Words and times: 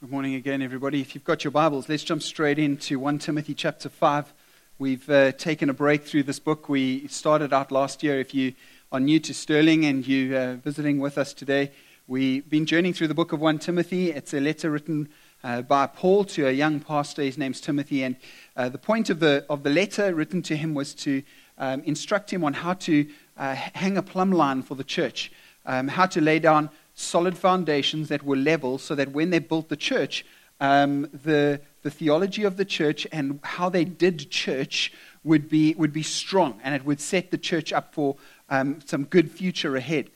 Good 0.00 0.12
morning 0.12 0.36
again, 0.36 0.62
everybody. 0.62 1.00
If 1.00 1.16
you've 1.16 1.24
got 1.24 1.42
your 1.42 1.50
Bibles, 1.50 1.88
let's 1.88 2.04
jump 2.04 2.22
straight 2.22 2.60
into 2.60 3.00
1 3.00 3.18
Timothy 3.18 3.52
chapter 3.52 3.88
5. 3.88 4.32
We've 4.78 5.10
uh, 5.10 5.32
taken 5.32 5.68
a 5.70 5.72
break 5.72 6.04
through 6.04 6.22
this 6.22 6.38
book. 6.38 6.68
We 6.68 7.08
started 7.08 7.52
out 7.52 7.72
last 7.72 8.04
year. 8.04 8.20
If 8.20 8.32
you 8.32 8.54
are 8.92 9.00
new 9.00 9.18
to 9.18 9.34
Sterling 9.34 9.84
and 9.86 10.06
you're 10.06 10.38
uh, 10.38 10.54
visiting 10.54 11.00
with 11.00 11.18
us 11.18 11.34
today, 11.34 11.72
we've 12.06 12.48
been 12.48 12.64
journeying 12.64 12.94
through 12.94 13.08
the 13.08 13.14
book 13.14 13.32
of 13.32 13.40
1 13.40 13.58
Timothy. 13.58 14.12
It's 14.12 14.32
a 14.32 14.38
letter 14.38 14.70
written 14.70 15.08
uh, 15.42 15.62
by 15.62 15.88
Paul 15.88 16.22
to 16.26 16.46
a 16.46 16.52
young 16.52 16.78
pastor. 16.78 17.22
His 17.22 17.36
name's 17.36 17.60
Timothy. 17.60 18.04
And 18.04 18.14
uh, 18.56 18.68
the 18.68 18.78
point 18.78 19.10
of 19.10 19.18
the, 19.18 19.44
of 19.50 19.64
the 19.64 19.70
letter 19.70 20.14
written 20.14 20.42
to 20.42 20.54
him 20.54 20.74
was 20.74 20.94
to 20.94 21.24
um, 21.58 21.82
instruct 21.82 22.32
him 22.32 22.44
on 22.44 22.52
how 22.52 22.74
to 22.74 23.04
uh, 23.36 23.56
hang 23.56 23.96
a 23.96 24.02
plumb 24.02 24.30
line 24.30 24.62
for 24.62 24.76
the 24.76 24.84
church, 24.84 25.32
um, 25.66 25.88
how 25.88 26.06
to 26.06 26.20
lay 26.20 26.38
down 26.38 26.70
solid 26.98 27.38
foundations 27.38 28.08
that 28.08 28.24
were 28.24 28.36
level 28.36 28.78
so 28.78 28.94
that 28.94 29.12
when 29.12 29.30
they 29.30 29.38
built 29.38 29.68
the 29.68 29.76
church, 29.76 30.24
um, 30.60 31.08
the, 31.12 31.60
the 31.82 31.90
theology 31.90 32.42
of 32.42 32.56
the 32.56 32.64
church 32.64 33.06
and 33.12 33.38
how 33.42 33.68
they 33.68 33.84
did 33.84 34.30
church 34.30 34.92
would 35.22 35.48
be, 35.48 35.74
would 35.74 35.92
be 35.92 36.02
strong 36.02 36.60
and 36.64 36.74
it 36.74 36.84
would 36.84 37.00
set 37.00 37.30
the 37.30 37.38
church 37.38 37.72
up 37.72 37.94
for 37.94 38.16
um, 38.48 38.80
some 38.84 39.04
good 39.04 39.30
future 39.30 39.76
ahead. 39.76 40.10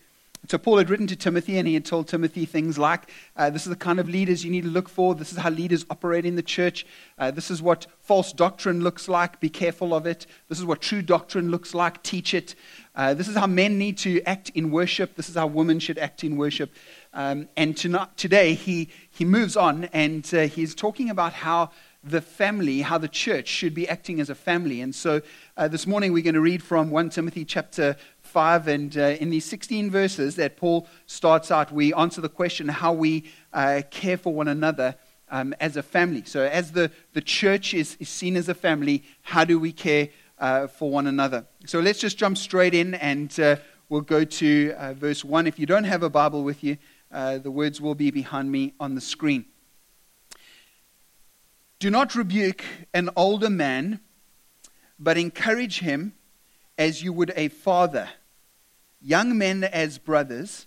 So, 0.48 0.58
Paul 0.58 0.78
had 0.78 0.90
written 0.90 1.06
to 1.06 1.14
Timothy 1.14 1.56
and 1.58 1.68
he 1.68 1.74
had 1.74 1.84
told 1.84 2.08
Timothy 2.08 2.46
things 2.46 2.76
like 2.76 3.08
uh, 3.36 3.50
this 3.50 3.62
is 3.62 3.68
the 3.68 3.76
kind 3.76 4.00
of 4.00 4.08
leaders 4.08 4.44
you 4.44 4.50
need 4.50 4.64
to 4.64 4.70
look 4.70 4.88
for. 4.88 5.14
This 5.14 5.30
is 5.30 5.38
how 5.38 5.50
leaders 5.50 5.86
operate 5.88 6.26
in 6.26 6.34
the 6.34 6.42
church. 6.42 6.84
Uh, 7.16 7.30
this 7.30 7.48
is 7.48 7.62
what 7.62 7.86
false 8.00 8.32
doctrine 8.32 8.80
looks 8.80 9.08
like. 9.08 9.38
Be 9.38 9.48
careful 9.48 9.94
of 9.94 10.04
it. 10.04 10.26
This 10.48 10.58
is 10.58 10.64
what 10.64 10.80
true 10.80 11.00
doctrine 11.00 11.52
looks 11.52 11.74
like. 11.74 12.02
Teach 12.02 12.34
it. 12.34 12.56
Uh, 12.94 13.14
this 13.14 13.26
is 13.26 13.36
how 13.36 13.46
men 13.46 13.78
need 13.78 13.96
to 13.96 14.20
act 14.24 14.50
in 14.50 14.70
worship. 14.70 15.14
This 15.16 15.30
is 15.30 15.34
how 15.34 15.46
women 15.46 15.78
should 15.78 15.96
act 15.96 16.24
in 16.24 16.36
worship. 16.36 16.74
Um, 17.14 17.48
and 17.56 17.74
tonight, 17.74 18.14
today, 18.18 18.52
he, 18.52 18.90
he 19.10 19.24
moves 19.24 19.56
on 19.56 19.84
and 19.94 20.28
uh, 20.34 20.42
he's 20.42 20.74
talking 20.74 21.08
about 21.08 21.32
how 21.32 21.70
the 22.04 22.20
family, 22.20 22.82
how 22.82 22.98
the 22.98 23.08
church 23.08 23.48
should 23.48 23.74
be 23.74 23.88
acting 23.88 24.20
as 24.20 24.28
a 24.28 24.34
family. 24.34 24.82
And 24.82 24.94
so 24.94 25.22
uh, 25.56 25.68
this 25.68 25.86
morning 25.86 26.12
we're 26.12 26.22
going 26.22 26.34
to 26.34 26.40
read 26.40 26.62
from 26.62 26.90
1 26.90 27.10
Timothy 27.10 27.46
chapter 27.46 27.96
5. 28.20 28.68
And 28.68 28.98
uh, 28.98 29.16
in 29.20 29.30
these 29.30 29.46
16 29.46 29.90
verses 29.90 30.36
that 30.36 30.58
Paul 30.58 30.86
starts 31.06 31.50
out, 31.50 31.72
we 31.72 31.94
answer 31.94 32.20
the 32.20 32.28
question 32.28 32.68
how 32.68 32.92
we 32.92 33.24
uh, 33.54 33.82
care 33.90 34.18
for 34.18 34.34
one 34.34 34.48
another 34.48 34.96
um, 35.30 35.54
as 35.60 35.78
a 35.78 35.82
family. 35.82 36.24
So, 36.26 36.44
as 36.44 36.72
the, 36.72 36.90
the 37.14 37.22
church 37.22 37.72
is, 37.72 37.96
is 37.98 38.10
seen 38.10 38.36
as 38.36 38.50
a 38.50 38.54
family, 38.54 39.02
how 39.22 39.44
do 39.44 39.58
we 39.58 39.72
care 39.72 40.10
uh, 40.42 40.66
for 40.66 40.90
one 40.90 41.06
another? 41.06 41.46
So, 41.64 41.80
let's 41.80 41.98
just 41.98 42.18
jump 42.18 42.36
straight 42.36 42.74
in 42.74 42.94
and 42.96 43.38
uh, 43.40 43.56
we'll 43.88 44.02
go 44.02 44.24
to 44.24 44.74
uh, 44.76 44.92
verse 44.92 45.24
1. 45.24 45.46
If 45.46 45.58
you 45.58 45.64
don't 45.64 45.84
have 45.84 46.02
a 46.02 46.10
Bible 46.10 46.44
with 46.44 46.62
you, 46.62 46.76
uh, 47.10 47.38
the 47.38 47.50
words 47.50 47.80
will 47.80 47.94
be 47.94 48.10
behind 48.10 48.52
me 48.52 48.74
on 48.78 48.94
the 48.94 49.00
screen. 49.00 49.46
Do 51.78 51.88
not 51.88 52.14
rebuke 52.14 52.62
an 52.92 53.08
older 53.16 53.50
man, 53.50 54.00
but 54.98 55.16
encourage 55.16 55.80
him 55.80 56.12
as 56.76 57.02
you 57.02 57.14
would 57.14 57.32
a 57.34 57.48
father 57.48 58.10
young 59.02 59.36
men 59.36 59.64
as 59.64 59.98
brothers, 59.98 60.66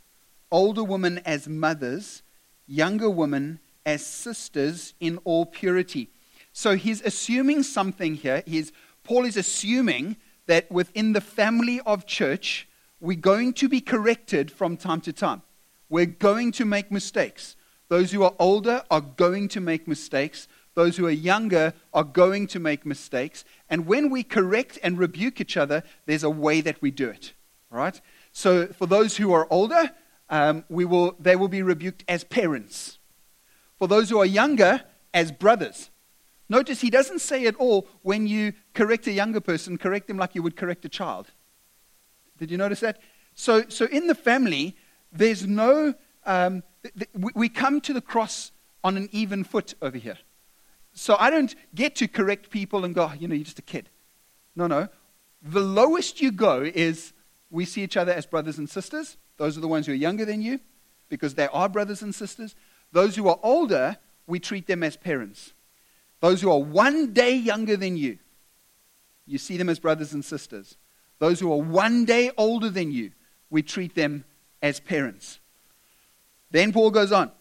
older 0.52 0.84
women 0.84 1.20
as 1.26 1.48
mothers, 1.48 2.22
younger 2.68 3.10
women 3.10 3.60
as 3.86 4.06
sisters 4.06 4.94
in 5.00 5.18
all 5.24 5.46
purity. 5.46 6.10
So 6.52 6.76
he's 6.76 7.02
assuming 7.02 7.64
something 7.64 8.16
here. 8.16 8.44
He's, 8.46 8.72
Paul 9.06 9.24
is 9.26 9.38
assuming 9.38 10.18
that 10.48 10.70
within 10.70 11.14
the 11.14 11.22
family 11.22 11.80
of 11.86 12.06
church, 12.06 12.68
we're 13.00 13.18
going 13.18 13.54
to 13.54 13.70
be 13.70 13.80
corrected 13.80 14.52
from 14.52 14.78
time 14.78 15.02
to 15.02 15.14
time. 15.14 15.44
We're 15.90 16.06
going 16.06 16.52
to 16.54 16.66
make 16.66 16.92
mistakes. 16.92 17.56
Those 17.88 18.12
who 18.12 18.24
are 18.24 18.34
older 18.40 18.84
are 18.90 19.02
going 19.02 19.48
to 19.50 19.62
make 19.62 19.88
mistakes. 19.88 20.48
Those 20.74 20.98
who 20.98 21.06
are 21.06 21.12
younger 21.12 21.74
are 21.94 22.04
going 22.04 22.48
to 22.48 22.60
make 22.60 22.86
mistakes. 22.86 23.46
And 23.70 23.86
when 23.86 24.10
we 24.10 24.24
correct 24.24 24.78
and 24.84 24.98
rebuke 24.98 25.40
each 25.40 25.56
other, 25.56 25.84
there's 26.06 26.24
a 26.24 26.30
way 26.30 26.62
that 26.62 26.82
we 26.82 26.92
do 26.92 27.10
it. 27.10 27.34
Right? 27.70 28.00
So 28.32 28.68
for 28.68 28.88
those 28.88 29.18
who 29.18 29.32
are 29.34 29.48
older, 29.50 29.92
um, 30.30 30.66
we 30.68 30.86
will, 30.86 31.16
they 31.20 31.36
will 31.36 31.48
be 31.48 31.62
rebuked 31.62 32.04
as 32.08 32.24
parents. 32.24 32.98
For 33.78 33.88
those 33.88 34.10
who 34.10 34.20
are 34.20 34.26
younger, 34.26 34.84
as 35.14 35.32
brothers. 35.32 35.90
Notice 36.48 36.82
he 36.82 36.90
doesn't 36.90 37.20
say 37.20 37.48
at 37.48 37.56
all 37.56 37.88
when 38.02 38.28
you 38.28 38.54
correct 38.74 39.08
a 39.08 39.12
younger 39.12 39.42
person, 39.42 39.78
correct 39.78 40.08
them 40.08 40.18
like 40.18 40.36
you 40.36 40.44
would 40.44 40.56
correct 40.56 40.86
a 40.86 40.90
child. 40.90 41.32
Did 42.38 42.52
you 42.52 42.58
notice 42.58 42.82
that? 42.82 43.00
So, 43.34 43.64
so 43.68 43.86
in 43.86 44.08
the 44.08 44.16
family, 44.16 44.76
there's 45.12 45.48
no, 45.48 45.94
um, 46.26 46.64
th- 46.84 46.94
th- 46.96 47.34
we 47.36 47.50
come 47.50 47.82
to 47.82 47.94
the 47.94 48.02
cross 48.02 48.52
on 48.84 48.98
an 48.98 49.10
even 49.12 49.44
foot 49.44 49.74
over 49.82 49.98
here. 49.98 50.18
So 50.94 51.18
I 51.20 51.30
don't 51.30 51.54
get 51.74 51.96
to 51.98 52.08
correct 52.08 52.50
people 52.50 52.86
and 52.86 52.94
go, 52.94 53.12
you 53.20 53.28
know, 53.28 53.36
you're 53.36 53.44
just 53.44 53.60
a 53.60 53.64
kid. 53.64 53.90
No, 54.56 54.68
no. 54.68 54.88
The 55.42 55.62
lowest 55.62 56.22
you 56.22 56.32
go 56.32 56.62
is 56.62 57.14
we 57.50 57.66
see 57.66 57.84
each 57.84 57.98
other 57.98 58.14
as 58.14 58.26
brothers 58.26 58.58
and 58.58 58.70
sisters. 58.70 59.18
Those 59.38 59.58
are 59.58 59.62
the 59.62 59.68
ones 59.68 59.88
who 59.88 59.92
are 59.92 59.96
younger 59.96 60.26
than 60.26 60.42
you 60.42 60.60
because 61.10 61.36
they 61.36 61.48
are 61.48 61.68
brothers 61.68 62.02
and 62.02 62.16
sisters. 62.16 62.56
Those 62.92 63.16
who 63.16 63.28
are 63.28 63.40
older, 63.44 63.98
we 64.28 64.40
treat 64.40 64.68
them 64.68 64.84
as 64.84 64.96
parents. 64.96 65.54
Those 66.22 66.42
who 66.42 66.52
are 66.52 66.60
one 66.60 67.14
day 67.14 67.36
younger 67.36 67.78
than 67.78 67.98
you, 67.98 68.18
you 69.26 69.38
see 69.38 69.58
them 69.58 69.70
as 69.70 69.80
brothers 69.80 70.14
and 70.14 70.24
sisters. 70.24 70.78
Those 71.20 71.40
who 71.40 71.52
are 71.52 71.62
one 71.62 72.06
day 72.06 72.32
older 72.38 72.70
than 72.70 72.92
you, 72.92 73.12
we 73.50 73.62
treat 73.62 73.96
them 73.96 74.26
as 74.62 74.80
parents. 74.80 75.40
Then 76.52 76.72
Paul 76.72 76.92
goes 76.92 77.12
on. 77.12 77.32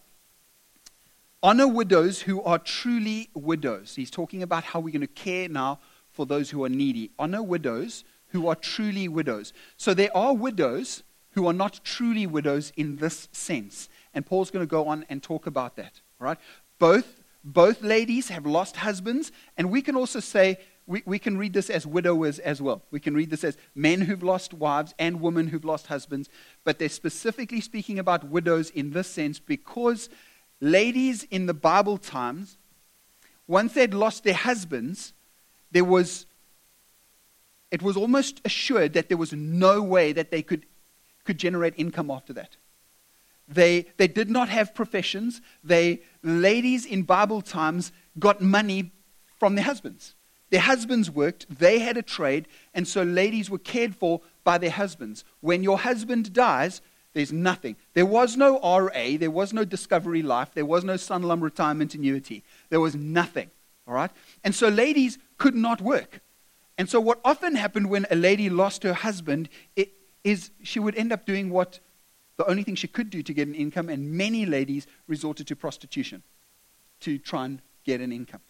Honor 1.42 1.68
widows 1.68 2.22
who 2.22 2.42
are 2.42 2.58
truly 2.58 3.28
widows. 3.34 3.94
He's 3.96 4.10
talking 4.10 4.42
about 4.42 4.64
how 4.64 4.80
we're 4.80 4.92
going 4.92 5.02
to 5.02 5.06
care 5.06 5.48
now 5.48 5.78
for 6.10 6.24
those 6.24 6.50
who 6.50 6.64
are 6.64 6.70
needy. 6.70 7.10
Honor 7.18 7.42
widows 7.42 8.04
who 8.28 8.48
are 8.48 8.54
truly 8.54 9.08
widows. 9.08 9.52
So 9.76 9.92
there 9.92 10.14
are 10.16 10.34
widows 10.34 11.02
who 11.32 11.46
are 11.46 11.52
not 11.52 11.80
truly 11.84 12.26
widows 12.26 12.72
in 12.76 12.96
this 12.96 13.28
sense. 13.32 13.88
And 14.14 14.24
Paul's 14.24 14.50
going 14.50 14.62
to 14.64 14.70
go 14.70 14.88
on 14.88 15.04
and 15.08 15.22
talk 15.22 15.46
about 15.46 15.76
that. 15.76 16.00
Right? 16.18 16.38
Both, 16.78 17.20
both 17.44 17.82
ladies 17.82 18.28
have 18.28 18.46
lost 18.46 18.76
husbands, 18.76 19.30
and 19.58 19.70
we 19.70 19.82
can 19.82 19.94
also 19.94 20.18
say, 20.18 20.58
we, 20.86 21.02
we 21.04 21.18
can 21.18 21.36
read 21.36 21.52
this 21.52 21.70
as 21.70 21.86
widowers 21.86 22.38
as 22.38 22.60
well. 22.60 22.82
We 22.90 23.00
can 23.00 23.14
read 23.14 23.30
this 23.30 23.44
as 23.44 23.56
men 23.74 24.02
who've 24.02 24.22
lost 24.22 24.54
wives 24.54 24.94
and 24.98 25.20
women 25.20 25.48
who've 25.48 25.64
lost 25.64 25.86
husbands, 25.86 26.28
but 26.64 26.78
they're 26.78 26.88
specifically 26.88 27.60
speaking 27.60 27.98
about 27.98 28.28
widows 28.28 28.70
in 28.70 28.92
this 28.92 29.08
sense 29.08 29.38
because 29.38 30.08
ladies 30.60 31.24
in 31.24 31.46
the 31.46 31.54
Bible 31.54 31.98
times, 31.98 32.56
once 33.46 33.74
they'd 33.74 33.94
lost 33.94 34.24
their 34.24 34.34
husbands, 34.34 35.12
there 35.70 35.84
was 35.84 36.26
it 37.70 37.82
was 37.82 37.96
almost 37.96 38.40
assured 38.44 38.92
that 38.92 39.08
there 39.08 39.18
was 39.18 39.32
no 39.32 39.82
way 39.82 40.12
that 40.12 40.30
they 40.30 40.42
could, 40.42 40.64
could 41.24 41.38
generate 41.38 41.74
income 41.76 42.08
after 42.08 42.32
that. 42.32 42.56
They, 43.48 43.86
they 43.96 44.06
did 44.06 44.30
not 44.30 44.48
have 44.48 44.76
professions. 44.76 45.40
They, 45.64 46.02
ladies 46.24 46.84
in 46.84 47.02
Bible 47.02 47.42
times 47.42 47.92
got 48.18 48.40
money 48.40 48.90
from 49.38 49.54
their 49.54 49.64
husbands. 49.64 50.14
Their 50.50 50.60
husbands 50.60 51.10
worked, 51.10 51.46
they 51.48 51.80
had 51.80 51.96
a 51.96 52.02
trade, 52.02 52.48
and 52.74 52.86
so 52.86 53.02
ladies 53.02 53.50
were 53.50 53.58
cared 53.58 53.94
for 53.94 54.20
by 54.44 54.58
their 54.58 54.70
husbands. 54.70 55.24
When 55.40 55.62
your 55.62 55.78
husband 55.78 56.32
dies, 56.32 56.80
there's 57.12 57.32
nothing. 57.32 57.76
There 57.94 58.06
was 58.06 58.36
no 58.36 58.58
RA, 58.60 59.16
there 59.18 59.30
was 59.30 59.52
no 59.52 59.64
Discovery 59.64 60.22
Life, 60.22 60.50
there 60.54 60.66
was 60.66 60.84
no 60.84 60.94
Sanlam 60.94 61.42
retirement 61.42 61.94
annuity. 61.94 62.42
There 62.70 62.80
was 62.80 62.94
nothing. 62.94 63.50
All 63.86 63.94
right? 63.94 64.10
And 64.42 64.54
so 64.54 64.68
ladies 64.68 65.18
could 65.38 65.54
not 65.54 65.80
work. 65.80 66.20
And 66.76 66.88
so, 66.88 67.00
what 67.00 67.20
often 67.24 67.54
happened 67.54 67.88
when 67.88 68.06
a 68.10 68.16
lady 68.16 68.50
lost 68.50 68.82
her 68.82 68.94
husband 68.94 69.48
it, 69.76 69.92
is 70.24 70.50
she 70.62 70.80
would 70.80 70.96
end 70.96 71.12
up 71.12 71.24
doing 71.24 71.50
what 71.50 71.78
the 72.36 72.48
only 72.48 72.62
thing 72.62 72.74
she 72.74 72.88
could 72.88 73.10
do 73.10 73.22
to 73.22 73.32
get 73.32 73.48
an 73.48 73.54
income, 73.54 73.88
and 73.88 74.12
many 74.12 74.46
ladies 74.46 74.86
resorted 75.06 75.46
to 75.48 75.56
prostitution 75.56 76.22
to 77.00 77.18
try 77.18 77.44
and 77.44 77.62
get 77.84 78.00
an 78.00 78.12
income. 78.12 78.40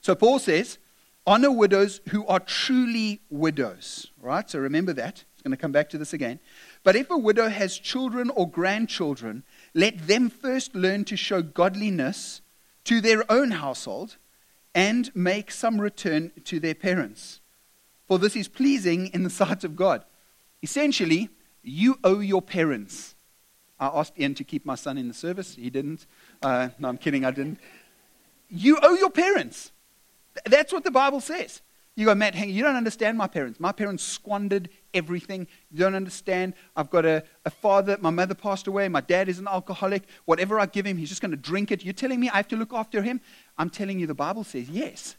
So, 0.00 0.14
Paul 0.14 0.38
says, 0.38 0.78
honor 1.26 1.50
widows 1.50 2.00
who 2.10 2.26
are 2.26 2.40
truly 2.40 3.20
widows. 3.30 4.08
Right? 4.20 4.48
So, 4.48 4.58
remember 4.58 4.92
that. 4.92 5.24
It's 5.32 5.42
going 5.42 5.52
to 5.52 5.56
come 5.56 5.72
back 5.72 5.88
to 5.90 5.98
this 5.98 6.12
again. 6.12 6.38
But 6.84 6.96
if 6.96 7.10
a 7.10 7.16
widow 7.16 7.48
has 7.48 7.78
children 7.78 8.30
or 8.30 8.48
grandchildren, 8.48 9.42
let 9.74 10.06
them 10.06 10.28
first 10.28 10.74
learn 10.74 11.04
to 11.06 11.16
show 11.16 11.40
godliness 11.40 12.42
to 12.84 13.00
their 13.00 13.30
own 13.32 13.52
household 13.52 14.18
and 14.74 15.10
make 15.14 15.50
some 15.50 15.80
return 15.80 16.30
to 16.44 16.60
their 16.60 16.74
parents. 16.74 17.40
For 18.06 18.18
this 18.18 18.36
is 18.36 18.48
pleasing 18.48 19.06
in 19.08 19.22
the 19.22 19.30
sight 19.30 19.64
of 19.64 19.76
God. 19.76 20.04
Essentially, 20.62 21.30
you 21.62 21.98
owe 22.04 22.20
your 22.20 22.42
parents. 22.42 23.14
I 23.78 23.86
asked 23.86 24.18
Ian 24.18 24.34
to 24.34 24.44
keep 24.44 24.66
my 24.66 24.74
son 24.74 24.98
in 24.98 25.08
the 25.08 25.14
service. 25.14 25.54
He 25.54 25.70
didn't. 25.70 26.06
Uh, 26.42 26.68
no, 26.78 26.88
I'm 26.88 26.98
kidding, 26.98 27.24
I 27.24 27.30
didn't. 27.30 27.58
You 28.48 28.78
owe 28.82 28.94
your 28.94 29.10
parents. 29.10 29.72
That's 30.44 30.72
what 30.72 30.84
the 30.84 30.90
Bible 30.90 31.20
says. 31.20 31.62
You 31.96 32.06
go, 32.06 32.14
Matt, 32.14 32.34
hang, 32.34 32.50
you 32.50 32.62
don't 32.62 32.76
understand 32.76 33.18
my 33.18 33.26
parents. 33.26 33.58
My 33.58 33.72
parents 33.72 34.02
squandered 34.02 34.70
everything. 34.94 35.46
You 35.70 35.80
don't 35.80 35.94
understand. 35.94 36.54
I've 36.76 36.88
got 36.88 37.04
a, 37.04 37.24
a 37.44 37.50
father, 37.50 37.98
my 38.00 38.10
mother 38.10 38.34
passed 38.34 38.66
away, 38.66 38.88
my 38.88 39.00
dad 39.00 39.28
is 39.28 39.38
an 39.38 39.48
alcoholic. 39.48 40.04
Whatever 40.24 40.58
I 40.60 40.66
give 40.66 40.86
him, 40.86 40.96
he's 40.96 41.08
just 41.08 41.20
going 41.20 41.32
to 41.32 41.36
drink 41.36 41.70
it. 41.70 41.84
You're 41.84 41.92
telling 41.92 42.20
me 42.20 42.28
I 42.30 42.36
have 42.36 42.48
to 42.48 42.56
look 42.56 42.72
after 42.72 43.02
him? 43.02 43.20
I'm 43.58 43.70
telling 43.70 43.98
you, 43.98 44.06
the 44.06 44.14
Bible 44.14 44.44
says 44.44 44.70
yes. 44.70 45.16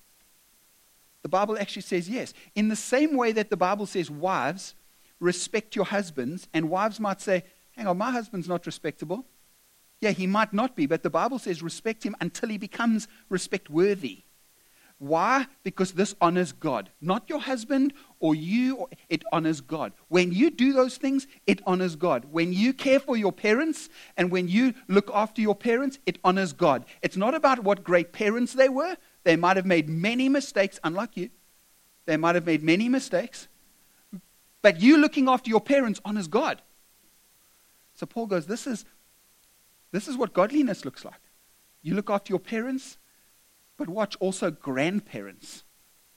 The 1.24 1.30
Bible 1.30 1.58
actually 1.58 1.84
says 1.84 2.10
yes. 2.10 2.34
In 2.56 2.70
the 2.70 2.76
same 2.76 3.16
way 3.16 3.32
that 3.34 3.50
the 3.50 3.58
Bible 3.58 3.86
says, 3.86 4.10
wives, 4.10 4.74
respect 5.22 5.76
your 5.76 5.86
husbands, 5.86 6.50
and 6.54 6.70
wives 6.70 7.00
might 7.00 7.22
say, 7.22 7.44
hang 7.78 7.88
on, 7.88 7.98
my 7.98 8.12
husband's 8.12 8.50
not 8.50 8.66
respectable. 8.66 9.26
Yeah, 10.02 10.12
he 10.12 10.28
might 10.28 10.52
not 10.52 10.76
be, 10.76 10.88
but 10.88 11.04
the 11.04 11.10
Bible 11.10 11.40
says 11.40 11.62
respect 11.62 12.04
him 12.04 12.16
until 12.20 12.50
he 12.50 12.58
becomes 12.58 13.08
respect 13.30 13.70
worthy. 13.70 14.24
Why? 14.98 15.48
Because 15.64 15.94
this 15.94 16.14
honors 16.22 16.52
God. 16.52 16.92
Not 17.02 17.28
your 17.28 17.40
husband 17.40 17.94
or 18.20 18.36
you, 18.36 18.76
or, 18.76 18.90
it 19.10 19.24
honors 19.32 19.62
God. 19.62 19.94
When 20.10 20.32
you 20.32 20.52
do 20.52 20.74
those 20.74 20.98
things, 20.98 21.26
it 21.48 21.60
honors 21.66 21.96
God. 21.96 22.26
When 22.32 22.54
you 22.54 22.72
care 22.72 23.00
for 23.00 23.18
your 23.18 23.32
parents 23.32 23.90
and 24.16 24.30
when 24.30 24.48
you 24.48 24.76
look 24.88 25.10
after 25.12 25.42
your 25.42 25.56
parents, 25.56 25.98
it 26.06 26.20
honors 26.24 26.54
God. 26.54 26.86
It's 27.02 27.18
not 27.18 27.34
about 27.34 27.64
what 27.64 27.84
great 27.84 28.14
parents 28.14 28.54
they 28.54 28.70
were. 28.70 28.96
They 29.24 29.36
might 29.36 29.58
have 29.58 29.66
made 29.66 29.90
many 29.90 30.30
mistakes, 30.30 30.80
unlike 30.84 31.18
you. 31.18 31.30
They 32.06 32.18
might 32.18 32.36
have 32.36 32.46
made 32.46 32.62
many 32.62 32.88
mistakes. 32.88 33.48
But 34.62 34.82
you 34.82 34.98
looking 34.98 35.28
after 35.28 35.50
your 35.50 35.62
parents 35.62 36.00
honors 36.06 36.28
God. 36.28 36.62
So 37.96 38.06
Paul 38.06 38.28
goes, 38.28 38.46
This 38.46 38.68
is, 38.68 38.86
this 39.92 40.08
is 40.08 40.18
what 40.18 40.34
godliness 40.34 40.86
looks 40.86 41.04
like. 41.04 41.20
You 41.82 41.96
look 41.96 42.10
after 42.10 42.32
your 42.32 42.40
parents, 42.40 42.98
but 43.78 43.90
watch 43.90 44.16
also 44.20 44.52
grandparents. 44.52 45.64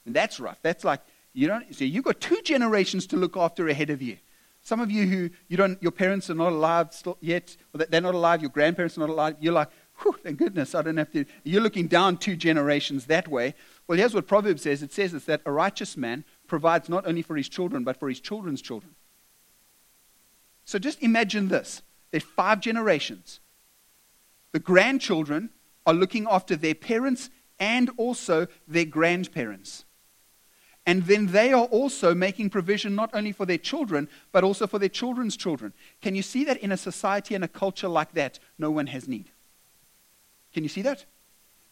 And 0.05 0.15
that's 0.15 0.39
rough. 0.39 0.59
That's 0.61 0.83
like, 0.83 1.01
you 1.33 1.47
don't, 1.47 1.73
so 1.75 1.83
you've 1.83 2.03
got 2.03 2.21
two 2.21 2.41
generations 2.43 3.07
to 3.07 3.17
look 3.17 3.35
after 3.35 3.67
ahead 3.67 3.89
of 3.89 4.01
you. 4.01 4.17
Some 4.61 4.79
of 4.79 4.89
you 4.89 5.05
who 5.05 5.29
you 5.47 5.57
don't, 5.57 5.81
your 5.81 5.91
parents 5.91 6.29
are 6.29 6.35
not 6.35 6.51
alive 6.51 6.89
yet, 7.19 7.55
or 7.73 7.85
they're 7.85 8.01
not 8.01 8.15
alive, 8.15 8.41
your 8.41 8.49
grandparents 8.49 8.97
are 8.97 9.01
not 9.01 9.09
alive, 9.09 9.35
you're 9.39 9.53
like, 9.53 9.69
whew, 10.01 10.15
thank 10.23 10.39
goodness, 10.39 10.73
I 10.73 10.81
don't 10.81 10.97
have 10.97 11.11
to. 11.11 11.25
You're 11.43 11.61
looking 11.61 11.87
down 11.87 12.17
two 12.17 12.35
generations 12.35 13.05
that 13.05 13.27
way. 13.27 13.53
Well, 13.87 13.97
here's 13.97 14.13
what 14.13 14.27
Proverbs 14.27 14.63
says 14.63 14.81
it 14.81 14.91
says 14.91 15.13
it's 15.13 15.25
that 15.25 15.41
a 15.45 15.51
righteous 15.51 15.95
man 15.95 16.23
provides 16.47 16.89
not 16.89 17.07
only 17.07 17.21
for 17.21 17.35
his 17.35 17.49
children, 17.49 17.83
but 17.83 17.97
for 17.97 18.09
his 18.09 18.19
children's 18.19 18.61
children. 18.61 18.95
So 20.65 20.79
just 20.79 21.01
imagine 21.01 21.47
this 21.47 21.81
there's 22.11 22.23
five 22.23 22.59
generations. 22.59 23.39
The 24.51 24.59
grandchildren 24.59 25.49
are 25.85 25.93
looking 25.93 26.27
after 26.29 26.55
their 26.55 26.75
parents 26.75 27.29
and 27.59 27.89
also 27.97 28.47
their 28.67 28.85
grandparents. 28.85 29.85
And 30.87 31.03
then 31.05 31.27
they 31.27 31.51
are 31.51 31.65
also 31.65 32.13
making 32.13 32.51
provision 32.51 32.95
not 32.95 33.09
only 33.13 33.31
for 33.31 33.45
their 33.45 33.57
children, 33.57 34.07
but 34.31 34.43
also 34.43 34.67
for 34.67 34.77
their 34.77 34.89
children's 34.89 35.35
children. 35.35 35.73
Can 36.01 36.13
you 36.15 36.21
see 36.21 36.43
that 36.45 36.57
in 36.57 36.71
a 36.71 36.77
society 36.77 37.33
and 37.33 37.43
a 37.43 37.47
culture 37.47 37.87
like 37.87 38.13
that, 38.13 38.39
no 38.57 38.69
one 38.69 38.87
has 38.87 39.07
need? 39.07 39.31
Can 40.53 40.63
you 40.63 40.69
see 40.69 40.83
that? 40.83 41.05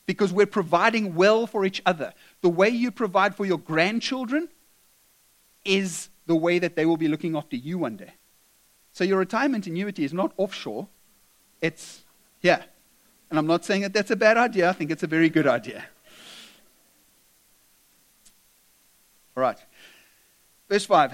Because 0.05 0.33
we're 0.33 0.45
providing 0.45 1.15
well 1.15 1.47
for 1.47 1.63
each 1.63 1.81
other. 1.85 2.13
The 2.41 2.49
way 2.49 2.69
you 2.69 2.91
provide 2.91 3.35
for 3.35 3.45
your 3.45 3.59
grandchildren 3.59 4.49
is 5.65 6.09
the 6.25 6.35
way 6.35 6.59
that 6.59 6.75
they 6.75 6.85
will 6.85 6.97
be 6.97 7.07
looking 7.07 7.35
after 7.35 7.55
you 7.55 7.77
one 7.77 7.97
day. 7.97 8.13
So 8.91 9.03
your 9.03 9.17
retirement 9.17 9.67
annuity 9.67 10.03
is 10.03 10.13
not 10.13 10.33
offshore, 10.37 10.87
it's 11.61 12.03
here. 12.39 12.63
And 13.29 13.39
I'm 13.39 13.47
not 13.47 13.65
saying 13.65 13.81
that 13.81 13.93
that's 13.93 14.11
a 14.11 14.15
bad 14.15 14.37
idea, 14.37 14.69
I 14.69 14.73
think 14.73 14.91
it's 14.91 15.03
a 15.03 15.07
very 15.07 15.29
good 15.29 15.47
idea. 15.47 15.85
All 19.35 19.41
right. 19.41 19.57
Verse 20.69 20.85
5. 20.85 21.13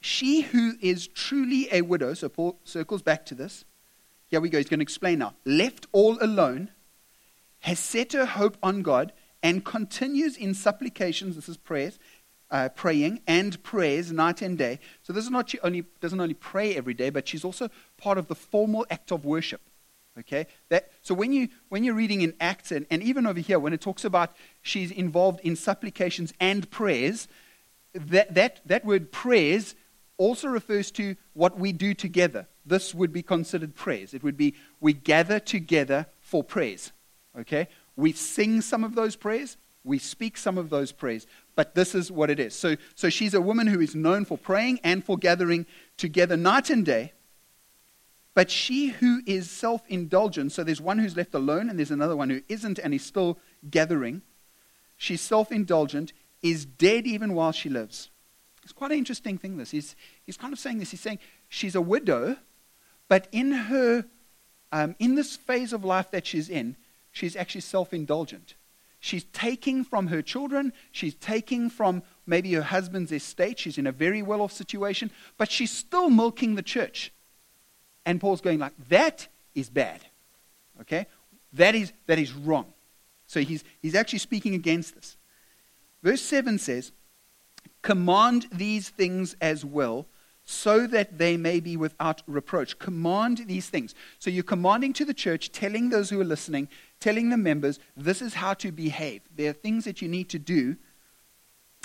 She 0.00 0.42
who 0.42 0.74
is 0.80 1.06
truly 1.06 1.68
a 1.72 1.82
widow, 1.82 2.14
so 2.14 2.28
Paul 2.28 2.58
circles 2.64 3.02
back 3.02 3.26
to 3.26 3.34
this. 3.34 3.64
Here 4.28 4.40
we 4.40 4.48
go. 4.48 4.58
He's 4.58 4.68
going 4.68 4.80
to 4.80 4.84
explain 4.84 5.20
now. 5.20 5.34
Left 5.44 5.86
all 5.92 6.18
alone, 6.20 6.70
has 7.60 7.78
set 7.78 8.12
her 8.12 8.26
hope 8.26 8.56
on 8.62 8.82
God, 8.82 9.12
and 9.42 9.64
continues 9.64 10.36
in 10.36 10.54
supplications. 10.54 11.36
This 11.36 11.48
is 11.48 11.56
prayers 11.56 11.98
uh, 12.50 12.68
praying 12.70 13.20
and 13.26 13.62
prayers 13.62 14.10
night 14.12 14.42
and 14.42 14.56
day. 14.56 14.78
So 15.02 15.12
this 15.12 15.24
is 15.24 15.30
not 15.30 15.50
she 15.50 15.60
only 15.60 15.84
doesn't 16.00 16.20
only 16.20 16.34
pray 16.34 16.74
every 16.76 16.94
day, 16.94 17.10
but 17.10 17.28
she's 17.28 17.44
also 17.44 17.68
part 17.96 18.18
of 18.18 18.28
the 18.28 18.34
formal 18.34 18.86
act 18.90 19.10
of 19.10 19.24
worship. 19.24 19.60
Okay, 20.18 20.48
that, 20.68 20.90
so 21.02 21.14
when 21.14 21.32
you 21.32 21.48
when 21.68 21.84
you're 21.84 21.94
reading 21.94 22.22
in 22.22 22.34
Acts 22.40 22.72
and, 22.72 22.86
and 22.90 23.02
even 23.04 23.24
over 23.24 23.38
here 23.38 23.60
when 23.60 23.72
it 23.72 23.80
talks 23.80 24.04
about 24.04 24.34
she's 24.62 24.90
involved 24.90 25.38
in 25.44 25.54
supplications 25.54 26.32
and 26.40 26.68
prayers, 26.70 27.28
that 27.94 28.34
that 28.34 28.60
that 28.66 28.84
word 28.84 29.12
prayers 29.12 29.76
also 30.16 30.48
refers 30.48 30.90
to 30.92 31.14
what 31.34 31.56
we 31.56 31.70
do 31.70 31.94
together. 31.94 32.48
This 32.66 32.94
would 32.94 33.12
be 33.12 33.22
considered 33.22 33.76
prayers. 33.76 34.12
It 34.12 34.24
would 34.24 34.36
be 34.36 34.56
we 34.80 34.92
gather 34.92 35.38
together 35.38 36.06
for 36.20 36.42
prayers. 36.42 36.90
Okay, 37.38 37.68
we 37.94 38.10
sing 38.10 38.60
some 38.60 38.82
of 38.82 38.96
those 38.96 39.14
prayers, 39.14 39.56
we 39.84 40.00
speak 40.00 40.36
some 40.36 40.58
of 40.58 40.68
those 40.68 40.90
prayers, 40.90 41.28
but 41.58 41.74
this 41.74 41.92
is 41.92 42.08
what 42.08 42.30
it 42.30 42.38
is. 42.38 42.54
So, 42.54 42.76
so 42.94 43.10
she's 43.10 43.34
a 43.34 43.40
woman 43.40 43.66
who 43.66 43.80
is 43.80 43.92
known 43.92 44.24
for 44.24 44.38
praying 44.38 44.78
and 44.84 45.04
for 45.04 45.16
gathering 45.16 45.66
together 45.96 46.36
night 46.36 46.70
and 46.70 46.86
day. 46.86 47.14
But 48.32 48.48
she 48.48 48.90
who 48.90 49.22
is 49.26 49.50
self 49.50 49.82
indulgent, 49.88 50.52
so 50.52 50.62
there's 50.62 50.80
one 50.80 51.00
who's 51.00 51.16
left 51.16 51.34
alone 51.34 51.68
and 51.68 51.76
there's 51.76 51.90
another 51.90 52.14
one 52.14 52.30
who 52.30 52.42
isn't 52.48 52.78
and 52.78 52.94
is 52.94 53.04
still 53.04 53.40
gathering. 53.68 54.22
She's 54.96 55.20
self 55.20 55.50
indulgent, 55.50 56.12
is 56.42 56.64
dead 56.64 57.08
even 57.08 57.34
while 57.34 57.50
she 57.50 57.68
lives. 57.68 58.10
It's 58.62 58.72
quite 58.72 58.92
an 58.92 58.98
interesting 58.98 59.36
thing, 59.36 59.56
this. 59.56 59.72
He's, 59.72 59.96
he's 60.24 60.36
kind 60.36 60.52
of 60.52 60.60
saying 60.60 60.78
this. 60.78 60.92
He's 60.92 61.00
saying 61.00 61.18
she's 61.48 61.74
a 61.74 61.82
widow, 61.82 62.36
but 63.08 63.26
in 63.32 63.50
her, 63.50 64.04
um, 64.70 64.94
in 65.00 65.16
this 65.16 65.34
phase 65.34 65.72
of 65.72 65.84
life 65.84 66.12
that 66.12 66.24
she's 66.24 66.48
in, 66.48 66.76
she's 67.10 67.34
actually 67.34 67.62
self 67.62 67.92
indulgent. 67.92 68.54
She's 69.00 69.24
taking 69.32 69.84
from 69.84 70.08
her 70.08 70.22
children, 70.22 70.72
she's 70.90 71.14
taking 71.14 71.70
from 71.70 72.02
maybe 72.26 72.52
her 72.54 72.62
husband's 72.62 73.12
estate. 73.12 73.58
She's 73.58 73.78
in 73.78 73.86
a 73.86 73.92
very 73.92 74.22
well 74.22 74.42
off 74.42 74.52
situation, 74.52 75.10
but 75.36 75.50
she's 75.50 75.70
still 75.70 76.10
milking 76.10 76.56
the 76.56 76.62
church. 76.62 77.12
And 78.04 78.20
Paul's 78.20 78.40
going 78.40 78.58
like, 78.58 78.72
that 78.88 79.28
is 79.54 79.70
bad. 79.70 80.00
Okay? 80.80 81.06
That 81.52 81.74
is, 81.74 81.92
that 82.06 82.18
is 82.18 82.32
wrong. 82.32 82.66
So 83.26 83.40
he's, 83.40 83.62
he's 83.80 83.94
actually 83.94 84.20
speaking 84.20 84.54
against 84.54 84.94
this. 84.94 85.16
Verse 86.02 86.22
7 86.22 86.58
says, 86.58 86.92
Command 87.82 88.46
these 88.50 88.88
things 88.88 89.36
as 89.40 89.64
well, 89.64 90.06
so 90.44 90.86
that 90.86 91.18
they 91.18 91.36
may 91.36 91.60
be 91.60 91.76
without 91.76 92.22
reproach. 92.26 92.78
Command 92.78 93.42
these 93.46 93.68
things. 93.68 93.94
So 94.18 94.30
you're 94.30 94.42
commanding 94.42 94.92
to 94.94 95.04
the 95.04 95.14
church, 95.14 95.52
telling 95.52 95.90
those 95.90 96.10
who 96.10 96.20
are 96.20 96.24
listening, 96.24 96.68
telling 97.00 97.30
the 97.30 97.36
members, 97.36 97.78
this 97.96 98.22
is 98.22 98.34
how 98.34 98.54
to 98.54 98.72
behave. 98.72 99.22
There 99.34 99.50
are 99.50 99.54
things 99.54 99.84
that 99.84 100.02
you 100.02 100.08
need 100.08 100.28
to 100.30 100.38
do. 100.38 100.76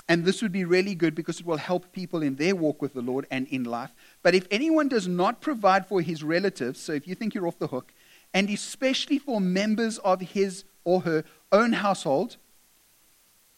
And 0.08 0.24
this 0.24 0.42
would 0.42 0.52
be 0.52 0.64
really 0.64 0.94
good 0.94 1.14
because 1.14 1.40
it 1.40 1.46
will 1.46 1.56
help 1.56 1.92
people 1.92 2.22
in 2.22 2.36
their 2.36 2.54
walk 2.54 2.82
with 2.82 2.92
the 2.92 3.00
Lord 3.00 3.26
and 3.30 3.46
in 3.48 3.64
life. 3.64 3.94
But 4.22 4.34
if 4.34 4.46
anyone 4.50 4.88
does 4.88 5.08
not 5.08 5.40
provide 5.40 5.86
for 5.86 6.02
his 6.02 6.22
relatives, 6.22 6.78
so 6.78 6.92
if 6.92 7.08
you 7.08 7.14
think 7.14 7.34
you're 7.34 7.46
off 7.46 7.58
the 7.58 7.68
hook, 7.68 7.92
and 8.34 8.50
especially 8.50 9.18
for 9.18 9.40
members 9.40 9.98
of 9.98 10.20
his 10.20 10.64
or 10.84 11.02
her 11.02 11.24
own 11.52 11.72
household, 11.72 12.36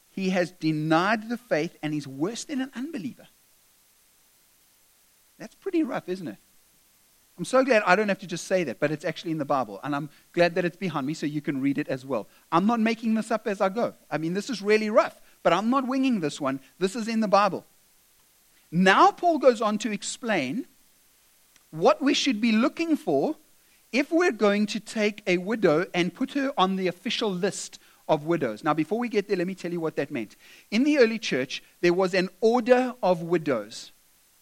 he 0.09 0.31
has 0.31 0.52
denied 0.52 1.28
the 1.28 1.37
faith 1.37 1.76
and 1.83 1.92
is 1.92 2.07
worse 2.07 2.45
than 2.45 2.61
an 2.61 2.71
unbeliever. 2.76 3.26
That's 5.38 5.54
pretty 5.54 5.83
rough, 5.83 6.09
isn't 6.09 6.28
it? 6.28 6.38
I'm 7.38 7.45
so 7.45 7.62
glad 7.64 7.83
I 7.85 7.97
don't 7.97 8.09
have 8.09 8.19
to 8.21 8.26
just 8.26 8.47
say 8.47 8.64
that, 8.64 8.81
but 8.81 8.90
it's 8.90 9.05
actually 9.05 9.31
in 9.31 9.38
the 9.38 9.45
Bible. 9.45 9.78
And 9.85 9.95
I'm 9.95 10.09
glad 10.33 10.55
that 10.55 10.64
it's 10.64 10.76
behind 10.76 11.07
me 11.07 11.12
so 11.14 11.26
you 11.26 11.43
can 11.43 11.61
read 11.61 11.76
it 11.76 11.88
as 11.88 12.07
well. 12.07 12.28
I'm 12.50 12.66
not 12.66 12.81
making 12.81 13.14
this 13.14 13.31
up 13.31 13.47
as 13.47 13.61
I 13.61 13.69
go. 13.69 13.93
I 14.11 14.16
mean, 14.16 14.33
this 14.33 14.49
is 14.49 14.62
really 14.62 14.88
rough, 14.88 15.21
but 15.43 15.52
I'm 15.52 15.69
not 15.69 15.87
winging 15.87 16.21
this 16.21 16.40
one. 16.40 16.61
This 16.78 16.97
is 16.97 17.09
in 17.09 17.21
the 17.21 17.28
Bible. 17.28 17.64
Now, 18.71 19.11
Paul 19.11 19.38
goes 19.38 19.61
on 19.61 19.78
to 19.78 19.93
explain 19.93 20.66
what 21.71 22.00
we 22.00 22.14
should 22.14 22.40
be 22.40 22.52
looking 22.52 22.97
for 22.97 23.37
if 23.93 24.11
we're 24.11 24.33
going 24.33 24.66
to 24.66 24.81
take 24.81 25.23
a 25.26 25.38
widow 25.38 25.87
and 25.95 26.14
put 26.14 26.33
her 26.33 26.52
on 26.57 26.76
the 26.76 26.88
official 26.88 27.31
list 27.31 27.78
of 28.09 28.25
widows. 28.25 28.64
Now, 28.64 28.75
before 28.75 28.99
we 28.99 29.09
get 29.09 29.28
there, 29.28 29.37
let 29.37 29.47
me 29.47 29.55
tell 29.55 29.73
you 29.73 29.81
what 29.81 29.97
that 29.97 30.11
meant. 30.11 30.37
In 30.71 30.85
the 30.85 30.99
early 30.99 31.19
church, 31.19 31.62
there 31.81 31.93
was 31.93 32.14
an 32.14 32.28
order 32.40 32.95
of 33.02 33.23
widows. 33.23 33.93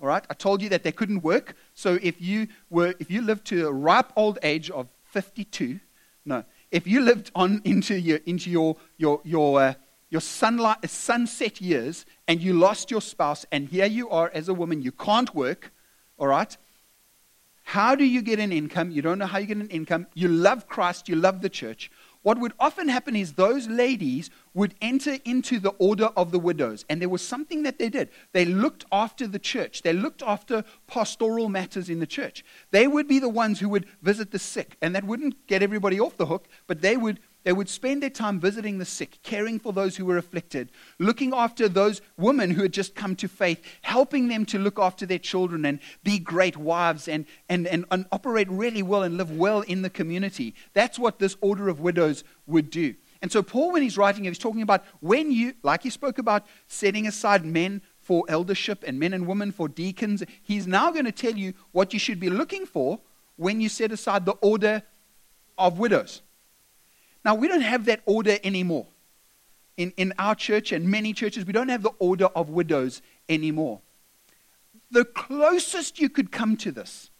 All 0.00 0.08
right? 0.08 0.24
I 0.28 0.34
told 0.34 0.62
you 0.62 0.68
that 0.70 0.82
they 0.82 0.92
couldn't 0.92 1.22
work. 1.22 1.54
So 1.74 1.98
if 2.02 2.20
you 2.20 2.48
were 2.70 2.94
if 2.98 3.10
you 3.10 3.20
lived 3.20 3.46
to 3.46 3.66
a 3.66 3.72
ripe 3.72 4.12
old 4.16 4.38
age 4.42 4.70
of 4.70 4.88
52, 5.04 5.80
no. 6.24 6.44
If 6.70 6.86
you 6.86 7.00
lived 7.00 7.30
on 7.34 7.60
into 7.64 7.98
your 7.98 8.18
into 8.26 8.50
your 8.50 8.76
your 8.96 9.20
your 9.24 9.60
uh, 9.60 9.74
your 10.10 10.20
sunlight, 10.20 10.88
sunset 10.88 11.60
years 11.60 12.06
and 12.28 12.40
you 12.40 12.52
lost 12.52 12.90
your 12.90 13.00
spouse 13.00 13.44
and 13.50 13.68
here 13.68 13.86
you 13.86 14.08
are 14.10 14.30
as 14.32 14.48
a 14.48 14.54
woman 14.54 14.80
you 14.80 14.92
can't 14.92 15.34
work, 15.34 15.72
all 16.18 16.28
right? 16.28 16.56
How 17.64 17.94
do 17.94 18.04
you 18.04 18.22
get 18.22 18.38
an 18.38 18.52
income? 18.52 18.90
You 18.90 19.02
don't 19.02 19.18
know 19.18 19.26
how 19.26 19.38
you 19.38 19.46
get 19.46 19.56
an 19.56 19.68
income. 19.70 20.06
You 20.14 20.28
love 20.28 20.68
Christ, 20.68 21.08
you 21.08 21.16
love 21.16 21.40
the 21.40 21.48
church. 21.48 21.90
What 22.24 22.38
would 22.38 22.54
often 22.58 22.88
happen 22.88 23.14
is 23.14 23.34
those 23.34 23.68
ladies 23.68 24.30
would 24.54 24.74
enter 24.80 25.18
into 25.26 25.58
the 25.60 25.74
order 25.78 26.06
of 26.16 26.32
the 26.32 26.38
widows. 26.38 26.86
And 26.88 27.00
there 27.00 27.08
was 27.10 27.20
something 27.20 27.64
that 27.64 27.78
they 27.78 27.90
did. 27.90 28.08
They 28.32 28.46
looked 28.46 28.86
after 28.90 29.26
the 29.26 29.38
church, 29.38 29.82
they 29.82 29.92
looked 29.92 30.22
after 30.22 30.64
pastoral 30.86 31.50
matters 31.50 31.90
in 31.90 32.00
the 32.00 32.06
church. 32.06 32.42
They 32.70 32.88
would 32.88 33.06
be 33.06 33.18
the 33.18 33.28
ones 33.28 33.60
who 33.60 33.68
would 33.68 33.86
visit 34.00 34.30
the 34.30 34.38
sick. 34.38 34.78
And 34.80 34.94
that 34.96 35.04
wouldn't 35.04 35.46
get 35.46 35.62
everybody 35.62 36.00
off 36.00 36.16
the 36.16 36.26
hook, 36.26 36.48
but 36.66 36.80
they 36.80 36.96
would 36.96 37.20
they 37.44 37.52
would 37.52 37.68
spend 37.68 38.02
their 38.02 38.10
time 38.10 38.40
visiting 38.40 38.78
the 38.78 38.84
sick, 38.84 39.18
caring 39.22 39.58
for 39.58 39.72
those 39.72 39.96
who 39.96 40.06
were 40.06 40.16
afflicted, 40.18 40.72
looking 40.98 41.32
after 41.34 41.68
those 41.68 42.00
women 42.16 42.50
who 42.50 42.62
had 42.62 42.72
just 42.72 42.94
come 42.94 43.14
to 43.16 43.28
faith, 43.28 43.62
helping 43.82 44.28
them 44.28 44.44
to 44.46 44.58
look 44.58 44.78
after 44.78 45.06
their 45.06 45.18
children 45.18 45.64
and 45.64 45.78
be 46.02 46.18
great 46.18 46.56
wives 46.56 47.06
and, 47.06 47.26
and, 47.48 47.66
and, 47.66 47.84
and 47.90 48.06
operate 48.10 48.50
really 48.50 48.82
well 48.82 49.02
and 49.02 49.16
live 49.16 49.30
well 49.30 49.60
in 49.60 49.82
the 49.82 49.90
community. 49.90 50.54
That's 50.72 50.98
what 50.98 51.18
this 51.18 51.36
order 51.40 51.68
of 51.68 51.80
widows 51.80 52.24
would 52.46 52.70
do. 52.70 52.94
And 53.20 53.32
so, 53.32 53.42
Paul, 53.42 53.72
when 53.72 53.82
he's 53.82 53.96
writing, 53.96 54.24
he's 54.24 54.38
talking 54.38 54.62
about 54.62 54.84
when 55.00 55.30
you, 55.30 55.54
like 55.62 55.82
he 55.82 55.90
spoke 55.90 56.18
about 56.18 56.46
setting 56.66 57.06
aside 57.06 57.44
men 57.44 57.80
for 57.98 58.24
eldership 58.28 58.84
and 58.86 58.98
men 58.98 59.14
and 59.14 59.26
women 59.26 59.50
for 59.50 59.68
deacons, 59.68 60.22
he's 60.42 60.66
now 60.66 60.90
going 60.90 61.06
to 61.06 61.12
tell 61.12 61.34
you 61.34 61.54
what 61.72 61.92
you 61.92 61.98
should 61.98 62.20
be 62.20 62.28
looking 62.28 62.66
for 62.66 63.00
when 63.36 63.60
you 63.60 63.68
set 63.68 63.92
aside 63.92 64.26
the 64.26 64.32
order 64.42 64.82
of 65.56 65.78
widows. 65.78 66.22
Now, 67.24 67.34
we 67.34 67.48
don't 67.48 67.62
have 67.62 67.86
that 67.86 68.02
order 68.06 68.38
anymore. 68.44 68.86
In, 69.76 69.92
in 69.96 70.12
our 70.18 70.34
church 70.34 70.72
and 70.72 70.88
many 70.88 71.12
churches, 71.12 71.44
we 71.44 71.52
don't 71.52 71.68
have 71.68 71.82
the 71.82 71.92
order 71.98 72.26
of 72.26 72.50
widows 72.50 73.02
anymore. 73.28 73.80
The 74.90 75.04
closest 75.04 75.98
you 75.98 76.08
could 76.08 76.30
come 76.30 76.56
to 76.58 76.70
this, 76.70 77.10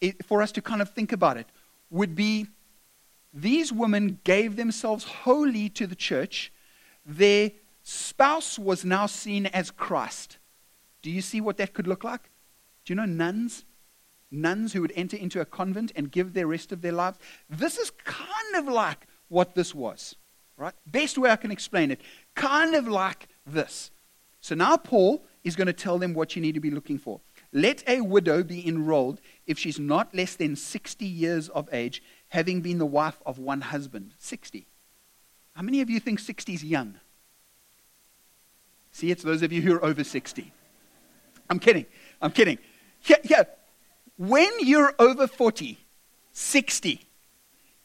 it, 0.00 0.24
for 0.24 0.42
us 0.42 0.52
to 0.52 0.62
kind 0.62 0.80
of 0.80 0.90
think 0.90 1.12
about 1.12 1.36
it, 1.36 1.46
would 1.90 2.14
be 2.14 2.46
these 3.32 3.72
women 3.72 4.20
gave 4.24 4.56
themselves 4.56 5.04
wholly 5.04 5.68
to 5.70 5.86
the 5.86 5.94
church. 5.94 6.52
Their 7.04 7.52
spouse 7.82 8.58
was 8.58 8.84
now 8.84 9.06
seen 9.06 9.46
as 9.46 9.70
Christ. 9.70 10.38
Do 11.02 11.10
you 11.10 11.20
see 11.20 11.40
what 11.40 11.56
that 11.56 11.72
could 11.72 11.86
look 11.86 12.04
like? 12.04 12.30
Do 12.84 12.92
you 12.92 12.96
know 12.96 13.04
nuns? 13.04 13.64
Nuns 14.30 14.72
who 14.72 14.80
would 14.80 14.92
enter 14.96 15.16
into 15.16 15.40
a 15.40 15.44
convent 15.44 15.92
and 15.94 16.10
give 16.10 16.32
their 16.32 16.46
rest 16.46 16.72
of 16.72 16.82
their 16.82 16.92
lives. 16.92 17.18
This 17.48 17.78
is 17.78 17.90
kind 18.04 18.56
of 18.56 18.66
like 18.66 19.06
what 19.28 19.54
this 19.54 19.74
was, 19.74 20.16
right? 20.56 20.74
Best 20.86 21.18
way 21.18 21.30
I 21.30 21.36
can 21.36 21.50
explain 21.50 21.90
it. 21.90 22.00
Kind 22.34 22.74
of 22.74 22.88
like 22.88 23.28
this. 23.46 23.90
So 24.40 24.54
now 24.54 24.76
Paul 24.76 25.24
is 25.44 25.56
going 25.56 25.66
to 25.66 25.72
tell 25.72 25.98
them 25.98 26.14
what 26.14 26.36
you 26.36 26.42
need 26.42 26.54
to 26.54 26.60
be 26.60 26.70
looking 26.70 26.98
for. 26.98 27.20
Let 27.52 27.88
a 27.88 28.00
widow 28.00 28.42
be 28.42 28.66
enrolled 28.66 29.20
if 29.46 29.58
she's 29.58 29.78
not 29.78 30.14
less 30.14 30.36
than 30.36 30.56
60 30.56 31.06
years 31.06 31.48
of 31.48 31.68
age, 31.72 32.02
having 32.28 32.60
been 32.60 32.78
the 32.78 32.86
wife 32.86 33.20
of 33.24 33.38
one 33.38 33.60
husband. 33.60 34.14
60. 34.18 34.66
How 35.54 35.62
many 35.62 35.80
of 35.80 35.88
you 35.88 36.00
think 36.00 36.18
60 36.18 36.54
is 36.54 36.64
young? 36.64 37.00
See, 38.92 39.10
it's 39.10 39.22
those 39.22 39.42
of 39.42 39.52
you 39.52 39.62
who 39.62 39.74
are 39.74 39.84
over 39.84 40.04
60. 40.04 40.52
I'm 41.48 41.58
kidding. 41.58 41.86
I'm 42.20 42.30
kidding. 42.30 42.58
Yeah, 43.04 43.16
yeah. 43.24 43.42
When 44.16 44.50
you're 44.60 44.94
over 44.98 45.26
40, 45.26 45.78
60 46.32 47.00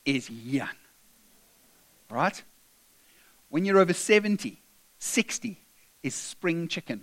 is 0.05 0.29
young. 0.29 0.69
Right? 2.09 2.41
When 3.49 3.65
you're 3.65 3.79
over 3.79 3.93
70, 3.93 4.57
60 4.99 5.57
is 6.03 6.15
spring 6.15 6.67
chicken. 6.67 7.01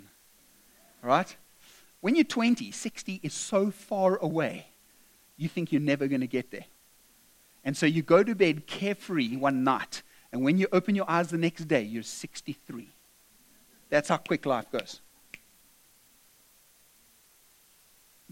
Right? 1.02 1.36
When 2.00 2.14
you're 2.14 2.24
20, 2.24 2.70
60 2.70 3.20
is 3.22 3.34
so 3.34 3.70
far 3.70 4.16
away, 4.16 4.66
you 5.36 5.48
think 5.48 5.72
you're 5.72 5.80
never 5.80 6.06
going 6.06 6.20
to 6.20 6.26
get 6.26 6.50
there. 6.50 6.66
And 7.64 7.76
so 7.76 7.86
you 7.86 8.02
go 8.02 8.22
to 8.22 8.34
bed 8.34 8.66
carefree 8.66 9.36
one 9.36 9.64
night, 9.64 10.02
and 10.32 10.42
when 10.42 10.58
you 10.58 10.68
open 10.72 10.94
your 10.94 11.10
eyes 11.10 11.28
the 11.28 11.38
next 11.38 11.66
day, 11.66 11.82
you're 11.82 12.02
63. 12.02 12.88
That's 13.90 14.08
how 14.08 14.16
quick 14.18 14.46
life 14.46 14.70
goes. 14.70 15.00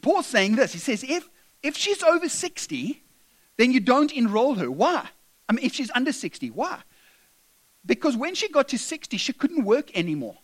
Paul's 0.07 0.29
saying 0.29 0.55
this. 0.55 0.73
He 0.73 0.79
says, 0.79 1.03
if, 1.03 1.29
if 1.65 1.77
she's 1.77 2.01
over 2.01 2.29
60, 2.29 3.03
then 3.57 3.73
you 3.73 3.81
don't 3.81 4.13
enroll 4.13 4.55
her. 4.55 4.71
Why? 4.71 5.09
I 5.49 5.53
mean, 5.53 5.65
if 5.65 5.75
she's 5.75 5.91
under 5.97 6.13
60, 6.13 6.51
why? 6.51 6.79
Because 7.85 8.17
when 8.17 8.37
she 8.37 8.49
got 8.49 8.69
to 8.69 8.79
60, 8.79 9.17
she 9.17 9.33
couldn't 9.33 9.65
work 9.65 9.91
anymore. 9.99 10.37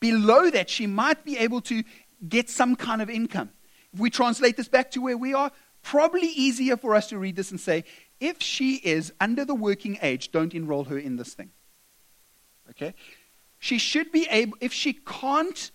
Below 0.00 0.50
that, 0.50 0.68
she 0.68 0.88
might 0.88 1.24
be 1.24 1.38
able 1.38 1.60
to 1.60 1.84
get 2.28 2.50
some 2.50 2.74
kind 2.74 3.00
of 3.00 3.08
income. 3.08 3.50
If 3.94 4.00
we 4.00 4.10
translate 4.10 4.56
this 4.56 4.66
back 4.66 4.90
to 4.90 5.00
where 5.00 5.16
we 5.16 5.34
are, 5.34 5.52
probably 5.84 6.26
easier 6.26 6.76
for 6.76 6.96
us 6.96 7.06
to 7.10 7.18
read 7.18 7.36
this 7.36 7.52
and 7.52 7.60
say, 7.60 7.84
if 8.18 8.42
she 8.42 8.74
is 8.74 9.12
under 9.20 9.44
the 9.44 9.54
working 9.54 10.00
age, 10.02 10.32
don't 10.32 10.52
enroll 10.52 10.82
her 10.86 10.98
in 10.98 11.14
this 11.14 11.32
thing. 11.34 11.52
Okay? 12.70 12.94
She 13.60 13.78
should 13.78 14.10
be 14.10 14.26
able, 14.28 14.58
if 14.60 14.72
she 14.72 14.94
can't 14.94 15.70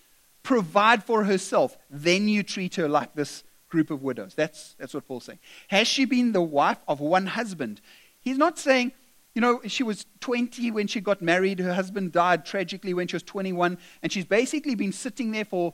provide 0.45 1.03
for 1.03 1.23
herself, 1.25 1.75
then 1.89 2.29
you 2.29 2.43
treat 2.43 2.75
her 2.75 2.87
like 2.87 3.15
this 3.15 3.43
group 3.67 3.89
of 3.89 4.03
widows. 4.03 4.35
That's, 4.35 4.75
that's 4.79 4.93
what 4.93 5.07
Paul's 5.07 5.25
saying. 5.25 5.39
Has 5.67 5.87
she 5.87 6.05
been 6.05 6.31
the 6.31 6.41
wife 6.41 6.77
of 6.87 7.01
one 7.01 7.25
husband? 7.25 7.81
He's 8.21 8.37
not 8.37 8.57
saying, 8.57 8.93
you 9.33 9.41
know, 9.41 9.59
she 9.67 9.83
was 9.83 10.05
20 10.21 10.71
when 10.71 10.87
she 10.87 11.01
got 11.01 11.21
married. 11.21 11.59
Her 11.59 11.73
husband 11.73 12.11
died 12.11 12.45
tragically 12.45 12.93
when 12.93 13.07
she 13.07 13.15
was 13.15 13.23
21. 13.23 13.77
And 14.03 14.11
she's 14.11 14.23
basically 14.23 14.75
been 14.75 14.93
sitting 14.93 15.31
there 15.31 15.45
for 15.45 15.73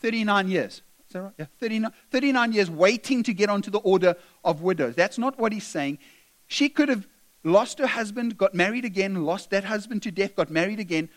39 0.00 0.48
years. 0.48 0.82
Is 1.06 1.12
that 1.12 1.22
right? 1.22 1.32
Yeah, 1.38 1.46
39, 1.60 1.92
39 2.10 2.52
years 2.52 2.70
waiting 2.70 3.22
to 3.22 3.34
get 3.34 3.50
onto 3.50 3.70
the 3.70 3.78
order 3.80 4.16
of 4.42 4.62
widows. 4.62 4.96
That's 4.96 5.18
not 5.18 5.38
what 5.38 5.52
he's 5.52 5.66
saying. 5.66 5.98
She 6.46 6.70
could 6.70 6.88
have 6.88 7.06
lost 7.44 7.78
her 7.78 7.86
husband, 7.86 8.38
got 8.38 8.54
married 8.54 8.86
again, 8.86 9.24
lost 9.24 9.50
that 9.50 9.64
husband 9.64 10.02
to 10.04 10.10
death, 10.10 10.34
got 10.34 10.50
married 10.50 10.80
again, 10.80 11.10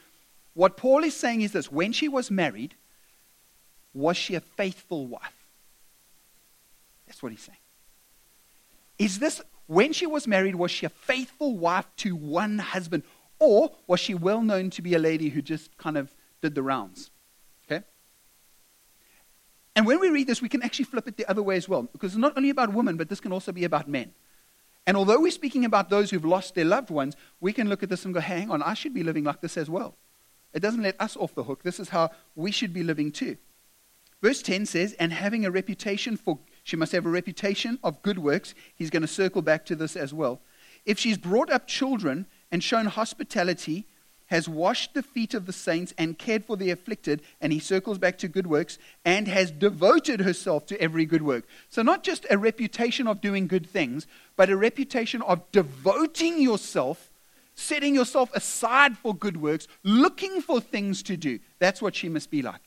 what 0.56 0.78
Paul 0.78 1.04
is 1.04 1.16
saying 1.16 1.42
is 1.42 1.52
this 1.52 1.72
when 1.72 1.92
she 1.92 2.08
was 2.08 2.32
married, 2.32 2.76
was 3.94 4.18
she 4.18 4.36
a 4.36 4.40
faithful 4.42 5.06
wife? 5.06 5.46
That's 7.06 7.22
what 7.22 7.32
he's 7.32 7.42
saying. 7.42 7.60
Is 8.98 9.20
this, 9.20 9.42
when 9.68 9.94
she 9.94 10.08
was 10.08 10.28
married, 10.28 10.56
was 10.56 10.72
she 10.72 10.86
a 10.86 10.90
faithful 10.90 11.58
wife 11.58 11.86
to 11.98 12.16
one 12.16 12.58
husband? 12.58 13.04
Or 13.38 13.72
was 13.86 14.00
she 14.00 14.14
well 14.14 14.42
known 14.42 14.70
to 14.72 14.82
be 14.82 14.94
a 14.94 15.00
lady 15.00 15.30
who 15.30 15.42
just 15.42 15.78
kind 15.78 15.98
of 15.98 16.16
did 16.42 16.56
the 16.56 16.64
rounds? 16.64 17.12
Okay? 17.66 17.84
And 19.76 19.86
when 19.86 20.00
we 20.00 20.10
read 20.10 20.28
this, 20.28 20.42
we 20.42 20.48
can 20.48 20.64
actually 20.64 20.86
flip 20.86 21.08
it 21.08 21.18
the 21.18 21.30
other 21.30 21.44
way 21.44 21.58
as 21.58 21.68
well. 21.68 21.84
Because 21.84 22.14
it's 22.14 22.20
not 22.20 22.38
only 22.38 22.50
about 22.50 22.74
women, 22.74 22.96
but 22.96 23.10
this 23.10 23.20
can 23.20 23.34
also 23.34 23.52
be 23.52 23.66
about 23.66 23.90
men. 23.90 24.14
And 24.88 24.96
although 24.96 25.20
we're 25.20 25.32
speaking 25.32 25.66
about 25.66 25.90
those 25.90 26.12
who've 26.12 26.24
lost 26.24 26.56
their 26.56 26.64
loved 26.64 26.90
ones, 26.90 27.16
we 27.42 27.52
can 27.52 27.68
look 27.68 27.84
at 27.84 27.90
this 27.90 28.06
and 28.06 28.14
go, 28.14 28.22
hang 28.22 28.50
on, 28.50 28.62
I 28.62 28.74
should 28.74 28.94
be 28.94 29.04
living 29.04 29.26
like 29.26 29.42
this 29.42 29.58
as 29.58 29.70
well. 29.70 29.98
It 30.56 30.62
doesn't 30.62 30.82
let 30.82 31.00
us 31.00 31.18
off 31.18 31.36
the 31.36 31.44
hook. 31.44 31.64
This 31.64 31.80
is 31.80 31.90
how 31.90 32.12
we 32.34 32.50
should 32.50 32.74
be 32.74 32.82
living 32.82 33.12
too. 33.12 33.38
Verse 34.24 34.42
10 34.42 34.66
says, 34.66 34.94
and 34.94 35.12
having 35.12 35.46
a 35.46 35.52
reputation 35.52 36.16
for, 36.16 36.40
she 36.64 36.78
must 36.78 36.94
have 36.94 37.06
a 37.06 37.10
reputation 37.10 37.78
of 37.84 38.02
good 38.02 38.18
works. 38.18 38.56
He's 38.74 38.90
going 38.90 39.02
to 39.02 39.08
circle 39.08 39.42
back 39.42 39.66
to 39.66 39.76
this 39.76 39.98
as 39.98 40.14
well. 40.14 40.42
If 40.86 40.98
she's 40.98 41.18
brought 41.18 41.52
up 41.52 41.68
children 41.68 42.26
and 42.52 42.64
shown 42.64 42.86
hospitality, 42.86 43.86
has 44.28 44.50
washed 44.50 44.94
the 44.94 45.04
feet 45.04 45.34
of 45.34 45.46
the 45.46 45.54
saints 45.54 45.94
and 45.98 46.18
cared 46.18 46.46
for 46.46 46.58
the 46.58 46.72
afflicted, 46.72 47.22
and 47.40 47.54
he 47.54 47.60
circles 47.60 47.98
back 47.98 48.18
to 48.18 48.28
good 48.28 48.48
works, 48.48 48.80
and 49.04 49.28
has 49.28 49.52
devoted 49.52 50.22
herself 50.22 50.66
to 50.66 50.82
every 50.82 51.06
good 51.06 51.22
work. 51.22 51.46
So, 51.70 51.84
not 51.84 52.04
just 52.04 52.26
a 52.32 52.38
reputation 52.38 53.08
of 53.08 53.22
doing 53.22 53.46
good 53.46 53.68
things, 53.68 54.08
but 54.36 54.50
a 54.50 54.58
reputation 54.58 55.22
of 55.22 55.44
devoting 55.52 56.42
yourself 56.42 57.12
setting 57.56 57.96
yourself 57.96 58.30
aside 58.34 58.98
for 58.98 59.16
good 59.16 59.38
works, 59.38 59.68
looking 59.84 60.42
for 60.42 60.62
things 60.62 61.02
to 61.04 61.18
do. 61.18 61.40
That's 61.60 61.82
what 61.82 61.96
she 61.96 62.10
must 62.10 62.30
be 62.30 62.42
like. 62.42 62.62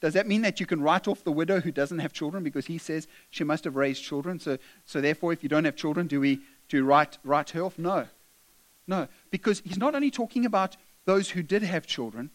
Does 0.00 0.14
that 0.14 0.26
mean 0.26 0.42
that 0.42 0.58
you 0.58 0.66
can 0.66 0.82
write 0.82 1.06
off 1.06 1.22
the 1.22 1.30
widow 1.30 1.60
who 1.60 1.70
doesn't 1.70 2.00
have 2.00 2.12
children 2.12 2.42
because 2.42 2.66
he 2.66 2.76
says 2.76 3.06
she 3.30 3.44
must 3.44 3.64
have 3.64 3.76
raised 3.76 4.02
children? 4.02 4.40
So, 4.40 4.58
so 4.84 5.00
therefore, 5.00 5.32
if 5.32 5.44
you 5.44 5.48
don't 5.48 5.64
have 5.64 5.76
children, 5.76 6.08
do 6.08 6.18
we 6.18 6.40
do 6.68 6.84
write, 6.84 7.18
write 7.22 7.50
her 7.50 7.62
off? 7.62 7.78
No. 7.78 8.06
No. 8.88 9.06
Because 9.30 9.62
he's 9.64 9.78
not 9.78 9.94
only 9.94 10.10
talking 10.10 10.44
about 10.44 10.76
those 11.04 11.30
who 11.30 11.42
did 11.42 11.62
have 11.62 11.86
children, 11.86 12.30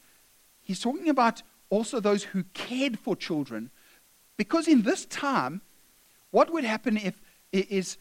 he's 0.61 0.79
talking 0.79 1.09
about 1.09 1.43
also 1.69 1.99
those 1.99 2.23
who 2.23 2.43
cared 2.53 2.97
for 2.97 3.17
children. 3.17 3.69
Because 4.37 4.69
in 4.69 4.83
this 4.83 5.05
time, 5.05 5.61
what 6.31 6.53
would 6.53 6.63
happen 6.63 6.95
if 6.95 7.19
is 7.51 7.97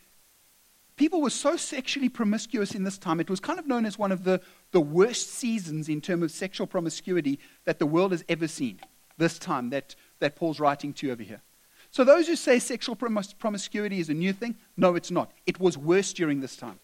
people 0.97 1.21
were 1.21 1.31
so 1.31 1.57
sexually 1.57 2.09
promiscuous 2.09 2.75
in 2.75 2.85
this 2.85 2.99
time. 2.99 3.21
It 3.21 3.31
was 3.31 3.41
kind 3.41 3.59
of 3.59 3.67
known 3.67 3.87
as 3.87 3.99
one 3.99 4.13
of 4.13 4.25
the, 4.25 4.41
the 4.73 4.81
worst 4.81 5.31
seasons 5.31 5.89
in 5.89 6.01
terms 6.01 6.23
of 6.23 6.31
sexual 6.31 6.67
promiscuity 6.67 7.39
that 7.65 7.79
the 7.79 7.87
world 7.87 8.13
has 8.13 8.25
ever 8.29 8.49
seen, 8.49 8.81
this 9.19 9.39
time 9.39 9.71
that, 9.71 9.95
that 10.19 10.37
Paul's 10.37 10.61
writing 10.61 10.93
to 10.95 11.11
over 11.11 11.23
here. 11.23 11.43
So, 11.91 12.05
those 12.05 12.27
who 12.27 12.37
say 12.37 12.59
sexual 12.59 12.97
promis- 12.97 13.39
promiscuity 13.39 14.01
is 14.01 14.09
a 14.09 14.15
new 14.15 14.33
thing, 14.33 14.57
no, 14.77 14.97
it's 14.97 15.11
not. 15.11 15.31
It 15.47 15.61
was 15.61 15.79
worse 15.79 16.13
during 16.13 16.41
this 16.41 16.57
time. 16.57 16.81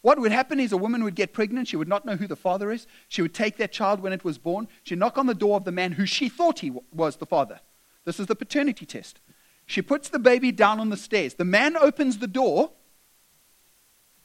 What 0.00 0.18
would 0.18 0.32
happen 0.32 0.58
is 0.58 0.72
a 0.72 0.76
woman 0.76 1.04
would 1.04 1.14
get 1.14 1.32
pregnant. 1.32 1.68
She 1.68 1.76
would 1.76 1.88
not 1.88 2.04
know 2.04 2.16
who 2.16 2.26
the 2.26 2.36
father 2.36 2.72
is. 2.72 2.86
She 3.08 3.22
would 3.22 3.34
take 3.34 3.56
that 3.58 3.72
child 3.72 4.00
when 4.00 4.12
it 4.12 4.24
was 4.24 4.36
born. 4.36 4.68
She'd 4.82 4.98
knock 4.98 5.16
on 5.16 5.26
the 5.26 5.34
door 5.34 5.56
of 5.56 5.64
the 5.64 5.72
man 5.72 5.92
who 5.92 6.06
she 6.06 6.28
thought 6.28 6.58
he 6.58 6.70
w- 6.70 6.84
was 6.92 7.16
the 7.16 7.26
father. 7.26 7.60
This 8.04 8.18
is 8.18 8.26
the 8.26 8.34
paternity 8.34 8.84
test. 8.84 9.20
She 9.64 9.80
puts 9.80 10.08
the 10.08 10.18
baby 10.18 10.50
down 10.50 10.80
on 10.80 10.88
the 10.88 10.96
stairs. 10.96 11.34
The 11.34 11.44
man 11.44 11.76
opens 11.76 12.18
the 12.18 12.26
door 12.26 12.72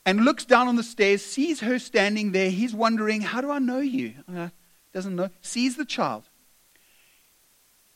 and 0.08 0.24
looks 0.24 0.46
down 0.46 0.70
on 0.70 0.78
the 0.78 0.84
stairs, 0.84 1.22
sees 1.22 1.60
her 1.60 1.78
standing 1.78 2.32
there. 2.32 2.50
He's 2.50 2.74
wondering, 2.74 3.22
How 3.22 3.42
do 3.42 3.52
I 3.52 3.60
know 3.60 3.80
you? 3.80 4.14
Uh, 4.34 4.48
doesn't 4.94 5.18
know. 5.18 5.30
Sees 5.42 5.76
the 5.76 5.84
child. 5.84 6.30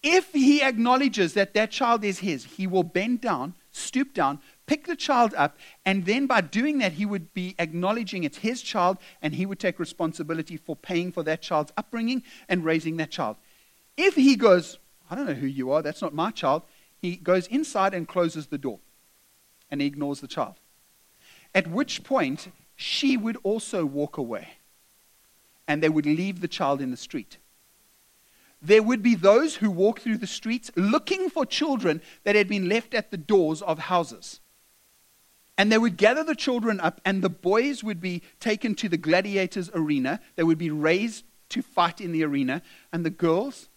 If 0.03 0.33
he 0.33 0.61
acknowledges 0.61 1.35
that 1.35 1.53
that 1.53 1.71
child 1.71 2.03
is 2.03 2.19
his, 2.19 2.43
he 2.43 2.67
will 2.67 2.83
bend 2.83 3.21
down, 3.21 3.53
stoop 3.71 4.13
down, 4.13 4.39
pick 4.65 4.87
the 4.87 4.95
child 4.97 5.33
up, 5.37 5.57
and 5.85 6.05
then 6.05 6.27
by 6.27 6.41
doing 6.41 6.79
that, 6.79 6.93
he 6.93 7.05
would 7.05 7.33
be 7.33 7.55
acknowledging 7.57 8.25
it's 8.25 8.39
his 8.39 8.61
child, 8.61 8.97
and 9.21 9.33
he 9.33 9.45
would 9.45 9.59
take 9.59 9.79
responsibility 9.79 10.57
for 10.57 10.75
paying 10.75 11.13
for 11.13 11.23
that 11.23 11.41
child's 11.41 11.71
upbringing 11.77 12.23
and 12.49 12.65
raising 12.65 12.97
that 12.97 13.11
child. 13.11 13.37
If 13.95 14.15
he 14.15 14.35
goes, 14.35 14.79
I 15.09 15.15
don't 15.15 15.27
know 15.27 15.33
who 15.33 15.47
you 15.47 15.71
are, 15.71 15.81
that's 15.81 16.01
not 16.01 16.13
my 16.13 16.31
child, 16.31 16.63
he 16.97 17.15
goes 17.15 17.47
inside 17.47 17.93
and 17.93 18.05
closes 18.05 18.47
the 18.47 18.57
door, 18.57 18.79
and 19.69 19.79
he 19.79 19.87
ignores 19.87 20.19
the 20.19 20.27
child. 20.27 20.55
At 21.53 21.67
which 21.67 22.03
point, 22.03 22.51
she 22.75 23.17
would 23.17 23.37
also 23.43 23.85
walk 23.85 24.17
away, 24.17 24.53
and 25.67 25.81
they 25.81 25.89
would 25.89 26.05
leave 26.05 26.41
the 26.41 26.47
child 26.47 26.81
in 26.81 26.91
the 26.91 26.97
street 26.97 27.37
there 28.61 28.83
would 28.83 29.01
be 29.01 29.15
those 29.15 29.55
who 29.55 29.71
walk 29.71 29.99
through 29.99 30.17
the 30.17 30.27
streets 30.27 30.69
looking 30.75 31.29
for 31.29 31.45
children 31.45 32.01
that 32.23 32.35
had 32.35 32.47
been 32.47 32.69
left 32.69 32.93
at 32.93 33.09
the 33.09 33.17
doors 33.17 33.61
of 33.61 33.79
houses. 33.79 34.39
And 35.57 35.71
they 35.71 35.77
would 35.77 35.97
gather 35.97 36.23
the 36.23 36.35
children 36.35 36.79
up, 36.79 37.01
and 37.03 37.21
the 37.21 37.29
boys 37.29 37.83
would 37.83 37.99
be 37.99 38.21
taken 38.39 38.75
to 38.75 38.89
the 38.89 38.97
gladiators' 38.97 39.69
arena. 39.73 40.19
They 40.35 40.43
would 40.43 40.57
be 40.57 40.69
raised 40.69 41.25
to 41.49 41.61
fight 41.61 41.99
in 41.99 42.11
the 42.11 42.23
arena. 42.23 42.61
And 42.93 43.05
the 43.05 43.09
girls, 43.09 43.69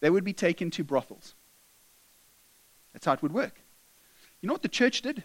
they 0.00 0.10
would 0.10 0.24
be 0.24 0.32
taken 0.32 0.70
to 0.72 0.84
brothels. 0.84 1.34
That's 2.92 3.04
how 3.04 3.12
it 3.12 3.22
would 3.22 3.34
work. 3.34 3.60
You 4.40 4.46
know 4.46 4.54
what 4.54 4.62
the 4.62 4.68
church 4.68 5.02
did? 5.02 5.24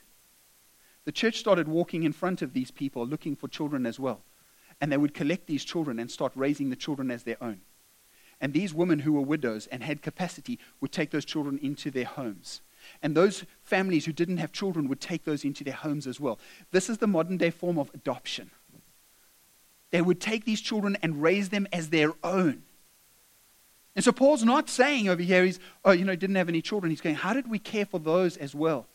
The 1.06 1.12
church 1.12 1.38
started 1.40 1.68
walking 1.68 2.04
in 2.04 2.14
front 2.14 2.42
of 2.42 2.54
these 2.54 2.72
people 2.72 3.06
looking 3.06 3.36
for 3.36 3.48
children 3.48 3.86
as 3.86 4.00
well. 4.00 4.22
And 4.82 4.92
they 4.92 4.98
would 4.98 5.14
collect 5.14 5.48
these 5.48 5.64
children 5.64 6.00
and 6.00 6.10
start 6.10 6.32
raising 6.36 6.70
the 6.70 6.76
children 6.76 7.12
as 7.12 7.24
their 7.24 7.42
own. 7.42 7.62
And 8.42 8.54
these 8.54 8.74
women 8.74 9.00
who 9.00 9.14
were 9.14 9.22
widows 9.22 9.68
and 9.68 9.84
had 9.84 10.02
capacity 10.02 10.60
would 10.82 10.92
take 10.92 11.12
those 11.12 11.26
children 11.26 11.60
into 11.62 11.92
their 11.92 12.06
homes. 12.06 12.62
And 13.02 13.16
those 13.16 13.46
families 13.64 14.06
who 14.06 14.12
didn't 14.12 14.38
have 14.38 14.52
children 14.52 14.90
would 14.90 15.00
take 15.00 15.24
those 15.24 15.46
into 15.46 15.64
their 15.64 15.74
homes 15.74 16.08
as 16.08 16.20
well. 16.20 16.40
This 16.72 16.90
is 16.90 16.98
the 16.98 17.08
modern 17.08 17.38
day 17.38 17.52
form 17.52 17.78
of 17.78 17.92
adoption. 17.94 18.52
They 19.92 20.02
would 20.02 20.20
take 20.20 20.44
these 20.44 20.60
children 20.60 20.98
and 21.02 21.22
raise 21.22 21.50
them 21.50 21.68
as 21.72 21.90
their 21.90 22.14
own. 22.24 22.64
And 23.96 24.04
so 24.04 24.12
Paul's 24.12 24.44
not 24.44 24.70
saying 24.70 25.08
over 25.08 25.22
here, 25.22 25.46
he's, 25.46 25.60
oh, 25.86 25.92
you 25.92 26.04
know, 26.04 26.16
didn't 26.16 26.36
have 26.36 26.50
any 26.50 26.62
children. 26.62 26.90
He's 26.90 27.00
going, 27.00 27.16
how 27.16 27.34
did 27.34 27.48
we 27.48 27.60
care 27.60 27.86
for 27.86 28.00
those 28.00 28.38
as 28.38 28.56
well? 28.56 28.88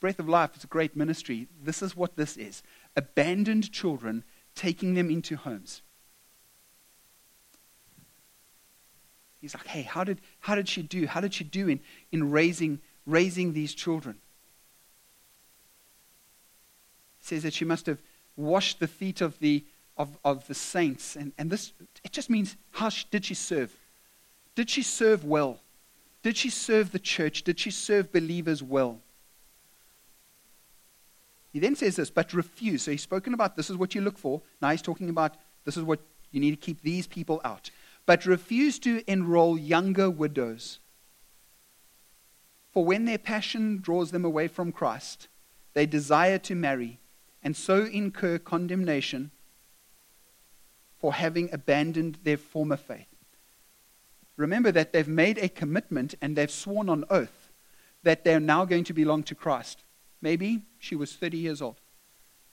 Breath 0.00 0.18
of 0.18 0.28
Life 0.28 0.56
is 0.56 0.64
a 0.64 0.68
great 0.68 0.96
ministry. 0.96 1.46
This 1.62 1.82
is 1.82 1.94
what 1.94 2.16
this 2.16 2.36
is 2.36 2.62
abandoned 2.96 3.70
children, 3.70 4.24
taking 4.54 4.94
them 4.94 5.10
into 5.10 5.36
homes. 5.36 5.82
He's 9.40 9.54
like, 9.54 9.68
hey, 9.68 9.82
how 9.82 10.04
did, 10.04 10.20
how 10.40 10.54
did 10.54 10.68
she 10.68 10.82
do? 10.82 11.06
How 11.06 11.20
did 11.20 11.32
she 11.32 11.44
do 11.44 11.68
in, 11.68 11.80
in 12.12 12.30
raising 12.30 12.80
raising 13.06 13.52
these 13.52 13.74
children. 13.74 14.16
It 17.20 17.26
says 17.26 17.42
that 17.42 17.54
she 17.54 17.64
must 17.64 17.86
have 17.86 17.98
washed 18.36 18.80
the 18.80 18.88
feet 18.88 19.20
of 19.20 19.38
the, 19.40 19.64
of, 19.96 20.16
of 20.24 20.46
the 20.46 20.54
saints. 20.54 21.16
And, 21.16 21.32
and 21.36 21.50
this, 21.50 21.72
it 22.04 22.12
just 22.12 22.30
means 22.30 22.56
how 22.70 22.88
she, 22.88 23.04
did 23.10 23.24
she 23.24 23.34
serve? 23.34 23.74
Did 24.54 24.70
she 24.70 24.82
serve 24.82 25.24
well? 25.24 25.58
Did 26.22 26.36
she 26.36 26.50
serve 26.50 26.92
the 26.92 26.98
church? 26.98 27.42
Did 27.42 27.58
she 27.58 27.70
serve 27.70 28.12
believers 28.12 28.62
well? 28.62 29.00
He 31.52 31.58
then 31.58 31.74
says 31.74 31.96
this, 31.96 32.10
but 32.10 32.32
refuse. 32.32 32.82
So 32.82 32.90
he's 32.92 33.02
spoken 33.02 33.34
about 33.34 33.56
this 33.56 33.70
is 33.70 33.76
what 33.76 33.94
you 33.94 34.00
look 34.00 34.18
for. 34.18 34.42
Now 34.62 34.70
he's 34.70 34.82
talking 34.82 35.08
about 35.08 35.36
this 35.64 35.76
is 35.76 35.82
what 35.82 36.00
you 36.30 36.40
need 36.40 36.52
to 36.52 36.56
keep 36.56 36.82
these 36.82 37.06
people 37.06 37.40
out. 37.44 37.70
But 38.06 38.24
refuse 38.26 38.78
to 38.80 39.02
enroll 39.10 39.58
younger 39.58 40.08
widows 40.08 40.78
for 42.70 42.84
when 42.84 43.04
their 43.04 43.18
passion 43.18 43.78
draws 43.80 44.10
them 44.10 44.24
away 44.24 44.48
from 44.48 44.72
Christ, 44.72 45.28
they 45.74 45.86
desire 45.86 46.38
to 46.38 46.54
marry 46.54 47.00
and 47.42 47.56
so 47.56 47.84
incur 47.84 48.38
condemnation 48.38 49.30
for 50.98 51.14
having 51.14 51.48
abandoned 51.52 52.18
their 52.22 52.36
former 52.36 52.76
faith. 52.76 53.06
Remember 54.36 54.70
that 54.70 54.92
they've 54.92 55.08
made 55.08 55.38
a 55.38 55.48
commitment 55.48 56.14
and 56.20 56.36
they've 56.36 56.50
sworn 56.50 56.88
on 56.88 57.04
oath 57.10 57.50
that 58.02 58.24
they're 58.24 58.40
now 58.40 58.64
going 58.64 58.84
to 58.84 58.94
belong 58.94 59.22
to 59.24 59.34
Christ. 59.34 59.82
Maybe 60.22 60.62
she 60.78 60.94
was 60.96 61.12
30 61.14 61.38
years 61.38 61.62
old. 61.62 61.80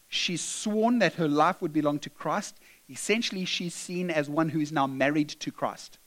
She's 0.10 0.42
sworn 0.42 1.00
that 1.00 1.16
her 1.16 1.28
life 1.28 1.62
would 1.62 1.74
belong 1.74 2.00
to 2.00 2.10
Christ. 2.10 2.58
Essentially, 2.90 3.44
she's 3.46 3.76
seen 3.76 4.10
as 4.10 4.30
one 4.30 4.50
who 4.50 4.60
is 4.60 4.72
now 4.72 4.88
married 4.88 5.30
to 5.30 5.52
Christ. 5.52 5.98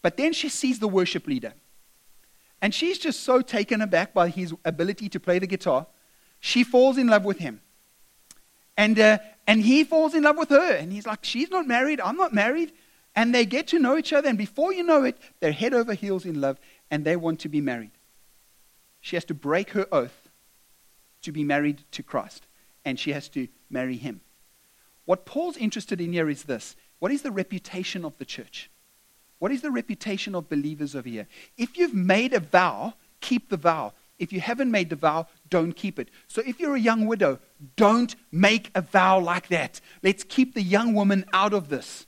But 0.00 0.16
then 0.16 0.32
she 0.32 0.48
sees 0.48 0.78
the 0.78 0.88
worship 0.88 1.26
leader. 1.26 1.54
And 2.62 2.74
she's 2.74 2.98
just 2.98 3.20
so 3.20 3.42
taken 3.42 3.82
aback 3.82 4.14
by 4.14 4.28
his 4.28 4.54
ability 4.64 5.10
to 5.10 5.20
play 5.20 5.38
the 5.38 5.46
guitar. 5.46 5.86
She 6.40 6.64
falls 6.64 6.96
in 6.96 7.08
love 7.08 7.24
with 7.24 7.38
him. 7.38 7.60
And, 8.76 8.98
uh, 8.98 9.18
and 9.46 9.60
he 9.60 9.84
falls 9.84 10.14
in 10.14 10.22
love 10.22 10.38
with 10.38 10.48
her. 10.48 10.72
And 10.72 10.90
he's 10.90 11.06
like, 11.06 11.24
She's 11.24 11.50
not 11.50 11.66
married. 11.66 12.00
I'm 12.00 12.16
not 12.16 12.32
married. 12.32 12.72
And 13.14 13.34
they 13.34 13.44
get 13.44 13.68
to 13.68 13.78
know 13.78 13.98
each 13.98 14.12
other. 14.12 14.28
And 14.28 14.38
before 14.38 14.72
you 14.72 14.82
know 14.82 15.04
it, 15.04 15.18
they're 15.40 15.52
head 15.52 15.74
over 15.74 15.92
heels 15.92 16.24
in 16.24 16.40
love 16.40 16.58
and 16.90 17.04
they 17.04 17.16
want 17.16 17.40
to 17.40 17.48
be 17.48 17.60
married. 17.60 17.92
She 19.00 19.16
has 19.16 19.24
to 19.26 19.34
break 19.34 19.70
her 19.70 19.86
oath 19.92 20.23
to 21.24 21.32
be 21.32 21.44
married 21.44 21.82
to 21.92 22.02
Christ. 22.02 22.46
And 22.84 22.98
she 22.98 23.12
has 23.12 23.28
to 23.30 23.48
marry 23.70 23.96
him. 23.96 24.20
What 25.04 25.26
Paul's 25.26 25.56
interested 25.56 26.00
in 26.00 26.12
here 26.12 26.30
is 26.30 26.44
this 26.44 26.76
what 26.98 27.12
is 27.12 27.22
the 27.22 27.30
reputation 27.30 28.04
of 28.04 28.16
the 28.18 28.24
church? 28.24 28.70
What 29.38 29.52
is 29.52 29.62
the 29.62 29.70
reputation 29.70 30.34
of 30.34 30.48
believers 30.48 30.94
over 30.94 31.08
here? 31.08 31.26
If 31.58 31.76
you've 31.76 31.94
made 31.94 32.32
a 32.32 32.40
vow, 32.40 32.94
keep 33.20 33.50
the 33.50 33.56
vow. 33.56 33.92
If 34.18 34.32
you 34.32 34.40
haven't 34.40 34.70
made 34.70 34.90
the 34.90 34.96
vow, 34.96 35.26
don't 35.50 35.72
keep 35.72 35.98
it. 35.98 36.08
So 36.28 36.42
if 36.46 36.60
you're 36.60 36.76
a 36.76 36.80
young 36.80 37.06
widow, 37.06 37.40
don't 37.76 38.14
make 38.30 38.70
a 38.74 38.80
vow 38.80 39.18
like 39.18 39.48
that. 39.48 39.80
Let's 40.02 40.24
keep 40.24 40.54
the 40.54 40.62
young 40.62 40.94
woman 40.94 41.24
out 41.32 41.52
of 41.52 41.68
this. 41.68 42.06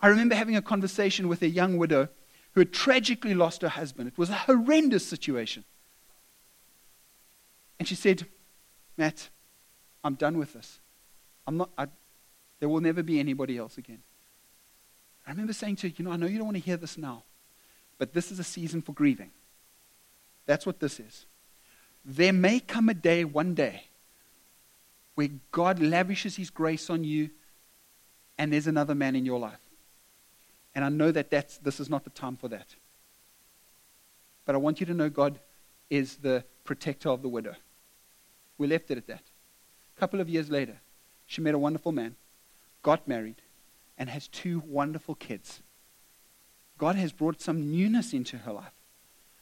I 0.00 0.08
remember 0.08 0.34
having 0.34 0.56
a 0.56 0.62
conversation 0.62 1.28
with 1.28 1.40
a 1.42 1.48
young 1.48 1.78
widow 1.78 2.08
who 2.52 2.60
had 2.60 2.72
tragically 2.72 3.34
lost 3.34 3.62
her 3.62 3.68
husband. 3.68 4.08
It 4.08 4.18
was 4.18 4.30
a 4.30 4.34
horrendous 4.34 5.06
situation. 5.06 5.64
And 7.78 7.86
she 7.86 7.94
said, 7.94 8.26
Matt, 8.96 9.28
I'm 10.02 10.14
done 10.14 10.38
with 10.38 10.52
this. 10.52 10.80
I'm 11.46 11.56
not, 11.56 11.70
I, 11.76 11.86
there 12.60 12.68
will 12.68 12.80
never 12.80 13.02
be 13.02 13.20
anybody 13.20 13.58
else 13.58 13.78
again. 13.78 14.02
I 15.26 15.30
remember 15.30 15.52
saying 15.52 15.76
to 15.76 15.88
her, 15.88 15.94
you 15.96 16.04
know, 16.04 16.12
I 16.12 16.16
know 16.16 16.26
you 16.26 16.38
don't 16.38 16.46
want 16.46 16.56
to 16.56 16.62
hear 16.62 16.76
this 16.76 16.96
now, 16.96 17.24
but 17.98 18.12
this 18.14 18.30
is 18.30 18.38
a 18.38 18.44
season 18.44 18.82
for 18.82 18.92
grieving. 18.92 19.30
That's 20.46 20.64
what 20.64 20.80
this 20.80 21.00
is. 21.00 21.26
There 22.04 22.32
may 22.32 22.60
come 22.60 22.88
a 22.88 22.94
day, 22.94 23.24
one 23.24 23.54
day, 23.54 23.84
where 25.16 25.28
God 25.50 25.80
lavishes 25.80 26.36
his 26.36 26.50
grace 26.50 26.88
on 26.88 27.02
you 27.02 27.30
and 28.38 28.52
there's 28.52 28.66
another 28.66 28.94
man 28.94 29.16
in 29.16 29.24
your 29.24 29.40
life. 29.40 29.58
And 30.74 30.84
I 30.84 30.88
know 30.90 31.10
that 31.10 31.30
that's, 31.30 31.58
this 31.58 31.80
is 31.80 31.88
not 31.88 32.04
the 32.04 32.10
time 32.10 32.36
for 32.36 32.48
that. 32.48 32.74
But 34.44 34.54
I 34.54 34.58
want 34.58 34.78
you 34.78 34.86
to 34.86 34.94
know 34.94 35.08
God 35.08 35.40
is 35.90 36.16
the 36.16 36.44
protector 36.64 37.08
of 37.08 37.22
the 37.22 37.28
widow. 37.28 37.54
We 38.58 38.66
left 38.66 38.90
it 38.90 38.98
at 38.98 39.06
that. 39.06 39.22
A 39.96 40.00
couple 40.00 40.20
of 40.20 40.28
years 40.28 40.50
later, 40.50 40.78
she 41.26 41.40
met 41.40 41.54
a 41.54 41.58
wonderful 41.58 41.92
man, 41.92 42.16
got 42.82 43.08
married, 43.08 43.36
and 43.98 44.08
has 44.10 44.28
two 44.28 44.62
wonderful 44.66 45.14
kids. 45.14 45.62
God 46.78 46.96
has 46.96 47.12
brought 47.12 47.40
some 47.40 47.70
newness 47.70 48.12
into 48.12 48.38
her 48.38 48.52
life. 48.52 48.72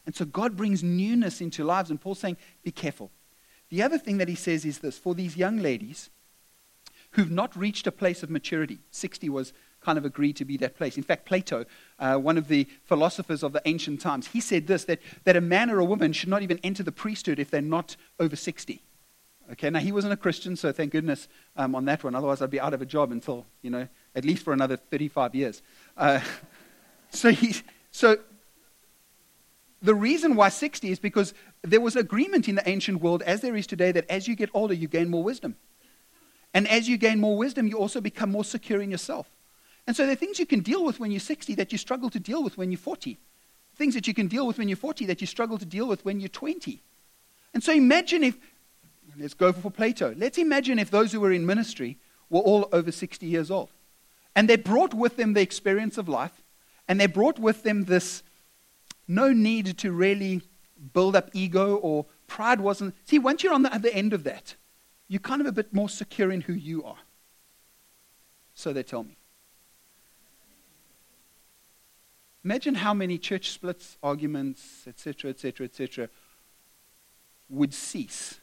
And 0.06 0.14
so 0.14 0.24
God 0.24 0.56
brings 0.56 0.82
newness 0.82 1.40
into 1.40 1.64
lives. 1.64 1.90
And 1.90 2.00
Paul's 2.00 2.20
saying, 2.20 2.36
be 2.62 2.70
careful. 2.70 3.10
The 3.70 3.82
other 3.82 3.98
thing 3.98 4.18
that 4.18 4.28
he 4.28 4.34
says 4.34 4.64
is 4.64 4.78
this 4.78 4.98
for 4.98 5.14
these 5.14 5.36
young 5.36 5.58
ladies 5.58 6.10
who've 7.12 7.30
not 7.30 7.56
reached 7.56 7.86
a 7.86 7.92
place 7.92 8.22
of 8.22 8.30
maturity, 8.30 8.78
60 8.90 9.28
was 9.30 9.52
kind 9.80 9.98
of 9.98 10.04
agreed 10.04 10.36
to 10.36 10.44
be 10.44 10.56
that 10.58 10.76
place. 10.76 10.96
In 10.96 11.02
fact, 11.02 11.26
Plato, 11.26 11.64
uh, 11.98 12.16
one 12.16 12.38
of 12.38 12.48
the 12.48 12.66
philosophers 12.84 13.42
of 13.42 13.52
the 13.52 13.62
ancient 13.66 14.00
times, 14.00 14.28
he 14.28 14.40
said 14.40 14.66
this 14.66 14.84
that, 14.84 15.00
that 15.24 15.36
a 15.36 15.40
man 15.40 15.70
or 15.70 15.78
a 15.78 15.84
woman 15.84 16.12
should 16.12 16.28
not 16.28 16.42
even 16.42 16.58
enter 16.62 16.82
the 16.82 16.92
priesthood 16.92 17.38
if 17.38 17.50
they're 17.50 17.60
not 17.60 17.96
over 18.18 18.36
60. 18.36 18.82
Okay, 19.52 19.68
now 19.68 19.78
he 19.78 19.92
wasn't 19.92 20.12
a 20.12 20.16
Christian, 20.16 20.56
so 20.56 20.72
thank 20.72 20.92
goodness 20.92 21.28
um, 21.56 21.74
on 21.74 21.84
that 21.84 22.02
one. 22.02 22.14
Otherwise, 22.14 22.40
I'd 22.40 22.50
be 22.50 22.60
out 22.60 22.72
of 22.72 22.80
a 22.80 22.86
job 22.86 23.12
until, 23.12 23.44
you 23.60 23.70
know, 23.70 23.86
at 24.14 24.24
least 24.24 24.42
for 24.42 24.52
another 24.52 24.76
35 24.76 25.34
years. 25.34 25.62
Uh, 25.96 26.20
so, 27.10 27.30
he, 27.30 27.54
so 27.90 28.18
the 29.82 29.94
reason 29.94 30.34
why 30.34 30.48
60 30.48 30.90
is 30.90 30.98
because 30.98 31.34
there 31.62 31.80
was 31.80 31.94
agreement 31.94 32.48
in 32.48 32.54
the 32.54 32.66
ancient 32.66 33.02
world, 33.02 33.22
as 33.22 33.42
there 33.42 33.54
is 33.54 33.66
today, 33.66 33.92
that 33.92 34.08
as 34.08 34.26
you 34.26 34.34
get 34.34 34.48
older, 34.54 34.72
you 34.72 34.88
gain 34.88 35.10
more 35.10 35.22
wisdom. 35.22 35.56
And 36.54 36.66
as 36.68 36.88
you 36.88 36.96
gain 36.96 37.20
more 37.20 37.36
wisdom, 37.36 37.66
you 37.66 37.76
also 37.76 38.00
become 38.00 38.30
more 38.30 38.44
secure 38.44 38.80
in 38.80 38.90
yourself. 38.90 39.28
And 39.86 39.94
so 39.94 40.04
there 40.04 40.12
are 40.12 40.16
things 40.16 40.38
you 40.38 40.46
can 40.46 40.60
deal 40.60 40.84
with 40.84 41.00
when 41.00 41.10
you're 41.10 41.20
60 41.20 41.54
that 41.56 41.70
you 41.70 41.76
struggle 41.76 42.08
to 42.10 42.18
deal 42.18 42.42
with 42.42 42.56
when 42.56 42.70
you're 42.70 42.78
40. 42.78 43.18
Things 43.76 43.94
that 43.94 44.06
you 44.06 44.14
can 44.14 44.28
deal 44.28 44.46
with 44.46 44.56
when 44.56 44.68
you're 44.68 44.76
40 44.76 45.04
that 45.06 45.20
you 45.20 45.26
struggle 45.26 45.58
to 45.58 45.66
deal 45.66 45.86
with 45.86 46.04
when 46.04 46.20
you're 46.20 46.28
20. 46.28 46.80
And 47.52 47.62
so 47.62 47.72
imagine 47.72 48.24
if, 48.24 48.38
Let's 49.18 49.34
go 49.34 49.52
for 49.52 49.70
Plato. 49.70 50.14
Let's 50.16 50.38
imagine 50.38 50.78
if 50.78 50.90
those 50.90 51.12
who 51.12 51.20
were 51.20 51.32
in 51.32 51.46
ministry 51.46 51.98
were 52.30 52.40
all 52.40 52.68
over 52.72 52.90
60 52.90 53.26
years 53.26 53.50
old. 53.50 53.70
And 54.34 54.48
they 54.48 54.56
brought 54.56 54.94
with 54.94 55.16
them 55.16 55.34
the 55.34 55.40
experience 55.40 55.98
of 55.98 56.08
life, 56.08 56.42
and 56.88 57.00
they 57.00 57.06
brought 57.06 57.38
with 57.38 57.62
them 57.62 57.84
this 57.84 58.22
no 59.06 59.32
need 59.32 59.78
to 59.78 59.92
really 59.92 60.42
build 60.92 61.14
up 61.14 61.30
ego 61.32 61.76
or 61.76 62.06
pride 62.26 62.60
wasn't. 62.60 62.94
See, 63.04 63.18
once 63.18 63.42
you're 63.42 63.54
on 63.54 63.62
the 63.62 63.72
other 63.74 63.90
end 63.92 64.12
of 64.12 64.24
that, 64.24 64.56
you're 65.08 65.20
kind 65.20 65.40
of 65.40 65.46
a 65.46 65.52
bit 65.52 65.72
more 65.72 65.88
secure 65.88 66.32
in 66.32 66.42
who 66.42 66.52
you 66.52 66.82
are. 66.84 66.98
So 68.54 68.72
they 68.72 68.82
tell 68.82 69.04
me. 69.04 69.16
Imagine 72.44 72.74
how 72.74 72.92
many 72.92 73.16
church 73.16 73.50
splits, 73.50 73.96
arguments, 74.02 74.84
etc., 74.86 75.30
etc., 75.30 75.64
etc., 75.64 76.08
would 77.48 77.72
cease 77.72 78.40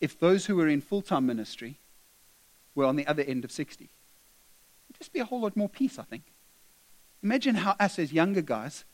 if 0.00 0.18
those 0.18 0.46
who 0.46 0.56
were 0.56 0.68
in 0.68 0.80
full 0.80 1.02
time 1.02 1.26
ministry 1.26 1.78
were 2.74 2.84
on 2.84 2.96
the 2.96 3.06
other 3.06 3.22
end 3.22 3.44
of 3.44 3.50
60. 3.50 3.84
It'd 3.84 4.98
just 4.98 5.12
be 5.12 5.20
a 5.20 5.24
whole 5.24 5.40
lot 5.40 5.56
more 5.56 5.68
peace, 5.68 5.98
I 5.98 6.04
think. 6.04 6.22
Imagine 7.22 7.56
how 7.56 7.74
us 7.80 7.98
as 7.98 8.12
younger 8.12 8.42
guys 8.42 8.84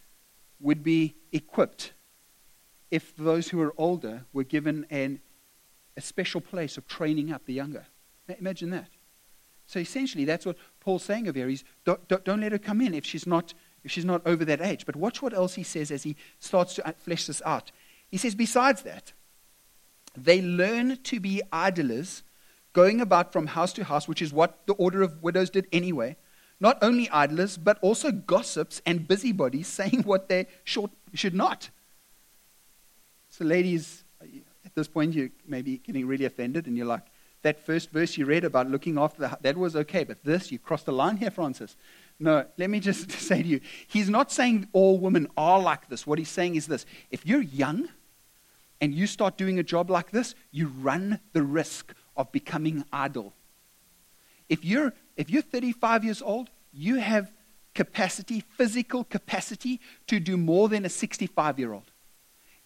would 0.61 0.83
be 0.83 1.15
equipped 1.33 1.93
if 2.91 3.15
those 3.17 3.49
who 3.49 3.61
are 3.61 3.75
older 3.77 4.25
were 4.33 4.45
given 4.45 4.87
an, 4.89 5.21
a 5.97 6.01
special 6.01 6.41
place 6.41 6.79
of 6.79 6.87
training 6.87 7.33
up 7.33 7.45
the 7.45 7.53
younger. 7.53 7.87
Imagine 8.39 8.71
that. 8.71 8.89
So 9.67 9.79
essentially, 9.79 10.25
that's 10.25 10.47
what 10.47 10.57
Paul's 10.81 11.03
saying 11.03 11.29
over 11.29 11.39
here. 11.39 11.49
He's, 11.49 11.65
don't, 11.85 12.07
don't, 12.09 12.25
don't 12.25 12.41
let 12.41 12.53
her 12.53 12.59
come 12.59 12.81
in 12.81 12.95
if 12.95 13.05
she's, 13.05 13.27
not, 13.27 13.55
if 13.83 13.91
she's 13.91 14.05
not 14.05 14.23
over 14.27 14.45
that 14.45 14.61
age. 14.61 14.87
But 14.87 14.97
watch 14.97 15.23
what 15.23 15.35
else 15.35 15.55
he 15.55 15.63
says 15.63 15.91
as 15.91 16.03
he 16.03 16.17
starts 16.39 16.75
to 16.75 16.87
uh, 16.87 16.93
flesh 16.93 17.27
this 17.27 17.43
out. 17.45 17.73
He 18.09 18.19
says, 18.19 18.35
besides 18.35 18.83
that, 18.83 19.13
they 20.17 20.41
learn 20.41 20.99
to 21.05 21.21
be 21.21 21.43
idlers, 21.53 22.23
going 22.73 23.01
about 23.01 23.33
from 23.33 23.49
house 23.49 23.73
to 23.75 23.85
house, 23.85 24.09
which 24.09 24.23
is 24.23 24.33
what 24.33 24.67
the 24.67 24.75
order 24.75 25.03
of 25.03 25.23
widows 25.23 25.51
did 25.51 25.67
anyway. 25.73 26.17
Not 26.61 26.79
only 26.83 27.11
idlers, 27.11 27.57
but 27.59 27.79
also 27.83 28.11
gossips 28.11 28.81
and 28.87 29.07
busybodies 29.07 29.67
saying 29.67 30.03
what 30.05 30.29
they 30.29 30.47
should 30.65 31.35
not. 31.35 31.71
So, 33.29 33.45
ladies, 33.45 34.05
at 34.65 34.75
this 34.75 34.89
point, 34.89 35.15
you 35.15 35.31
may 35.47 35.63
be 35.63 35.79
getting 35.79 36.07
really 36.07 36.25
offended, 36.25 36.67
and 36.67 36.77
you're 36.77 36.87
like, 36.87 37.03
that 37.43 37.65
first 37.65 37.91
verse 37.91 38.17
you 38.17 38.25
read 38.25 38.45
about 38.45 38.71
looking 38.71 38.99
after 38.99 39.21
the 39.21 39.39
that 39.43 39.57
was 39.57 39.77
okay, 39.77 40.03
but 40.03 40.25
this, 40.25 40.51
you 40.51 40.59
crossed 40.59 40.87
the 40.87 40.93
line 40.93 41.19
here, 41.19 41.31
Francis. 41.31 41.77
No, 42.19 42.47
let 42.57 42.71
me 42.71 42.81
just 42.81 43.11
say 43.29 43.43
to 43.43 43.49
you, 43.49 43.61
he's 43.87 44.09
not 44.09 44.33
saying 44.33 44.69
all 44.73 44.99
women 44.99 45.29
are 45.37 45.61
like 45.61 45.89
this. 45.89 46.07
What 46.07 46.19
he's 46.19 46.31
saying 46.31 46.57
is 46.57 46.67
this 46.67 46.87
if 47.11 47.27
you're 47.27 47.43
young 47.43 47.89
and 48.85 48.95
you 48.95 49.07
start 49.07 49.39
doing 49.39 49.59
a 49.59 49.63
job 49.63 49.89
like 49.89 50.11
this, 50.11 50.35
you 50.51 50.67
run 50.67 51.19
the 51.33 51.43
risk 51.43 51.95
of 52.19 52.31
becoming 52.33 52.85
idle. 52.93 53.33
If 54.51 54.63
you're, 54.63 54.93
if 55.17 55.31
you're 55.31 55.41
35 55.41 56.05
years 56.05 56.21
old, 56.21 56.51
you 56.71 56.97
have 56.97 57.33
capacity, 57.75 58.41
physical 58.41 59.05
capacity, 59.05 59.81
to 60.09 60.21
do 60.21 60.37
more 60.37 60.69
than 60.69 60.85
a 60.85 60.91
65 60.91 61.59
year 61.59 61.73
old. 61.73 61.91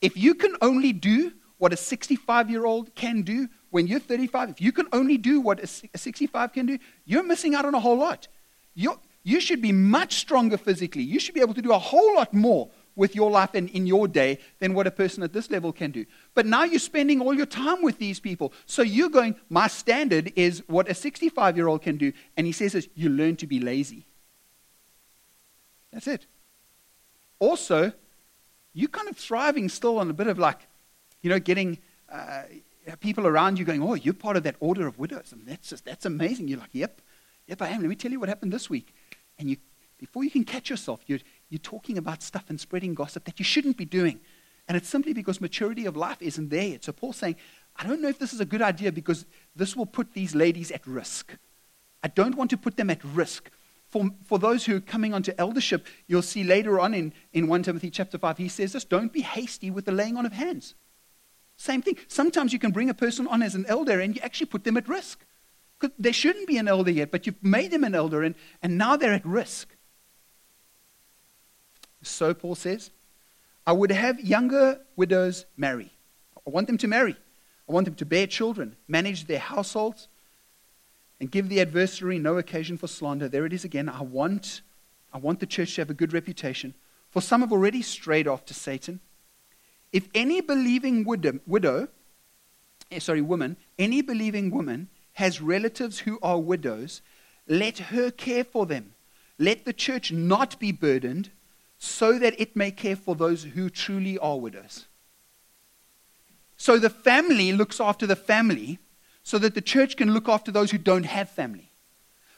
If 0.01 0.17
you 0.17 0.35
can 0.35 0.57
only 0.61 0.93
do 0.93 1.35
what 1.59 1.73
a 1.73 1.77
65 1.77 2.51
year 2.51 2.67
old 2.67 2.97
can 2.97 3.23
do 3.23 3.49
when 3.71 3.87
you're 3.87 4.01
35, 4.01 4.51
if 4.51 4.61
you 4.61 4.73
can 4.73 4.89
only 4.93 5.19
do 5.19 5.41
what 5.41 5.63
a 5.63 5.69
65 5.69 6.53
can 6.53 6.67
do, 6.67 6.81
you're 7.05 7.23
missing 7.23 7.55
out 7.55 7.65
on 7.65 7.77
a 7.77 7.81
whole 7.81 7.97
lot. 7.97 8.27
you 8.75 8.99
you 9.23 9.41
should 9.41 9.61
be 9.61 9.73
much 9.73 10.15
stronger 10.15 10.57
physically. 10.57 11.03
You 11.03 11.21
should 11.21 11.35
be 11.35 11.43
able 11.43 11.55
to 11.55 11.63
do 11.63 11.73
a 11.73 11.79
whole 11.79 12.15
lot 12.15 12.33
more 12.33 12.71
with 12.99 13.15
your 13.15 13.31
life 13.31 13.55
and 13.55 13.71
in 13.71 13.87
your 13.87 14.09
day 14.09 14.41
than 14.59 14.75
what 14.75 14.87
a 14.87 14.91
person 14.91 15.23
at 15.23 15.33
this 15.33 15.51
level 15.53 15.73
can 15.73 15.93
do. 15.93 16.05
But 16.35 16.47
now 16.47 16.65
you're 16.65 16.81
spending 16.81 17.21
all 17.21 17.33
your 17.33 17.47
time 17.47 17.81
with 17.81 17.99
these 17.99 18.19
people. 18.19 18.53
So 18.67 18.83
you're 18.83 19.09
going, 19.09 19.37
my 19.49 19.69
standard 19.69 20.33
is 20.35 20.65
what 20.67 20.91
a 20.91 20.95
65 20.95 21.57
year 21.57 21.69
old 21.69 21.81
can 21.81 21.97
do. 21.97 22.13
And 22.37 22.45
he 22.45 22.53
says 22.53 22.73
this 22.73 22.89
you 22.97 23.09
learn 23.09 23.37
to 23.37 23.47
be 23.47 23.61
lazy. 23.61 24.05
That's 25.93 26.09
it. 26.09 26.27
Also, 27.39 27.93
you're 28.75 28.89
kind 28.89 29.09
of 29.09 29.17
thriving 29.17 29.69
still 29.69 29.99
on 29.99 30.11
a 30.11 30.13
bit 30.13 30.27
of 30.27 30.37
like, 30.37 30.67
you 31.23 31.31
know, 31.31 31.39
getting 31.39 31.79
uh, 32.13 32.43
people 32.99 33.29
around 33.29 33.61
you 33.61 33.65
going, 33.65 33.81
oh, 33.81 33.95
you're 33.95 34.13
part 34.13 34.37
of 34.37 34.43
that 34.43 34.57
order 34.59 34.89
of 34.89 34.99
widows. 34.99 35.31
And 35.31 35.47
that's, 35.47 35.71
just, 35.71 35.85
that's 35.85 36.05
amazing. 36.05 36.49
You're 36.49 36.59
like, 36.59 36.71
yep, 36.73 37.01
yep, 37.47 37.63
I 37.63 37.69
am. 37.69 37.81
Let 37.81 37.91
me 37.91 37.95
tell 37.95 38.11
you 38.11 38.19
what 38.19 38.29
happened 38.29 38.53
this 38.53 38.69
week. 38.69 38.93
And 39.39 39.49
you, 39.49 39.57
before 39.99 40.25
you 40.25 40.31
can 40.31 40.43
catch 40.43 40.69
yourself, 40.69 41.01
you're, 41.07 41.21
you're 41.51 41.59
talking 41.59 41.99
about 41.99 42.23
stuff 42.23 42.45
and 42.49 42.61
spreading 42.61 42.95
gossip 42.95 43.25
that 43.25 43.39
you 43.39 43.45
shouldn't 43.45 43.77
be 43.77 43.85
doing. 43.85 44.21
And 44.67 44.77
it's 44.77 44.89
simply 44.89 45.15
because 45.15 45.41
maturity 45.41 45.87
of 45.87 45.97
life 45.97 46.21
isn't 46.21 46.51
there 46.51 46.69
yet. 46.69 46.85
So 46.85 46.93
Paul's 46.93 47.17
saying, 47.17 47.37
I 47.77 47.87
don't 47.87 48.03
know 48.03 48.09
if 48.09 48.19
this 48.19 48.35
is 48.35 48.41
a 48.41 48.45
good 48.45 48.61
idea 48.61 48.93
because 48.93 49.25
this 49.57 49.75
will 49.75 49.87
put 49.87 50.13
these 50.13 50.35
ladies 50.35 50.71
at 50.71 50.87
risk. 50.87 51.37
I 52.03 52.09
don't 52.09 52.35
want 52.35 52.51
to 52.51 52.57
put 52.57 52.77
them 52.77 52.91
at 52.91 53.03
risk. 53.03 53.51
For, 53.89 54.11
for 54.25 54.39
those 54.39 54.67
who 54.67 54.77
are 54.77 54.81
coming 54.81 55.15
onto 55.15 55.33
eldership, 55.39 55.87
you'll 56.07 56.21
see 56.21 56.45
later 56.45 56.79
on 56.79 56.93
in, 56.93 57.15
in 57.33 57.49
1 57.49 57.63
Timothy 57.63 57.91
chapter 57.91 58.19
5, 58.19 58.37
he 58.37 58.49
says 58.49 58.73
this 58.73 58.85
don't 58.85 59.13
be 59.13 59.23
hasty 59.23 59.71
with 59.71 59.87
the 59.87 59.93
laying 59.93 60.17
on 60.17 60.27
of 60.27 60.33
hands. 60.33 60.75
Same 61.57 61.81
thing. 61.81 61.97
Sometimes 62.07 62.53
you 62.53 62.59
can 62.59 62.71
bring 62.71 62.91
a 62.91 62.95
person 62.95 63.27
on 63.27 63.43
as 63.43 63.55
an 63.55 63.65
elder 63.67 64.01
and 64.01 64.15
you 64.15 64.21
actually 64.23 64.47
put 64.47 64.65
them 64.65 64.77
at 64.77 64.89
risk. 64.89 65.25
They 65.99 66.13
shouldn't 66.13 66.47
be 66.47 66.59
an 66.59 66.69
elder 66.69 66.91
yet, 66.91 67.11
but 67.11 67.27
you've 67.27 67.43
made 67.43 67.71
them 67.71 67.85
an 67.85 67.95
elder 67.95 68.23
and, 68.23 68.35
and 68.63 68.77
now 68.77 68.97
they're 68.97 69.15
at 69.15 69.25
risk. 69.25 69.69
So 72.03 72.35
Paul 72.35 72.55
says, 72.55 72.91
I 73.67 73.73
would 73.73 73.91
have 73.91 74.21
younger 74.21 74.81
widows 74.97 75.47
marry. 75.57 75.93
I 76.47 76.51
want 76.51 76.67
them 76.67 76.79
to 76.79 76.89
marry. 76.89 77.17
I 77.69 77.73
want 77.73 77.85
them 77.85 77.97
to 77.97 78.07
bear 78.07 78.27
children, 78.27 78.77
manage 78.87 79.27
their 79.27 79.39
households, 79.39 80.09
and 81.21 81.31
give 81.31 81.49
the 81.49 81.61
adversary 81.61 82.19
no 82.19 82.39
occasion 82.39 82.79
for 82.79 82.87
slander. 82.87 83.29
There 83.29 83.45
it 83.45 83.53
is 83.53 83.65
again. 83.65 83.89
I 83.89 84.03
want, 84.03 84.63
I 85.13 85.19
want 85.19 85.41
the 85.41 85.47
church 85.47 85.75
to 85.75 85.83
have 85.83 85.91
a 85.91 85.95
good 85.95 86.13
reputation. 86.13 86.75
For 87.11 87.21
some 87.21 87.41
have 87.41 87.53
already 87.53 87.83
strayed 87.83 88.29
off 88.29 88.45
to 88.47 88.55
Satan. 88.55 89.01
If 89.93 90.09
any 90.15 90.41
believing 90.41 91.05
widow, 91.05 91.41
widow 91.47 91.89
eh, 92.91 92.99
sorry, 92.99 93.21
woman, 93.21 93.57
any 93.79 94.03
believing 94.03 94.51
woman 94.51 94.89
has 95.15 95.41
relatives 95.41 96.01
who 96.01 96.19
are 96.23 96.39
widows, 96.39 97.03
let 97.47 97.79
her 97.79 98.11
care 98.11 98.45
for 98.45 98.67
them. 98.67 98.95
Let 99.39 99.65
the 99.65 99.73
church 99.73 100.13
not 100.13 100.59
be 100.59 100.73
burdened 100.73 101.31
so 101.79 102.19
that 102.19 102.39
it 102.41 102.57
may 102.57 102.71
care 102.71 102.97
for 102.97 103.15
those 103.15 103.45
who 103.45 103.71
truly 103.71 104.19
are 104.19 104.39
widows. 104.39 104.87
So 106.57 106.79
the 106.79 106.91
family 106.91 107.53
looks 107.53 107.81
after 107.81 108.07
the 108.07 108.17
family 108.17 108.79
so 109.23 109.39
that 109.39 109.55
the 109.55 109.61
church 109.61 109.97
can 109.97 110.13
look 110.13 110.29
after 110.29 110.51
those 110.51 110.73
who 110.73 110.79
don't 110.79 111.05
have 111.05 111.31
family. 111.31 111.71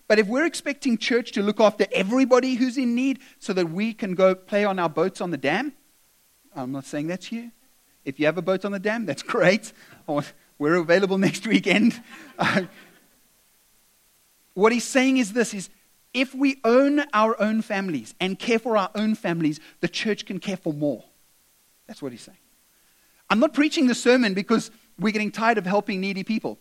But 0.07 0.19
if 0.19 0.27
we're 0.27 0.45
expecting 0.45 0.99
church 0.99 1.33
to 1.33 1.43
look 1.43 1.61
after 1.61 1.87
everybody 1.93 2.55
who's 2.55 2.77
in 2.77 2.95
need 2.95 3.21
so 3.39 3.53
that 3.53 3.71
we 3.71 3.95
can 3.95 4.15
go 4.15 4.35
play 4.35 4.65
on 4.65 4.79
our 4.79 4.89
boats 4.89 5.21
on 5.21 5.31
the 5.31 5.37
dam, 5.37 5.73
I'm 6.55 6.73
not 6.73 6.85
saying 6.85 7.07
that's 7.07 7.31
you. 7.33 7.53
If 8.05 8.19
you 8.19 8.27
have 8.27 8.37
a 8.37 8.43
boat 8.43 8.65
on 8.65 8.73
the 8.73 8.79
dam, 8.79 9.07
that's 9.07 9.23
great. 9.37 9.73
We're 10.59 10.75
available 10.75 11.17
next 11.29 11.47
weekend. 11.47 12.03
Uh, 12.39 12.63
what 14.55 14.73
he's 14.73 14.85
saying 14.85 15.19
is 15.19 15.33
this 15.33 15.55
is 15.55 15.71
if 16.13 16.35
we 16.35 16.61
own 16.65 17.05
our 17.13 17.41
own 17.41 17.63
families 17.63 18.15
and 18.21 18.39
care 18.39 18.59
for 18.59 18.77
our 18.77 18.91
own 18.95 19.15
families, 19.15 19.61
the 19.81 19.89
church 19.89 20.27
can 20.27 20.41
care 20.41 20.57
for 20.57 20.73
more. 20.73 21.05
That's 21.87 22.03
what 22.03 22.13
he's 22.13 22.23
saying. 22.23 22.39
I'm 23.29 23.39
not 23.39 23.55
preaching 23.55 23.87
the 23.87 23.95
sermon 23.95 24.35
because 24.35 24.71
we're 24.99 25.13
getting 25.13 25.31
tired 25.31 25.59
of 25.59 25.67
helping 25.67 26.01
needy 26.01 26.25
people. 26.25 26.59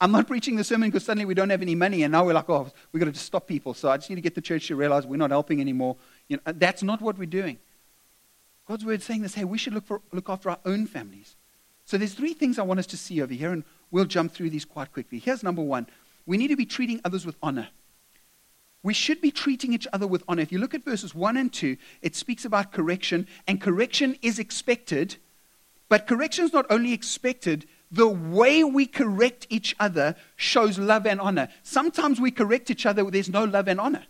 I'm 0.00 0.12
not 0.12 0.26
preaching 0.26 0.56
the 0.56 0.64
sermon 0.64 0.90
because 0.90 1.04
suddenly 1.04 1.24
we 1.24 1.34
don't 1.34 1.50
have 1.50 1.62
any 1.62 1.74
money 1.74 2.02
and 2.02 2.12
now 2.12 2.24
we're 2.24 2.34
like, 2.34 2.48
oh, 2.48 2.70
we've 2.92 3.00
got 3.00 3.06
to 3.06 3.12
just 3.12 3.26
stop 3.26 3.46
people. 3.46 3.74
So 3.74 3.88
I 3.88 3.96
just 3.96 4.10
need 4.10 4.16
to 4.16 4.22
get 4.22 4.34
the 4.34 4.40
church 4.40 4.68
to 4.68 4.76
realize 4.76 5.06
we're 5.06 5.16
not 5.16 5.30
helping 5.30 5.60
anymore. 5.60 5.96
You 6.28 6.36
know, 6.36 6.52
that's 6.52 6.82
not 6.82 7.00
what 7.00 7.18
we're 7.18 7.26
doing. 7.26 7.58
God's 8.66 8.84
word 8.84 9.02
saying 9.02 9.22
this 9.22 9.34
hey, 9.34 9.44
we 9.44 9.58
should 9.58 9.74
look, 9.74 9.86
for, 9.86 10.02
look 10.12 10.28
after 10.28 10.50
our 10.50 10.58
own 10.64 10.86
families. 10.86 11.36
So 11.84 11.96
there's 11.96 12.12
three 12.14 12.34
things 12.34 12.58
I 12.58 12.62
want 12.62 12.80
us 12.80 12.86
to 12.88 12.98
see 12.98 13.22
over 13.22 13.32
here, 13.32 13.50
and 13.50 13.64
we'll 13.90 14.04
jump 14.04 14.32
through 14.32 14.50
these 14.50 14.66
quite 14.66 14.92
quickly. 14.92 15.18
Here's 15.18 15.42
number 15.42 15.62
one 15.62 15.86
we 16.26 16.36
need 16.36 16.48
to 16.48 16.56
be 16.56 16.66
treating 16.66 17.00
others 17.04 17.24
with 17.24 17.36
honor 17.42 17.68
we 18.82 18.94
should 18.94 19.20
be 19.20 19.30
treating 19.30 19.72
each 19.72 19.86
other 19.92 20.06
with 20.06 20.22
honor. 20.28 20.42
If 20.42 20.52
you 20.52 20.58
look 20.58 20.74
at 20.74 20.84
verses 20.84 21.14
1 21.14 21.36
and 21.36 21.52
2, 21.52 21.76
it 22.02 22.14
speaks 22.14 22.44
about 22.44 22.72
correction, 22.72 23.26
and 23.46 23.60
correction 23.60 24.16
is 24.22 24.38
expected, 24.38 25.16
but 25.88 26.06
correction 26.06 26.44
is 26.44 26.52
not 26.52 26.66
only 26.70 26.92
expected, 26.92 27.66
the 27.90 28.08
way 28.08 28.62
we 28.62 28.86
correct 28.86 29.46
each 29.50 29.74
other 29.80 30.14
shows 30.36 30.78
love 30.78 31.06
and 31.06 31.20
honor. 31.20 31.48
Sometimes 31.62 32.20
we 32.20 32.30
correct 32.30 32.70
each 32.70 32.86
other, 32.86 33.02
there's 33.10 33.30
no 33.30 33.44
love 33.44 33.68
and 33.68 33.80
honor. 33.80 34.06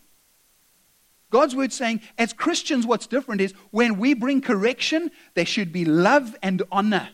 God's 1.30 1.54
word 1.54 1.72
saying, 1.72 2.00
as 2.16 2.32
Christians, 2.32 2.86
what's 2.86 3.06
different 3.06 3.40
is 3.40 3.52
when 3.70 3.98
we 3.98 4.14
bring 4.14 4.40
correction, 4.40 5.10
there 5.34 5.46
should 5.46 5.72
be 5.72 5.84
love 5.84 6.36
and 6.42 6.62
honor. 6.72 7.10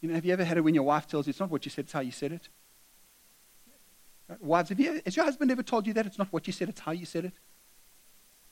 You 0.00 0.08
know, 0.08 0.14
have 0.14 0.24
you 0.24 0.32
ever 0.32 0.44
had 0.44 0.56
it 0.56 0.62
when 0.62 0.74
your 0.74 0.84
wife 0.84 1.06
tells 1.06 1.26
you 1.26 1.30
it's 1.30 1.40
not 1.40 1.50
what 1.50 1.64
you 1.64 1.70
said, 1.70 1.84
it's 1.84 1.92
how 1.92 2.00
you 2.00 2.10
said 2.10 2.32
it? 2.32 2.48
Wives, 4.40 4.68
have 4.70 4.80
you, 4.80 5.00
has 5.04 5.16
your 5.16 5.24
husband 5.24 5.50
ever 5.50 5.62
told 5.62 5.86
you 5.86 5.92
that? 5.94 6.06
It's 6.06 6.18
not 6.18 6.32
what 6.32 6.46
you 6.46 6.52
said, 6.52 6.68
it's 6.68 6.80
how 6.80 6.92
you 6.92 7.06
said 7.06 7.26
it. 7.26 7.32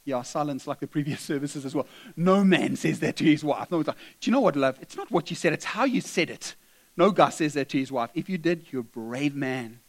Yeah, 0.05 0.23
silence 0.23 0.66
like 0.66 0.81
the 0.81 0.87
previous 0.87 1.21
services 1.33 1.64
as 1.64 1.75
well. 1.75 1.87
No 2.16 2.43
man 2.45 2.77
says 2.77 3.01
that 3.01 3.16
to 3.16 3.25
his 3.25 3.45
wife. 3.45 3.71
No 3.71 3.79
one's 3.79 3.88
like, 3.88 3.97
Do 4.21 4.31
you 4.31 4.33
know 4.33 4.40
what, 4.40 4.57
love? 4.57 4.79
It's 4.81 4.97
not 4.97 5.11
what 5.11 5.31
you 5.31 5.37
said, 5.37 5.53
it's 5.53 5.64
how 5.64 5.85
you 5.85 6.01
said 6.01 6.31
it. 6.31 6.55
No 6.97 7.11
guy 7.11 7.31
says 7.31 7.55
that 7.55 7.69
to 7.71 7.79
his 7.79 7.93
wife. 7.93 8.11
If 8.14 8.29
you 8.29 8.37
did, 8.38 8.66
you're 8.71 8.81
a 8.81 8.85
brave 8.85 9.35
man. 9.35 9.81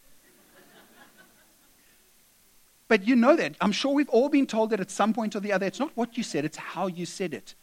but 2.88 3.08
you 3.08 3.16
know 3.16 3.36
that. 3.36 3.56
I'm 3.60 3.72
sure 3.72 3.94
we've 3.94 4.10
all 4.10 4.30
been 4.30 4.48
told 4.48 4.70
that 4.70 4.80
at 4.80 4.92
some 4.92 5.14
point 5.14 5.36
or 5.36 5.40
the 5.40 5.52
other. 5.52 5.66
It's 5.66 5.80
not 5.80 5.92
what 5.96 6.18
you 6.18 6.24
said, 6.24 6.46
it's 6.46 6.58
how 6.58 6.88
you 6.88 7.06
said 7.06 7.34
it. 7.34 7.56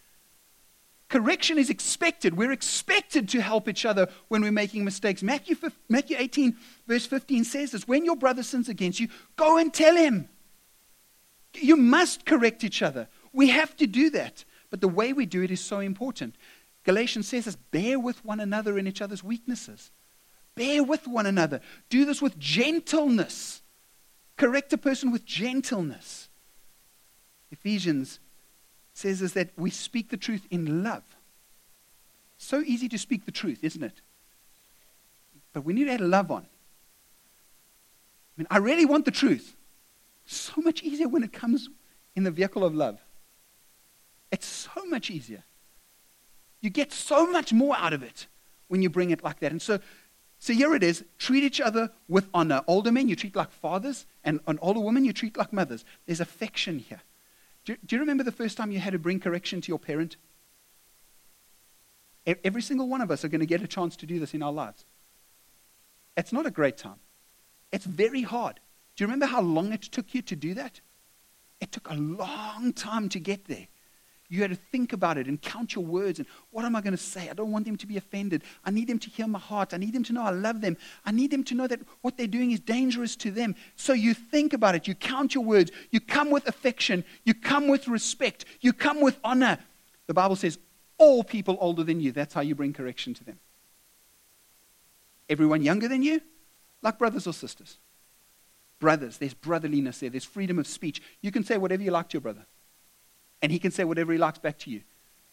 Correction 1.09 1.57
is 1.57 1.71
expected. 1.71 2.37
We're 2.37 2.53
expected 2.53 3.29
to 3.31 3.41
help 3.41 3.69
each 3.69 3.87
other 3.87 4.09
when 4.29 4.43
we're 4.43 4.53
making 4.53 4.85
mistakes. 4.85 5.23
Matthew, 5.23 5.57
Matthew 5.89 6.17
18, 6.19 6.57
verse 6.87 7.07
15 7.07 7.45
says 7.45 7.71
this 7.73 7.89
When 7.89 8.05
your 8.05 8.17
brother 8.17 8.43
sins 8.43 8.69
against 8.69 9.01
you, 9.01 9.09
go 9.37 9.57
and 9.57 9.73
tell 9.73 9.97
him. 9.97 10.29
You 11.55 11.77
must 11.77 12.27
correct 12.27 12.63
each 12.63 12.83
other. 12.83 13.09
We 13.33 13.49
have 13.49 13.75
to 13.79 13.87
do 13.87 14.11
that. 14.11 14.45
But 14.71 14.83
the 14.83 14.89
way 14.89 15.15
we 15.15 15.25
do 15.25 15.43
it 15.43 15.51
is 15.51 15.65
so 15.65 15.81
important. 15.81 16.35
Galatians 16.85 17.29
says 17.29 17.47
this 17.47 17.57
bear 17.57 17.99
with 17.99 18.23
one 18.25 18.41
another 18.41 18.79
in 18.79 18.87
each 18.87 19.01
other's 19.01 19.25
weaknesses. 19.25 19.91
Bear 20.55 20.83
with 20.83 21.07
one 21.07 21.27
another. 21.27 21.61
Do 21.89 22.05
this 22.05 22.21
with 22.21 22.39
gentleness. 22.39 23.63
Correct 24.37 24.73
a 24.75 24.79
person 24.79 25.11
with 25.11 25.25
gentleness. 25.25 26.29
Ephesians 27.51 28.21
says 28.99 29.23
is 29.23 29.33
that 29.35 29.51
we 29.57 29.71
speak 29.71 30.11
the 30.11 30.17
truth 30.17 30.47
in 30.51 30.83
love. 30.83 31.05
So 32.37 32.61
easy 32.61 32.89
to 32.89 32.99
speak 32.99 33.25
the 33.27 33.33
truth, 33.33 33.61
isn't 33.63 33.83
it? 33.83 34.01
But 35.53 35.65
we 35.65 35.73
need 35.73 35.85
to 35.85 35.93
add 35.93 36.01
love 36.01 36.31
on. 36.31 36.43
I 36.43 38.35
mean, 38.37 38.47
I 38.51 38.59
really 38.59 38.85
want 38.85 39.05
the 39.05 39.11
truth. 39.11 39.57
So 40.27 40.61
much 40.61 40.83
easier 40.83 41.09
when 41.09 41.23
it 41.23 41.33
comes 41.33 41.69
in 42.17 42.25
the 42.25 42.31
vehicle 42.31 42.65
of 42.65 42.75
love. 42.75 42.99
It's 44.31 44.47
so 44.47 44.85
much 44.87 45.11
easier. 45.11 45.45
You 46.61 46.71
get 46.71 46.93
so 46.93 47.31
much 47.31 47.53
more 47.53 47.77
out 47.77 47.93
of 47.93 48.03
it 48.03 48.27
when 48.67 48.83
you 48.83 48.91
bring 48.91 49.11
it 49.11 49.23
like 49.23 49.39
that. 49.41 49.53
And 49.53 49.63
so, 49.63 49.79
so 50.41 50.53
here 50.53 50.75
it 50.75 50.83
is 50.83 51.05
treat 51.19 51.45
each 51.45 51.61
other 51.61 51.91
with 52.09 52.29
honor. 52.35 52.63
Older 52.67 52.93
men, 52.93 53.09
you 53.09 53.17
treat 53.17 53.37
like 53.37 53.51
fathers, 53.53 54.07
and 54.25 54.41
an 54.49 54.59
older 54.61 54.81
woman, 54.81 55.05
you 55.05 55.13
treat 55.13 55.37
like 55.37 55.53
mothers. 55.53 55.85
There's 56.07 56.21
affection 56.21 56.81
here. 56.81 57.01
Do, 57.69 57.77
do 57.85 57.97
you 57.97 58.01
remember 58.01 58.25
the 58.25 58.33
first 58.33 58.57
time 58.57 58.71
you 58.71 58.79
had 58.79 58.95
to 58.95 58.99
bring 58.99 59.21
correction 59.21 59.61
to 59.61 59.69
your 59.69 59.79
parent? 59.79 60.17
Every 62.43 62.63
single 62.63 62.89
one 62.89 63.03
of 63.03 63.11
us 63.11 63.27
are 63.27 63.29
going 63.29 63.41
to 63.41 63.47
get 63.47 63.61
a 63.61 63.67
chance 63.67 63.95
to 63.97 64.07
do 64.07 64.19
this 64.19 64.33
in 64.33 64.43
our 64.43 64.51
lives. 64.51 64.87
It's 66.17 66.33
not 66.33 66.47
a 66.47 66.51
great 66.51 66.79
time. 66.79 66.99
It's 67.71 67.85
very 67.85 68.23
hard. 68.23 68.59
Do 68.97 69.05
you 69.05 69.07
remember 69.07 69.27
how 69.27 69.43
long 69.43 69.75
it 69.75 69.83
took 69.83 70.15
you 70.15 70.23
to 70.23 70.35
do 70.35 70.55
that? 70.55 70.81
It 71.61 71.71
took 71.71 71.91
a 71.91 71.95
long 71.95 72.73
time 72.73 73.11
to 73.11 73.21
get 73.21 73.45
there. 73.45 73.69
You 74.31 74.43
had 74.43 74.51
to 74.51 74.57
think 74.57 74.93
about 74.93 75.17
it 75.17 75.27
and 75.27 75.41
count 75.41 75.75
your 75.75 75.85
words 75.85 76.19
and 76.19 76.29
what 76.51 76.67
am 76.67 76.77
I 76.77 76.83
going 76.83 76.93
to 76.93 77.03
say? 77.03 77.31
I 77.31 77.33
don't 77.33 77.51
want 77.51 77.65
them 77.65 77.77
to 77.77 77.87
be 77.87 77.97
offended. 77.97 78.43
I 78.63 78.71
need 78.71 78.87
them 78.87 78.99
to 78.99 79.09
hear 79.09 79.27
my 79.27 79.39
heart. 79.39 79.73
I 79.73 79.79
need 79.79 79.95
them 79.95 80.05
to 80.05 80.13
know 80.13 80.23
I 80.23 80.31
love 80.31 80.61
them. 80.61 80.77
I 81.07 81.13
need 81.13 81.31
them 81.31 81.45
to 81.45 81.55
know 81.55 81.67
that 81.67 81.81
what 82.03 82.19
they're 82.19 82.27
doing 82.27 82.51
is 82.51 82.61
dangerous 82.61 83.17
to 83.17 83.31
them. 83.31 83.55
So 83.77 83.95
you 83.95 84.13
think 84.13 84.53
about 84.53 84.75
it. 84.75 84.87
You 84.87 84.95
count 84.95 85.35
your 85.35 85.45
words. 85.45 85.71
You 85.91 86.01
come 86.01 86.31
with 86.31 86.47
affection. 86.47 87.05
You 87.25 87.33
come 87.33 87.69
with 87.69 87.89
respect. 87.89 88.45
You 88.61 88.75
come 88.75 89.01
with 89.01 89.19
honor. 89.25 89.59
The 90.07 90.15
Bible 90.15 90.37
says, 90.37 90.59
all 90.99 91.25
people 91.25 91.57
older 91.61 91.85
than 91.85 92.01
you, 92.01 92.13
that's 92.13 92.35
how 92.35 92.43
you 92.43 92.55
bring 92.55 92.73
correction 92.75 93.15
to 93.15 93.25
them. 93.25 93.39
Everyone 95.29 95.63
younger 95.63 95.89
than 95.89 96.03
you, 96.03 96.21
like 96.83 96.99
brothers 96.99 97.27
or 97.27 97.33
sisters. 97.33 97.79
Brothers, 98.79 99.19
there's 99.19 99.35
brotherliness 99.35 100.01
there. 100.01 100.11
There's 100.11 100.25
freedom 100.25 100.59
of 100.59 100.67
speech. 100.67 101.01
You 101.23 101.31
can 101.31 101.45
say 101.45 101.57
whatever 101.57 101.83
you 101.83 101.91
like 101.91 102.09
to 102.11 102.15
your 102.15 102.21
brother. 102.21 102.47
And 103.43 103.53
he 103.53 103.59
can 103.59 103.71
say 103.71 103.85
whatever 103.85 104.13
he 104.13 104.19
likes 104.19 104.39
back 104.39 104.59
to 104.61 104.71
you. 104.71 104.83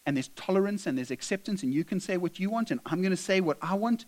And 0.04 0.16
there's 0.16 0.28
tolerance 0.28 0.86
and 0.86 0.96
there's 0.96 1.10
acceptance, 1.10 1.62
and 1.62 1.74
you 1.74 1.84
can 1.84 1.98
say 1.98 2.16
what 2.16 2.38
you 2.38 2.48
want, 2.48 2.70
and 2.70 2.80
I'm 2.86 3.00
going 3.02 3.10
to 3.10 3.16
say 3.16 3.40
what 3.40 3.58
I 3.60 3.74
want. 3.74 4.04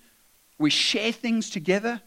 We 0.59 0.71
share 0.71 1.13
things 1.13 1.51
together. 1.51 2.01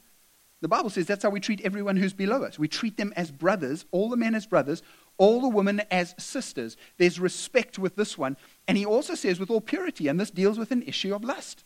The 0.61 0.67
Bible 0.67 0.89
says 0.89 1.07
that's 1.07 1.23
how 1.23 1.29
we 1.29 1.39
treat 1.39 1.61
everyone 1.61 1.97
who's 1.97 2.13
below 2.13 2.43
us. 2.43 2.59
We 2.59 2.67
treat 2.67 2.95
them 2.95 3.11
as 3.17 3.31
brothers, 3.31 3.85
all 3.91 4.09
the 4.09 4.15
men 4.15 4.35
as 4.35 4.45
brothers, 4.45 4.83
all 5.17 5.41
the 5.41 5.49
women 5.49 5.81
as 5.91 6.15
sisters. 6.17 6.77
There's 6.97 7.19
respect 7.19 7.79
with 7.79 7.95
this 7.95 8.17
one. 8.17 8.37
And 8.67 8.77
he 8.77 8.85
also 8.85 9.15
says 9.15 9.39
with 9.39 9.49
all 9.49 9.61
purity, 9.61 10.07
and 10.07 10.19
this 10.19 10.31
deals 10.31 10.57
with 10.57 10.71
an 10.71 10.83
issue 10.83 11.13
of 11.13 11.23
lust. 11.23 11.63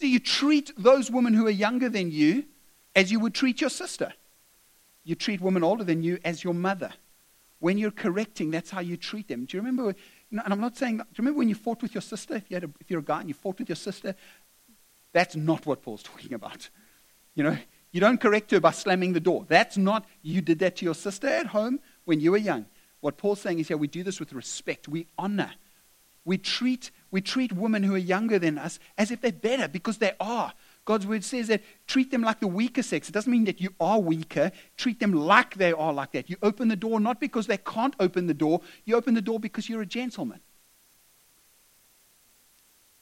So 0.00 0.06
you 0.06 0.20
treat 0.20 0.72
those 0.78 1.10
women 1.10 1.34
who 1.34 1.46
are 1.46 1.50
younger 1.50 1.88
than 1.88 2.10
you 2.10 2.44
as 2.96 3.12
you 3.12 3.20
would 3.20 3.34
treat 3.34 3.60
your 3.60 3.70
sister. 3.70 4.14
You 5.04 5.14
treat 5.14 5.40
women 5.40 5.62
older 5.62 5.84
than 5.84 6.02
you 6.02 6.18
as 6.24 6.44
your 6.44 6.54
mother. 6.54 6.92
When 7.60 7.78
you're 7.78 7.90
correcting, 7.90 8.50
that's 8.50 8.70
how 8.70 8.80
you 8.80 8.96
treat 8.96 9.28
them. 9.28 9.44
Do 9.44 9.56
you 9.56 9.62
remember? 9.62 9.94
and 10.30 10.52
I'm 10.52 10.60
not 10.60 10.76
saying, 10.76 10.96
do 10.96 11.02
you 11.02 11.14
remember 11.18 11.38
when 11.38 11.48
you 11.48 11.54
fought 11.54 11.82
with 11.82 11.94
your 11.94 12.02
sister? 12.02 12.36
If, 12.36 12.50
you 12.50 12.56
had 12.56 12.64
a, 12.64 12.70
if 12.80 12.90
you're 12.90 13.00
a 13.00 13.04
guy 13.04 13.20
and 13.20 13.28
you 13.28 13.34
fought 13.34 13.58
with 13.58 13.68
your 13.68 13.76
sister, 13.76 14.14
that's 15.12 15.36
not 15.36 15.66
what 15.66 15.82
Paul's 15.82 16.02
talking 16.12 16.32
about. 16.32 16.70
You 17.34 17.44
know, 17.44 17.58
you 17.92 18.00
don't 18.00 18.20
correct 18.20 18.50
her 18.52 18.60
by 18.60 18.70
slamming 18.70 19.12
the 19.12 19.20
door. 19.20 19.46
That's 19.48 19.76
not, 19.76 20.06
you 20.22 20.40
did 20.40 20.58
that 20.60 20.76
to 20.76 20.84
your 20.84 20.94
sister 20.94 21.26
at 21.26 21.46
home 21.46 21.80
when 22.04 22.20
you 22.20 22.32
were 22.32 22.38
young. 22.38 22.66
What 23.00 23.16
Paul's 23.16 23.40
saying 23.40 23.58
is 23.58 23.68
here, 23.68 23.76
we 23.76 23.88
do 23.88 24.02
this 24.02 24.20
with 24.20 24.32
respect. 24.32 24.88
We 24.88 25.06
honor. 25.18 25.52
We 26.24 26.38
treat, 26.38 26.90
we 27.10 27.20
treat 27.20 27.52
women 27.52 27.82
who 27.82 27.94
are 27.94 27.98
younger 27.98 28.38
than 28.38 28.58
us 28.58 28.78
as 28.96 29.10
if 29.10 29.20
they're 29.20 29.32
better 29.32 29.68
because 29.68 29.98
they 29.98 30.12
are. 30.20 30.52
God's 30.84 31.06
word 31.06 31.24
says 31.24 31.48
that 31.48 31.62
treat 31.86 32.10
them 32.10 32.22
like 32.22 32.40
the 32.40 32.46
weaker 32.46 32.82
sex. 32.82 33.08
It 33.08 33.12
doesn't 33.12 33.30
mean 33.30 33.44
that 33.44 33.60
you 33.60 33.70
are 33.78 34.00
weaker. 34.00 34.50
Treat 34.76 34.98
them 34.98 35.12
like 35.12 35.54
they 35.54 35.72
are 35.72 35.92
like 35.92 36.12
that. 36.12 36.30
You 36.30 36.36
open 36.42 36.68
the 36.68 36.76
door 36.76 36.98
not 37.00 37.20
because 37.20 37.46
they 37.46 37.58
can't 37.58 37.94
open 38.00 38.26
the 38.26 38.34
door, 38.34 38.60
you 38.84 38.96
open 38.96 39.14
the 39.14 39.22
door 39.22 39.38
because 39.38 39.68
you're 39.68 39.82
a 39.82 39.86
gentleman. 39.86 40.40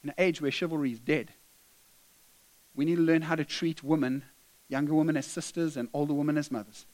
In 0.03 0.11
an 0.11 0.15
age 0.19 0.41
where 0.41 0.51
chivalry 0.51 0.93
is 0.93 1.01
dead, 1.01 1.33
we 2.75 2.85
need 2.85 2.97
to 2.97 3.03
learn 3.03 3.23
how 3.23 3.35
to 3.35 3.45
treat 3.45 3.83
women, 3.83 4.23
younger 4.69 4.95
women 4.95 5.17
as 5.17 5.27
sisters 5.27 5.77
and 5.77 5.89
older 5.93 6.15
women 6.15 6.39
as 6.39 6.51
mothers. 6.51 6.87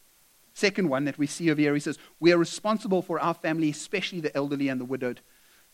Second 0.54 0.88
one 0.88 1.04
that 1.04 1.18
we 1.18 1.26
see 1.26 1.50
over 1.50 1.60
here, 1.60 1.74
he 1.74 1.80
says, 1.80 1.98
We 2.20 2.32
are 2.32 2.38
responsible 2.38 3.02
for 3.02 3.18
our 3.18 3.34
family, 3.34 3.70
especially 3.70 4.20
the 4.20 4.34
elderly 4.36 4.68
and 4.68 4.80
the 4.80 4.84
widowed. 4.84 5.20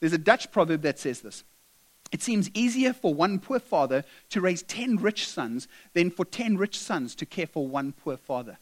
There's 0.00 0.14
a 0.14 0.18
Dutch 0.18 0.50
proverb 0.50 0.82
that 0.82 0.98
says 0.98 1.20
this 1.20 1.44
it 2.12 2.22
seems 2.22 2.50
easier 2.54 2.92
for 2.92 3.14
one 3.14 3.38
poor 3.38 3.60
father 3.60 4.04
to 4.30 4.40
raise 4.40 4.62
10 4.62 4.96
rich 4.96 5.28
sons 5.28 5.68
than 5.94 6.10
for 6.10 6.24
10 6.24 6.56
rich 6.56 6.78
sons 6.78 7.14
to 7.16 7.26
care 7.26 7.46
for 7.46 7.68
one 7.68 7.92
poor 7.92 8.16
father. 8.16 8.58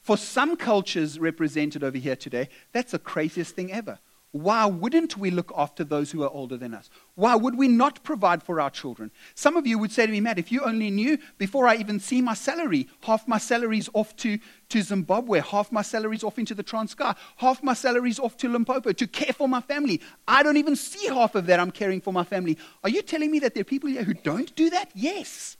For 0.00 0.16
some 0.16 0.56
cultures 0.56 1.18
represented 1.18 1.82
over 1.82 1.98
here 1.98 2.16
today, 2.16 2.48
that's 2.72 2.92
the 2.92 2.98
craziest 2.98 3.54
thing 3.54 3.72
ever. 3.72 3.98
Why 4.30 4.66
wouldn't 4.66 5.16
we 5.16 5.30
look 5.30 5.50
after 5.56 5.84
those 5.84 6.10
who 6.10 6.22
are 6.22 6.28
older 6.28 6.58
than 6.58 6.74
us? 6.74 6.90
Why 7.14 7.34
would 7.34 7.56
we 7.56 7.66
not 7.66 8.04
provide 8.04 8.42
for 8.42 8.60
our 8.60 8.68
children? 8.68 9.10
Some 9.34 9.56
of 9.56 9.66
you 9.66 9.78
would 9.78 9.90
say 9.90 10.04
to 10.04 10.12
me, 10.12 10.20
Matt, 10.20 10.38
if 10.38 10.52
you 10.52 10.60
only 10.64 10.90
knew 10.90 11.16
before 11.38 11.66
I 11.66 11.76
even 11.76 11.98
see 11.98 12.20
my 12.20 12.34
salary, 12.34 12.88
half 13.00 13.26
my 13.26 13.38
salary 13.38 13.78
is 13.78 13.88
off 13.94 14.14
to, 14.16 14.38
to 14.68 14.82
Zimbabwe, 14.82 15.40
half 15.40 15.72
my 15.72 15.80
salary 15.80 16.16
is 16.16 16.24
off 16.24 16.38
into 16.38 16.54
the 16.54 16.62
Transkei, 16.62 17.16
half 17.36 17.62
my 17.62 17.72
salary 17.72 18.10
is 18.10 18.18
off 18.18 18.36
to 18.38 18.50
Limpopo 18.50 18.92
to 18.92 19.06
care 19.06 19.32
for 19.32 19.48
my 19.48 19.62
family. 19.62 20.02
I 20.26 20.42
don't 20.42 20.58
even 20.58 20.76
see 20.76 21.06
half 21.08 21.34
of 21.34 21.46
that 21.46 21.58
I'm 21.58 21.70
caring 21.70 22.02
for 22.02 22.12
my 22.12 22.24
family. 22.24 22.58
Are 22.84 22.90
you 22.90 23.00
telling 23.00 23.30
me 23.30 23.38
that 23.38 23.54
there 23.54 23.62
are 23.62 23.64
people 23.64 23.88
here 23.88 24.04
who 24.04 24.14
don't 24.14 24.54
do 24.54 24.68
that? 24.70 24.90
Yes. 24.94 25.56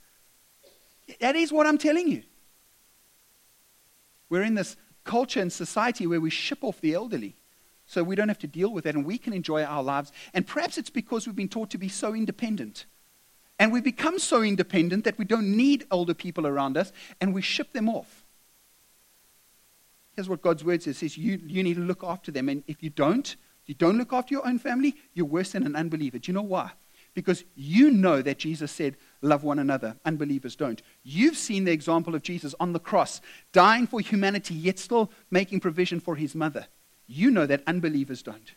That 1.19 1.35
is 1.35 1.51
what 1.51 1.65
I'm 1.65 1.79
telling 1.79 2.07
you. 2.07 2.21
We're 4.29 4.43
in 4.43 4.53
this 4.53 4.77
culture 5.05 5.41
and 5.41 5.51
society 5.51 6.05
where 6.05 6.21
we 6.21 6.29
ship 6.29 6.59
off 6.61 6.79
the 6.81 6.93
elderly 6.93 7.38
so 7.89 8.03
we 8.03 8.15
don't 8.15 8.27
have 8.27 8.37
to 8.37 8.47
deal 8.47 8.71
with 8.71 8.83
that 8.83 8.93
and 8.93 9.03
we 9.03 9.17
can 9.17 9.33
enjoy 9.33 9.63
our 9.63 9.81
lives. 9.81 10.11
And 10.35 10.45
perhaps 10.45 10.77
it's 10.77 10.91
because 10.91 11.25
we've 11.25 11.35
been 11.35 11.49
taught 11.49 11.71
to 11.71 11.79
be 11.79 11.89
so 11.89 12.13
independent. 12.13 12.85
And 13.57 13.73
we 13.73 13.81
become 13.81 14.19
so 14.19 14.43
independent 14.43 15.05
that 15.05 15.17
we 15.17 15.25
don't 15.25 15.57
need 15.57 15.87
older 15.89 16.13
people 16.13 16.45
around 16.45 16.77
us 16.77 16.93
and 17.19 17.33
we 17.33 17.41
ship 17.41 17.73
them 17.73 17.89
off. 17.89 18.23
Here's 20.15 20.29
what 20.29 20.43
God's 20.43 20.63
word 20.63 20.83
says, 20.83 20.99
says 20.99 21.17
you, 21.17 21.41
you 21.43 21.63
need 21.63 21.77
to 21.77 21.81
look 21.81 22.03
after 22.03 22.31
them. 22.31 22.47
And 22.47 22.63
if 22.67 22.83
you 22.83 22.91
don't, 22.91 23.35
you 23.65 23.73
don't 23.73 23.97
look 23.97 24.13
after 24.13 24.35
your 24.35 24.47
own 24.47 24.59
family, 24.59 24.95
you're 25.15 25.25
worse 25.25 25.53
than 25.53 25.65
an 25.65 25.75
unbeliever. 25.75 26.19
Do 26.19 26.29
you 26.31 26.35
know 26.35 26.43
why? 26.43 26.69
Because 27.15 27.43
you 27.55 27.89
know 27.89 28.21
that 28.21 28.37
Jesus 28.37 28.71
said, 28.71 28.97
Love 29.23 29.43
one 29.43 29.57
another. 29.57 29.95
Unbelievers 30.05 30.55
don't. 30.55 30.83
You've 31.01 31.37
seen 31.37 31.63
the 31.63 31.71
example 31.71 32.13
of 32.13 32.21
Jesus 32.21 32.53
on 32.59 32.73
the 32.73 32.79
cross, 32.79 33.19
dying 33.51 33.87
for 33.87 33.99
humanity, 33.99 34.53
yet 34.53 34.77
still 34.77 35.11
making 35.31 35.59
provision 35.59 35.99
for 35.99 36.15
his 36.15 36.35
mother. 36.35 36.67
You 37.11 37.31
know 37.31 37.47
that 37.47 37.63
unbelievers 37.65 38.21
don't. 38.21 38.53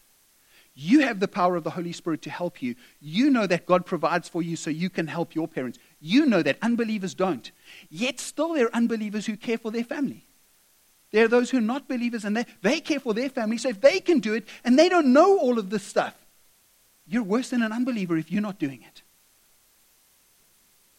You 0.74 1.00
have 1.00 1.20
the 1.20 1.28
power 1.28 1.56
of 1.56 1.64
the 1.64 1.70
Holy 1.70 1.92
Spirit 1.92 2.20
to 2.22 2.30
help 2.30 2.62
you. 2.62 2.74
You 3.00 3.30
know 3.30 3.46
that 3.46 3.64
God 3.64 3.86
provides 3.86 4.28
for 4.28 4.42
you 4.42 4.56
so 4.56 4.68
you 4.68 4.90
can 4.90 5.06
help 5.06 5.34
your 5.34 5.48
parents. 5.48 5.78
You 6.00 6.26
know 6.26 6.42
that 6.42 6.58
unbelievers 6.60 7.14
don't. 7.14 7.50
Yet 7.88 8.20
still 8.20 8.52
there 8.52 8.66
are 8.66 8.74
unbelievers 8.74 9.24
who 9.24 9.38
care 9.38 9.56
for 9.56 9.70
their 9.70 9.84
family. 9.84 10.26
There 11.12 11.24
are 11.24 11.28
those 11.28 11.50
who 11.50 11.58
are 11.58 11.62
not 11.62 11.88
believers 11.88 12.24
and 12.24 12.36
they, 12.36 12.44
they 12.60 12.80
care 12.80 13.00
for 13.00 13.14
their 13.14 13.30
family. 13.30 13.56
So 13.56 13.70
if 13.70 13.80
they 13.80 14.00
can 14.00 14.20
do 14.20 14.34
it 14.34 14.46
and 14.64 14.78
they 14.78 14.90
don't 14.90 15.14
know 15.14 15.38
all 15.38 15.58
of 15.58 15.70
this 15.70 15.82
stuff, 15.82 16.14
you're 17.06 17.22
worse 17.22 17.50
than 17.50 17.62
an 17.62 17.72
unbeliever 17.72 18.18
if 18.18 18.30
you're 18.30 18.42
not 18.42 18.58
doing 18.58 18.82
it. 18.82 19.02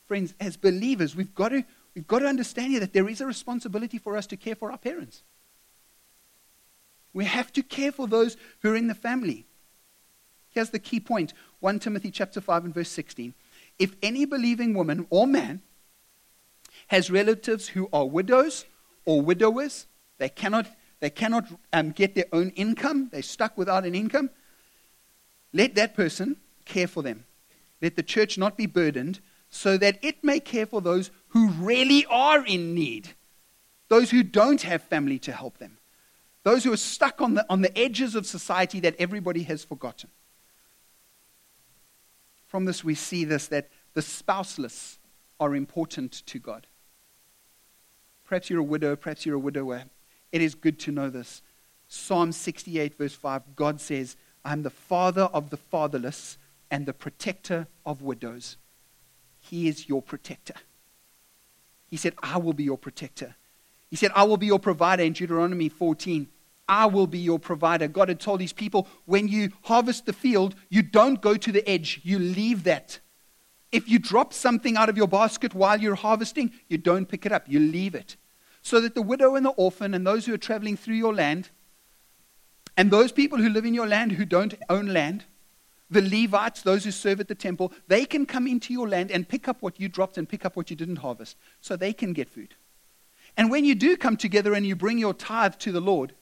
Friends, 0.07 0.33
as 0.39 0.57
believers, 0.57 1.15
we've 1.15 1.33
got 1.33 1.49
to, 1.49 1.63
we've 1.95 2.07
got 2.07 2.19
to 2.19 2.27
understand 2.27 2.71
here 2.71 2.79
that 2.79 2.93
there 2.93 3.09
is 3.09 3.21
a 3.21 3.25
responsibility 3.27 3.99
for 3.99 4.17
us 4.17 4.27
to 4.27 4.37
care 4.37 4.55
for 4.55 4.71
our 4.71 4.77
parents. 4.77 5.23
We 7.13 7.25
have 7.25 7.53
to 7.53 7.63
care 7.63 7.91
for 7.91 8.07
those 8.07 8.37
who 8.61 8.71
are 8.71 8.75
in 8.75 8.87
the 8.87 8.95
family. 8.95 9.45
Here's 10.49 10.71
the 10.71 10.79
key 10.79 10.99
point 10.99 11.33
1 11.59 11.79
Timothy 11.79 12.11
chapter 12.11 12.41
5 12.41 12.65
and 12.65 12.73
verse 12.73 12.89
16. 12.89 13.33
If 13.79 13.95
any 14.01 14.25
believing 14.25 14.73
woman 14.73 15.07
or 15.09 15.25
man 15.25 15.61
has 16.87 17.09
relatives 17.09 17.69
who 17.69 17.89
are 17.93 18.05
widows 18.05 18.65
or 19.05 19.21
widowers, 19.21 19.87
they 20.17 20.29
cannot, 20.29 20.67
they 20.99 21.09
cannot 21.09 21.47
um, 21.71 21.91
get 21.91 22.15
their 22.15 22.25
own 22.31 22.49
income, 22.51 23.09
they're 23.11 23.21
stuck 23.21 23.57
without 23.57 23.85
an 23.85 23.95
income, 23.95 24.29
let 25.53 25.75
that 25.75 25.95
person 25.95 26.37
care 26.65 26.87
for 26.87 27.03
them. 27.03 27.25
Let 27.81 27.95
the 27.95 28.03
church 28.03 28.37
not 28.37 28.57
be 28.57 28.65
burdened, 28.65 29.19
so 29.49 29.77
that 29.77 29.99
it 30.01 30.23
may 30.23 30.39
care 30.39 30.65
for 30.65 30.81
those 30.81 31.11
who 31.29 31.49
really 31.49 32.05
are 32.07 32.45
in 32.45 32.73
need, 32.73 33.09
those 33.87 34.09
who 34.09 34.23
don't 34.23 34.63
have 34.63 34.81
family 34.81 35.19
to 35.19 35.31
help 35.31 35.59
them, 35.59 35.77
those 36.43 36.63
who 36.63 36.73
are 36.73 36.77
stuck 36.77 37.21
on 37.21 37.35
the, 37.35 37.45
on 37.49 37.61
the 37.61 37.77
edges 37.77 38.15
of 38.15 38.25
society 38.25 38.79
that 38.81 38.95
everybody 38.99 39.43
has 39.43 39.63
forgotten. 39.63 40.09
From 42.47 42.65
this, 42.65 42.83
we 42.83 42.95
see 42.95 43.23
this 43.23 43.47
that 43.47 43.69
the 43.93 44.01
spouseless 44.01 44.99
are 45.39 45.55
important 45.55 46.11
to 46.27 46.39
God. 46.39 46.67
Perhaps 48.25 48.49
you're 48.49 48.59
a 48.59 48.63
widow, 48.63 48.95
perhaps 48.95 49.25
you're 49.25 49.35
a 49.35 49.39
widower. 49.39 49.83
It 50.31 50.41
is 50.41 50.55
good 50.55 50.79
to 50.79 50.91
know 50.91 51.09
this. 51.09 51.41
Psalm 51.87 52.31
68, 52.31 52.97
verse 52.97 53.13
5, 53.13 53.55
God 53.55 53.79
says, 53.79 54.15
I'm 54.43 54.63
the 54.63 54.69
father 54.69 55.23
of 55.33 55.49
the 55.49 55.57
fatherless 55.57 56.37
and 56.71 56.85
the 56.85 56.93
protector 56.93 57.67
of 57.85 58.01
widows. 58.01 58.57
He 59.39 59.67
is 59.67 59.87
your 59.87 60.01
protector. 60.01 60.55
He 61.89 61.97
said, 61.97 62.15
I 62.23 62.37
will 62.37 62.53
be 62.53 62.63
your 62.63 62.77
protector. 62.77 63.35
He 63.93 63.97
said, 63.97 64.11
I 64.15 64.23
will 64.23 64.37
be 64.37 64.47
your 64.47 64.57
provider 64.57 65.03
in 65.03 65.13
Deuteronomy 65.13 65.69
14. 65.69 66.27
I 66.67 66.87
will 66.87 67.05
be 67.05 67.19
your 67.19 67.37
provider. 67.37 67.87
God 67.87 68.09
had 68.09 68.19
told 68.19 68.39
these 68.39 68.51
people, 68.51 68.87
when 69.05 69.27
you 69.27 69.51
harvest 69.61 70.07
the 70.07 70.13
field, 70.13 70.55
you 70.67 70.81
don't 70.81 71.21
go 71.21 71.35
to 71.35 71.51
the 71.51 71.69
edge, 71.69 72.01
you 72.01 72.17
leave 72.17 72.63
that. 72.63 72.99
If 73.71 73.87
you 73.87 73.99
drop 73.99 74.33
something 74.33 74.77
out 74.77 74.89
of 74.89 74.97
your 74.97 75.07
basket 75.07 75.53
while 75.53 75.79
you're 75.79 75.93
harvesting, 75.93 76.53
you 76.69 76.79
don't 76.79 77.05
pick 77.05 77.27
it 77.27 77.31
up, 77.31 77.43
you 77.47 77.59
leave 77.59 77.93
it. 77.93 78.15
So 78.63 78.81
that 78.81 78.95
the 78.95 79.01
widow 79.03 79.35
and 79.35 79.45
the 79.45 79.51
orphan 79.51 79.93
and 79.93 80.07
those 80.07 80.25
who 80.25 80.33
are 80.33 80.39
traveling 80.39 80.75
through 80.75 80.95
your 80.95 81.13
land, 81.13 81.51
and 82.75 82.89
those 82.89 83.11
people 83.11 83.37
who 83.37 83.49
live 83.49 83.65
in 83.65 83.75
your 83.75 83.87
land 83.87 84.13
who 84.13 84.25
don't 84.25 84.55
own 84.71 84.87
land, 84.87 85.25
the 85.91 86.01
Levites, 86.01 86.63
those 86.63 86.83
who 86.83 86.89
serve 86.89 87.19
at 87.19 87.27
the 87.27 87.35
temple, 87.35 87.71
they 87.87 88.05
can 88.05 88.25
come 88.25 88.47
into 88.47 88.73
your 88.73 88.89
land 88.89 89.11
and 89.11 89.29
pick 89.29 89.47
up 89.47 89.61
what 89.61 89.79
you 89.79 89.87
dropped 89.87 90.17
and 90.17 90.27
pick 90.27 90.45
up 90.45 90.55
what 90.55 90.71
you 90.71 90.75
didn't 90.75 90.95
harvest, 90.95 91.37
so 91.61 91.75
they 91.75 91.93
can 91.93 92.13
get 92.13 92.27
food. 92.27 92.55
And 93.35 93.49
when 93.49 93.65
you 93.65 93.75
do 93.75 93.97
come 93.97 94.17
together 94.17 94.53
and 94.53 94.65
you 94.65 94.75
bring 94.75 94.97
your 94.97 95.13
tithe 95.13 95.55
to 95.59 95.71
the 95.71 95.81
Lord, 95.81 96.13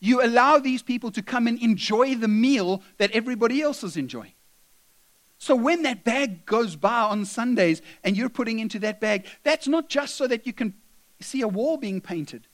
you 0.00 0.22
allow 0.24 0.58
these 0.58 0.82
people 0.82 1.10
to 1.10 1.22
come 1.22 1.46
and 1.46 1.60
enjoy 1.62 2.14
the 2.14 2.28
meal 2.28 2.82
that 2.96 3.10
everybody 3.12 3.60
else 3.60 3.84
is 3.84 3.96
enjoying. 3.96 4.32
So 5.38 5.54
when 5.54 5.82
that 5.82 6.04
bag 6.04 6.44
goes 6.46 6.76
by 6.76 7.00
on 7.00 7.24
Sundays 7.24 7.80
and 8.04 8.16
you're 8.16 8.28
putting 8.28 8.58
into 8.58 8.78
that 8.80 9.00
bag, 9.00 9.26
that's 9.42 9.68
not 9.68 9.88
just 9.88 10.16
so 10.16 10.26
that 10.26 10.46
you 10.46 10.52
can 10.52 10.74
see 11.20 11.42
a 11.42 11.48
wall 11.48 11.76
being 11.76 12.00
painted. 12.00 12.46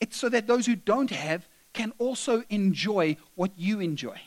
It's 0.00 0.16
so 0.16 0.28
that 0.28 0.46
those 0.46 0.66
who 0.66 0.76
don't 0.76 1.10
have 1.10 1.48
can 1.72 1.92
also 1.98 2.44
enjoy 2.50 3.16
what 3.34 3.52
you 3.56 3.80
enjoy 3.80 4.20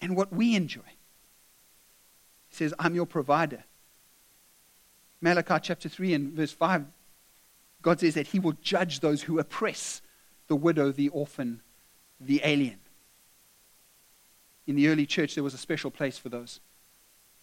and 0.00 0.16
what 0.16 0.32
we 0.32 0.54
enjoy. 0.54 0.80
He 2.48 2.56
says, 2.56 2.74
I'm 2.78 2.94
your 2.94 3.06
provider. 3.06 3.64
Malachi 5.20 5.56
chapter 5.62 5.88
3 5.88 6.14
and 6.14 6.32
verse 6.32 6.52
5, 6.52 6.84
God 7.82 8.00
says 8.00 8.14
that 8.14 8.28
He 8.28 8.38
will 8.38 8.54
judge 8.62 9.00
those 9.00 9.22
who 9.22 9.38
oppress 9.38 10.00
the 10.46 10.56
widow, 10.56 10.92
the 10.92 11.08
orphan, 11.10 11.60
the 12.20 12.40
alien. 12.44 12.78
In 14.66 14.76
the 14.76 14.88
early 14.88 15.06
church, 15.06 15.34
there 15.34 15.44
was 15.44 15.54
a 15.54 15.58
special 15.58 15.90
place 15.90 16.16
for 16.16 16.28
those. 16.28 16.60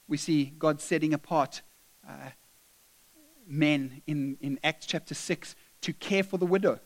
We 0.08 0.18
see 0.18 0.54
God 0.58 0.82
setting 0.82 1.14
apart 1.14 1.62
uh, 2.08 2.32
men 3.46 4.02
in, 4.08 4.38
in 4.42 4.60
Acts 4.64 4.86
chapter 4.86 5.14
6 5.14 5.56
to 5.82 5.94
care 5.94 6.24
for 6.24 6.38
the 6.38 6.46
widow. 6.46 6.80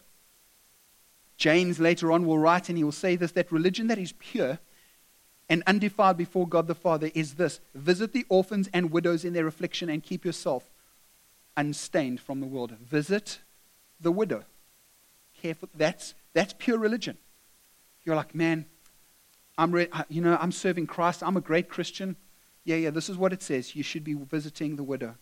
James 1.38 1.80
later 1.80 2.12
on 2.12 2.26
will 2.26 2.40
write 2.40 2.70
and 2.70 2.78
he 2.78 2.84
will 2.84 2.92
say 2.92 3.16
this 3.16 3.32
that 3.32 3.52
religion 3.52 3.88
that 3.88 3.98
is 3.98 4.14
pure 4.14 4.60
and 5.50 5.64
undefiled 5.68 6.18
before 6.18 6.48
God 6.48 6.68
the 6.68 6.76
Father 6.76 7.12
is 7.14 7.36
this 7.36 7.60
visit 7.76 8.14
the 8.14 8.26
orphans 8.30 8.70
and 8.74 8.92
widows 8.92 9.26
in 9.26 9.34
their 9.34 9.48
affliction 9.48 9.90
and 9.90 10.02
keep 10.04 10.24
yourself 10.24 10.72
unstained 11.56 12.20
from 12.20 12.40
the 12.40 12.48
world. 12.48 12.72
Visit 12.72 13.40
the 14.00 14.12
widow. 14.12 14.44
Careful. 15.42 15.70
That's, 15.76 16.14
that's 16.34 16.54
pure 16.58 16.78
religion. 16.78 17.18
You're 18.04 18.16
like, 18.16 18.36
man, 18.36 18.66
I'm 19.58 19.72
re- 19.72 19.90
you 20.10 20.22
know, 20.22 20.38
I'm 20.40 20.52
serving 20.52 20.88
Christ. 20.88 21.24
I'm 21.24 21.38
a 21.38 21.42
great 21.42 21.70
Christian. 21.70 22.16
Yeah, 22.64 22.78
yeah, 22.78 22.90
this 22.90 23.10
is 23.10 23.18
what 23.18 23.34
it 23.34 23.42
says. 23.42 23.76
You 23.76 23.84
should 23.84 24.04
be 24.04 24.14
visiting 24.14 24.76
the 24.76 24.84
widow. 24.84 25.16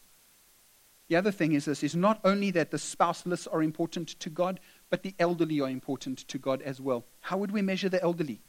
The 1.09 1.17
other 1.17 1.31
thing 1.31 1.51
is 1.51 1.65
this 1.65 1.83
is 1.83 1.95
not 1.95 2.21
only 2.23 2.51
that 2.51 2.71
the 2.71 2.77
spouseless 2.77 3.45
are 3.45 3.61
important 3.61 4.19
to 4.19 4.29
God, 4.29 4.61
but 4.89 5.03
the 5.03 5.13
elderly 5.19 5.59
are 5.59 5.69
important 5.69 6.19
to 6.29 6.37
God 6.37 6.61
as 6.61 6.79
well. 6.79 7.03
How 7.19 7.37
would 7.37 7.51
we 7.51 7.61
measure 7.61 7.89
the 7.89 8.01
elderly? 8.01 8.41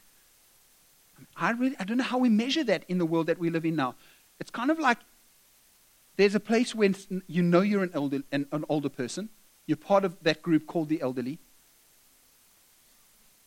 I, 1.37 1.51
really, 1.51 1.75
I 1.81 1.85
don't 1.85 1.97
know 1.97 2.05
how 2.05 2.19
we 2.19 2.29
measure 2.29 2.63
that 2.65 2.85
in 2.89 2.99
the 2.99 3.07
world 3.07 3.27
that 3.27 3.39
we 3.39 3.51
live 3.51 3.65
in 3.65 3.75
now. 3.75 3.97
It's 4.39 4.51
kind 4.51 4.71
of 4.71 4.79
like 4.79 4.99
there's 6.17 6.35
a 6.35 6.41
place 6.41 6.75
where 6.75 6.91
you 7.27 7.43
know 7.43 7.61
you're 7.61 7.83
an, 7.83 7.91
elder, 7.95 8.23
an, 8.33 8.47
an 8.53 8.65
older 8.69 8.89
person. 8.89 9.29
You're 9.67 9.77
part 9.77 10.05
of 10.05 10.17
that 10.23 10.43
group 10.43 10.67
called 10.67 10.89
the 10.89 11.01
elderly. 11.01 11.39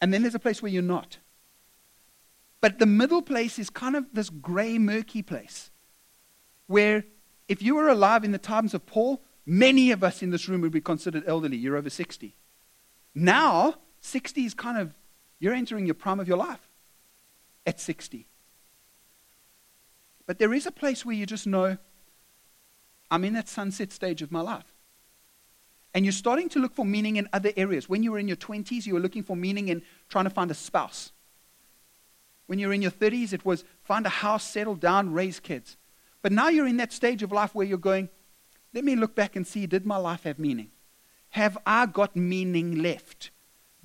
And 0.02 0.14
then 0.14 0.22
there's 0.22 0.36
a 0.36 0.40
place 0.40 0.62
where 0.62 0.72
you're 0.72 0.82
not. 0.82 1.18
But 2.62 2.80
the 2.80 2.86
middle 2.86 3.22
place 3.22 3.60
is 3.60 3.70
kind 3.70 3.96
of 3.96 4.06
this 4.14 4.30
gray, 4.30 4.78
murky 4.78 5.22
place 5.22 5.70
where 6.68 7.06
if 7.48 7.62
you 7.62 7.76
were 7.76 7.90
alive 7.90 8.24
in 8.24 8.32
the 8.32 8.38
times 8.38 8.74
of 8.74 8.86
Paul, 8.86 9.22
many 9.46 9.92
of 9.92 10.04
us 10.04 10.24
in 10.24 10.32
this 10.32 10.50
room 10.50 10.62
would 10.62 10.72
be 10.72 10.82
considered 10.82 11.24
elderly. 11.28 11.58
You're 11.58 11.78
over 11.78 11.90
60. 11.90 12.36
Now, 13.14 13.76
60 14.02 14.46
is 14.46 14.54
kind 14.54 14.78
of, 14.78 14.96
you're 15.40 15.54
entering 15.54 15.86
your 15.86 15.96
prime 15.96 16.20
of 16.20 16.28
your 16.28 16.38
life 16.38 16.68
at 17.66 17.80
60. 17.80 18.28
But 20.26 20.40
there 20.40 20.54
is 20.54 20.66
a 20.66 20.72
place 20.72 21.06
where 21.06 21.16
you 21.16 21.26
just 21.26 21.46
know, 21.46 21.78
I'm 23.16 23.24
in 23.24 23.34
that 23.36 23.48
sunset 23.48 23.94
stage 23.94 24.22
of 24.22 24.30
my 24.30 24.42
life. 24.42 24.74
And 25.94 26.04
you're 26.04 26.12
starting 26.12 26.50
to 26.50 26.60
look 26.60 26.76
for 26.76 26.84
meaning 26.84 27.16
in 27.16 27.30
other 27.32 27.54
areas. 27.56 27.88
When 27.88 28.04
you 28.04 28.12
were 28.12 28.20
in 28.20 28.28
your 28.28 28.36
20s, 28.36 28.86
you 28.86 28.94
were 28.94 29.00
looking 29.00 29.24
for 29.24 29.38
meaning 29.38 29.70
in 29.70 29.84
trying 30.10 30.26
to 30.26 30.30
find 30.30 30.52
a 30.52 30.54
spouse. 30.54 31.14
When 32.48 32.60
you're 32.60 32.74
in 32.74 32.82
your 32.82 32.92
30s, 32.92 33.32
it 33.32 33.46
was 33.46 33.64
find 33.84 34.06
a 34.06 34.10
house, 34.10 34.44
settle 34.44 34.76
down, 34.76 35.14
raise 35.14 35.40
kids. 35.40 35.78
But 36.22 36.34
now 36.34 36.50
you're 36.50 36.68
in 36.68 36.76
that 36.76 36.92
stage 36.92 37.24
of 37.24 37.32
life 37.32 37.56
where 37.56 37.66
you're 37.66 37.78
going, 37.78 38.10
let 38.74 38.84
me 38.84 38.98
look 38.98 39.16
back 39.16 39.38
and 39.38 39.48
see 39.48 39.66
did 39.66 39.86
my 39.86 39.96
life 39.96 40.24
have 40.24 40.38
meaning? 40.38 40.72
Have 41.30 41.58
I 41.66 41.86
got 41.86 42.18
meaning 42.18 42.82
left? 42.82 43.32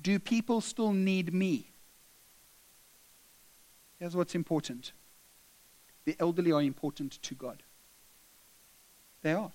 Do 0.01 0.19
people 0.19 0.59
still 0.59 0.91
need 0.91 1.33
me? 1.33 1.71
Here's 3.97 4.13
what's 4.13 4.35
important 4.35 4.91
the 6.03 6.17
elderly 6.19 6.51
are 6.51 6.61
important 6.61 7.21
to 7.21 7.33
God. 7.33 7.63
They 9.21 9.33
are. 9.33 9.51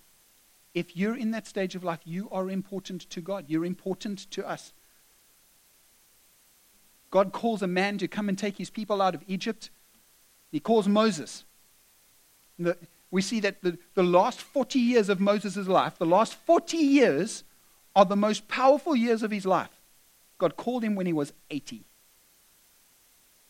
If 0.75 0.97
you're 0.97 1.17
in 1.17 1.31
that 1.31 1.47
stage 1.47 1.75
of 1.75 1.85
life, 1.85 2.01
you 2.05 2.29
are 2.31 2.51
important 2.51 3.09
to 3.11 3.21
God. 3.21 3.47
You're 3.49 3.65
important 3.65 4.31
to 4.33 4.47
us. 4.47 4.73
God 7.11 7.33
calls 7.33 7.63
a 7.63 7.67
man 7.67 7.99
to 7.99 8.09
come 8.09 8.29
and 8.29 8.39
take 8.39 8.59
his 8.59 8.71
people 8.71 9.01
out 9.01 9.15
of 9.15 9.23
Egypt. 9.27 9.71
He 10.53 10.61
calls 10.61 10.87
Moses. 10.87 11.45
The, 12.59 12.77
we 13.11 13.23
see 13.23 13.41
that 13.41 13.63
the, 13.63 13.79
the 13.95 14.03
last 14.03 14.41
40 14.41 14.79
years 14.79 15.09
of 15.09 15.21
Moses' 15.21 15.69
life, 15.69 15.99
the 15.99 16.07
last 16.07 16.35
40 16.35 16.77
years 16.77 17.45
are 17.95 18.05
the 18.05 18.17
most 18.17 18.49
powerful 18.49 18.95
years 18.95 19.23
of 19.23 19.31
his 19.31 19.47
life. 19.47 19.81
God 20.39 20.57
called 20.57 20.85
him 20.85 20.95
when 20.95 21.07
he 21.07 21.13
was 21.13 21.33
80 21.51 21.87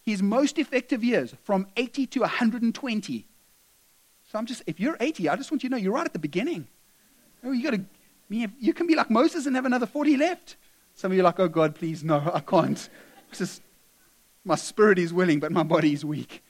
his 0.07 0.23
most 0.23 0.59
effective 0.59 1.03
years 1.03 1.35
from 1.43 1.67
80 1.77 2.07
to 2.07 2.21
120. 2.21 3.27
So 4.31 4.39
I'm 4.39 4.47
just, 4.47 4.63
if 4.67 4.81
you're 4.81 4.97
80, 4.99 5.29
I 5.29 5.37
just 5.37 5.51
want 5.51 5.63
you 5.63 5.69
to 5.69 5.77
know 5.77 5.81
you're 5.81 5.93
right 5.93 6.05
at 6.05 6.13
the 6.13 6.19
beginning. 6.19 6.67
Oh, 7.45 7.53
you 7.53 7.63
got 7.63 7.77
to, 7.77 7.85
you 8.29 8.75
can 8.75 8.87
be 8.87 8.97
like 8.97 9.09
Moses 9.09 9.47
and 9.47 9.55
have 9.55 9.67
another 9.67 9.87
40 9.87 10.17
left. 10.17 10.57
Some 10.95 11.13
of 11.13 11.17
you 11.17 11.23
are 11.23 11.25
like, 11.25 11.39
oh 11.39 11.49
God, 11.49 11.75
please, 11.75 12.03
no, 12.03 12.31
I 12.35 12.41
can't. 12.41 12.89
It's 13.31 13.39
just, 13.39 13.63
my 14.45 14.57
spirit 14.57 14.99
is 14.99 15.13
willing, 15.13 15.41
but 15.41 15.53
my 15.53 15.63
body 15.63 15.93
is 15.93 16.05
weak. 16.05 16.43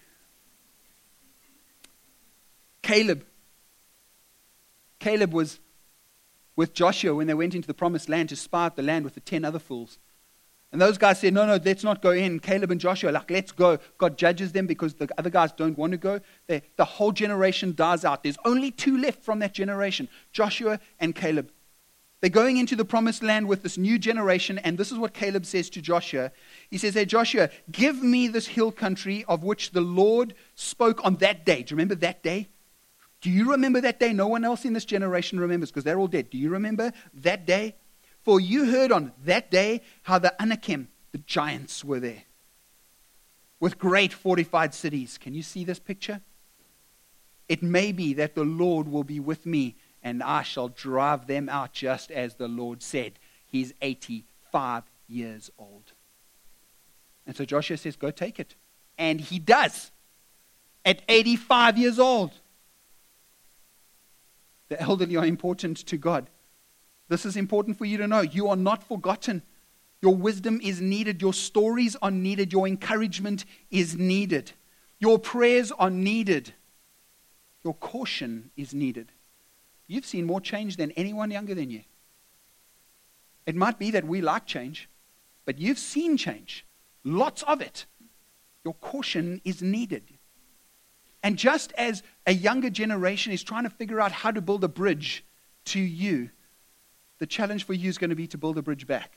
Caleb. 2.83 3.27
Caleb 4.99 5.33
was 5.33 5.61
with 6.55 6.73
Joshua 6.73 7.15
when 7.15 7.27
they 7.27 7.35
went 7.35 7.55
into 7.55 7.67
the 7.67 7.75
promised 7.75 8.09
land 8.09 8.31
to 8.31 8.37
spy 8.37 8.67
out 8.67 8.77
the 8.77 8.83
land 8.83 9.05
with 9.05 9.15
the 9.15 9.21
10 9.21 9.45
other 9.45 9.59
fools. 9.59 9.99
And 10.73 10.81
those 10.81 10.99
guys 10.99 11.21
said, 11.21 11.33
no, 11.33 11.47
no, 11.47 11.59
let's 11.65 11.85
not 11.85 12.03
go 12.03 12.11
in. 12.11 12.41
Caleb 12.41 12.71
and 12.71 12.81
Joshua, 12.81 13.11
like, 13.11 13.31
let's 13.31 13.53
go. 13.53 13.79
God 13.99 14.19
judges 14.19 14.53
them 14.53 14.67
because 14.67 14.95
the 14.95 15.09
other 15.17 15.31
guys 15.31 15.53
don't 15.53 15.79
want 15.79 15.93
to 15.93 15.97
go. 15.97 16.21
They, 16.49 16.63
the 16.77 16.85
whole 16.85 17.13
generation 17.13 17.75
dies 17.75 18.05
out. 18.05 18.23
There's 18.23 18.39
only 18.45 18.73
two 18.73 18.99
left 18.99 19.23
from 19.23 19.39
that 19.39 19.55
generation 19.55 20.09
Joshua 20.33 20.81
and 20.99 21.15
Caleb. 21.15 21.51
They're 22.21 22.31
going 22.31 22.57
into 22.57 22.75
the 22.75 22.85
promised 22.85 23.23
land 23.23 23.47
with 23.47 23.63
this 23.63 23.77
new 23.77 23.99
generation, 23.99 24.59
and 24.59 24.79
this 24.79 24.91
is 24.91 24.99
what 24.99 25.13
Caleb 25.13 25.45
says 25.45 25.69
to 25.71 25.83
Joshua. 25.83 26.33
He 26.71 26.79
says, 26.79 26.95
Hey, 26.95 27.05
Joshua, 27.05 27.51
give 27.71 28.03
me 28.03 28.27
this 28.27 28.47
hill 28.47 28.73
country 28.73 29.25
of 29.29 29.45
which 29.45 29.71
the 29.71 29.83
Lord 29.83 30.35
spoke 30.55 31.05
on 31.05 31.17
that 31.17 31.45
day. 31.45 31.63
Do 31.63 31.73
you 31.73 31.77
remember 31.77 31.95
that 31.97 32.23
day? 32.23 32.49
Do 33.21 33.31
you 33.31 33.51
remember 33.53 33.81
that 33.83 34.01
day? 34.01 34.13
No 34.13 34.29
one 34.29 34.45
else 34.45 34.65
in 34.65 34.73
this 34.73 34.85
generation 34.85 35.39
remembers 35.39 35.71
because 35.71 35.85
they're 35.85 35.99
all 35.99 36.09
dead. 36.09 36.31
Do 36.31 36.39
you 36.39 36.51
remember 36.51 36.93
that 37.15 37.47
day? 37.47 37.77
For 38.27 38.41
you 38.41 38.73
heard 38.73 38.91
on 38.91 39.13
that 39.25 39.53
day 39.53 39.83
how 40.03 40.19
the 40.19 40.35
Anakim, 40.43 40.89
the 41.13 41.19
giants, 41.19 41.85
were 41.85 42.01
there 42.01 42.25
with 43.61 43.79
great 43.79 44.13
fortified 44.13 44.75
cities. 44.75 45.17
Can 45.17 45.33
you 45.33 45.45
see 45.45 45.63
this 45.63 45.79
picture? 45.79 46.21
It 47.49 47.63
may 47.63 47.93
be 47.93 48.15
that 48.15 48.35
the 48.35 48.43
Lord 48.43 48.89
will 48.89 49.05
be 49.05 49.21
with 49.21 49.47
me 49.47 49.77
and 50.03 50.25
I 50.25 50.43
shall 50.43 50.67
drive 50.67 51.29
them 51.29 51.49
out 51.49 51.73
just 51.73 52.11
as 52.11 52.35
the 52.35 52.49
Lord 52.49 52.83
said. 52.83 53.13
He's 53.47 53.73
85 53.81 54.83
years 55.07 55.49
old. 55.57 55.93
And 57.29 57.37
so 57.37 57.45
Joshua 57.45 57.77
says, 57.77 57.95
Go 57.95 58.11
take 58.11 58.41
it. 58.41 58.57
And 58.99 59.21
he 59.21 59.39
does 59.39 59.93
at 60.85 61.01
85 61.09 61.79
years 61.79 62.01
old. 62.01 62.33
The 64.69 64.81
elderly 64.83 65.15
are 65.17 65.25
important 65.25 65.77
to 65.87 65.97
God. 65.97 66.27
This 67.09 67.25
is 67.25 67.37
important 67.37 67.79
for 67.79 67.85
you 67.85 67.99
to 67.99 68.07
know. 68.07 68.21
You 68.21 68.49
are 68.49 68.57
not 68.57 68.83
forgotten. 68.83 69.43
Your 70.03 70.15
wisdom 70.15 70.61
is 70.63 70.81
needed. 70.81 71.23
Your 71.23 71.33
stories 71.33 71.97
are 72.03 72.11
needed. 72.11 72.53
Your 72.53 72.67
encouragement 72.67 73.45
is 73.71 73.97
needed. 73.97 74.53
Your 74.99 75.19
prayers 75.19 75.73
are 75.73 75.91
needed. 75.91 76.53
Your 77.65 77.75
caution 77.75 78.51
is 78.57 78.75
needed. 78.75 79.13
You've 79.87 80.07
seen 80.07 80.27
more 80.27 80.41
change 80.41 80.77
than 80.77 80.91
anyone 80.93 81.31
younger 81.31 81.55
than 81.55 81.71
you. 81.71 81.83
It 83.47 83.55
might 83.55 83.79
be 83.79 83.93
that 83.93 84.05
we 84.05 84.21
like 84.21 84.47
change, 84.47 84.89
but 85.45 85.59
you've 85.59 85.79
seen 85.79 86.17
change, 86.17 86.67
lots 87.05 87.43
of 87.45 87.61
it. 87.61 87.87
Your 88.65 88.75
caution 88.75 89.41
is 89.45 89.63
needed. 89.63 90.03
And 91.23 91.37
just 91.37 91.73
as 91.73 92.03
a 92.27 92.33
younger 92.33 92.71
generation 92.71 93.33
is 93.33 93.43
trying 93.43 93.65
to 93.65 93.71
figure 93.71 94.01
out 94.01 94.13
how 94.13 94.33
to 94.33 94.41
build 94.41 94.65
a 94.65 94.69
bridge 94.69 95.25
to 95.67 95.81
you, 95.81 96.31
the 97.19 97.27
challenge 97.27 97.65
for 97.65 97.75
you 97.75 97.89
is 97.89 97.99
going 97.99 98.11
to 98.11 98.17
be 98.17 98.27
to 98.29 98.39
build 98.39 98.59
a 98.59 98.63
bridge 98.63 98.87
back. 98.87 99.13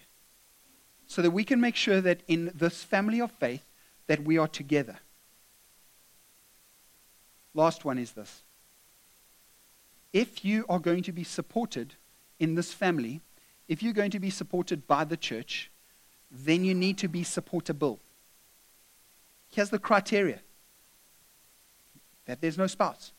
So 1.08 1.22
that 1.22 1.32
we 1.32 1.43
can 1.43 1.60
make 1.60 1.76
sure 1.76 2.02
that 2.02 2.22
in 2.28 2.52
this 2.54 2.84
family 2.84 3.20
of 3.20 3.32
faith 3.32 3.66
that 4.08 4.24
we 4.24 4.38
are 4.38 4.47
together. 4.47 4.97
Last 7.54 7.84
one 7.84 7.97
is 7.97 8.12
this 8.12 8.43
if 10.14 10.43
you 10.43 10.66
are 10.70 10.80
going 10.80 11.04
to 11.04 11.12
be 11.12 11.24
supported 11.24 11.95
in 12.39 12.56
this 12.56 12.74
family, 12.74 13.22
if 13.68 13.84
you're 13.84 13.93
going 13.93 14.12
to 14.12 14.20
be 14.20 14.30
supported 14.30 14.88
by 14.88 15.04
the 15.04 15.18
church, 15.18 15.70
then 16.32 16.64
you 16.64 16.74
need 16.74 16.97
to 17.00 17.08
be 17.08 17.24
supportable. 17.24 18.00
Here's 19.52 19.70
the 19.70 19.80
criteria 19.80 20.39
that 22.26 22.41
there's 22.41 22.58
no 22.58 22.68
spouse. 22.68 23.12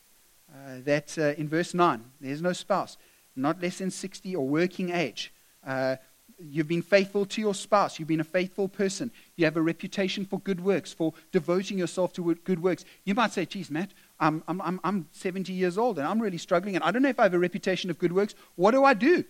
Uh, 0.52 0.80
that 0.84 1.16
uh, 1.16 1.34
in 1.38 1.48
verse 1.48 1.74
9, 1.74 2.04
there's 2.20 2.42
no 2.42 2.52
spouse, 2.52 2.96
not 3.40 3.62
less 3.62 3.78
than 3.78 3.90
60 3.90 4.34
or 4.36 4.46
working 4.46 4.90
age. 4.90 5.32
Uh, 5.66 5.96
you've 6.38 6.68
been 6.68 6.82
faithful 6.82 7.26
to 7.26 7.40
your 7.40 7.54
spouse. 7.54 7.98
You've 7.98 8.08
been 8.08 8.20
a 8.20 8.24
faithful 8.24 8.68
person. 8.68 9.10
You 9.36 9.44
have 9.44 9.56
a 9.56 9.62
reputation 9.62 10.24
for 10.24 10.38
good 10.40 10.60
works, 10.60 10.92
for 10.92 11.12
devoting 11.32 11.78
yourself 11.78 12.12
to 12.14 12.34
good 12.44 12.62
works. 12.62 12.84
You 13.04 13.14
might 13.14 13.32
say, 13.32 13.44
geez, 13.44 13.70
Matt, 13.70 13.92
I'm, 14.18 14.42
I'm, 14.48 14.80
I'm 14.82 15.08
70 15.12 15.52
years 15.52 15.78
old 15.78 15.98
and 15.98 16.06
I'm 16.06 16.20
really 16.20 16.38
struggling 16.38 16.76
and 16.76 16.84
I 16.84 16.90
don't 16.90 17.02
know 17.02 17.08
if 17.08 17.20
I 17.20 17.24
have 17.24 17.34
a 17.34 17.38
reputation 17.38 17.90
of 17.90 17.98
good 17.98 18.12
works. 18.12 18.34
What 18.56 18.72
do 18.72 18.84
I 18.84 18.94
do? 18.94 19.24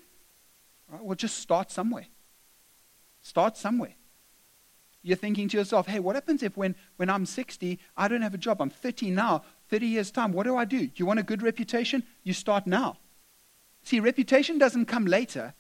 Right, 0.89 1.03
well, 1.03 1.17
just 1.17 1.39
start 1.39 1.71
somewhere. 1.71 2.07
Start 3.23 3.57
somewhere. 3.57 3.95
You're 5.03 5.17
thinking 5.17 5.49
to 5.49 5.57
yourself, 5.57 5.87
hey, 5.87 5.99
what 5.99 6.15
happens 6.15 6.43
if 6.43 6.57
when, 6.57 6.75
when 6.97 7.09
I'm 7.09 7.25
60, 7.25 7.79
I 7.97 8.09
don't 8.09 8.23
have 8.23 8.35
a 8.35 8.39
job? 8.39 8.61
I'm 8.61 8.71
30 8.71 9.11
now, 9.11 9.45
30 9.69 9.87
years' 9.87 10.11
time. 10.11 10.33
What 10.33 10.45
do 10.45 10.57
I 10.57 10.65
do? 10.65 10.87
Do 10.87 10.93
you 10.97 11.07
want 11.07 11.21
a 11.21 11.23
good 11.23 11.43
reputation? 11.43 12.03
You 12.23 12.35
start 12.35 12.67
now. 12.67 12.99
See, 13.91 13.99
reputation 13.99 14.57
doesn't 14.57 14.87
come 14.87 15.05
later. 15.05 15.53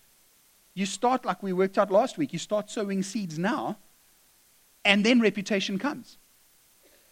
You 0.72 0.86
start 0.86 1.24
like 1.24 1.42
we 1.42 1.52
worked 1.52 1.76
out 1.76 1.90
last 1.90 2.16
week. 2.16 2.32
You 2.32 2.38
start 2.38 2.70
sowing 2.70 3.02
seeds 3.02 3.40
now, 3.40 3.78
and 4.84 5.04
then 5.04 5.20
reputation 5.20 5.80
comes. 5.80 6.16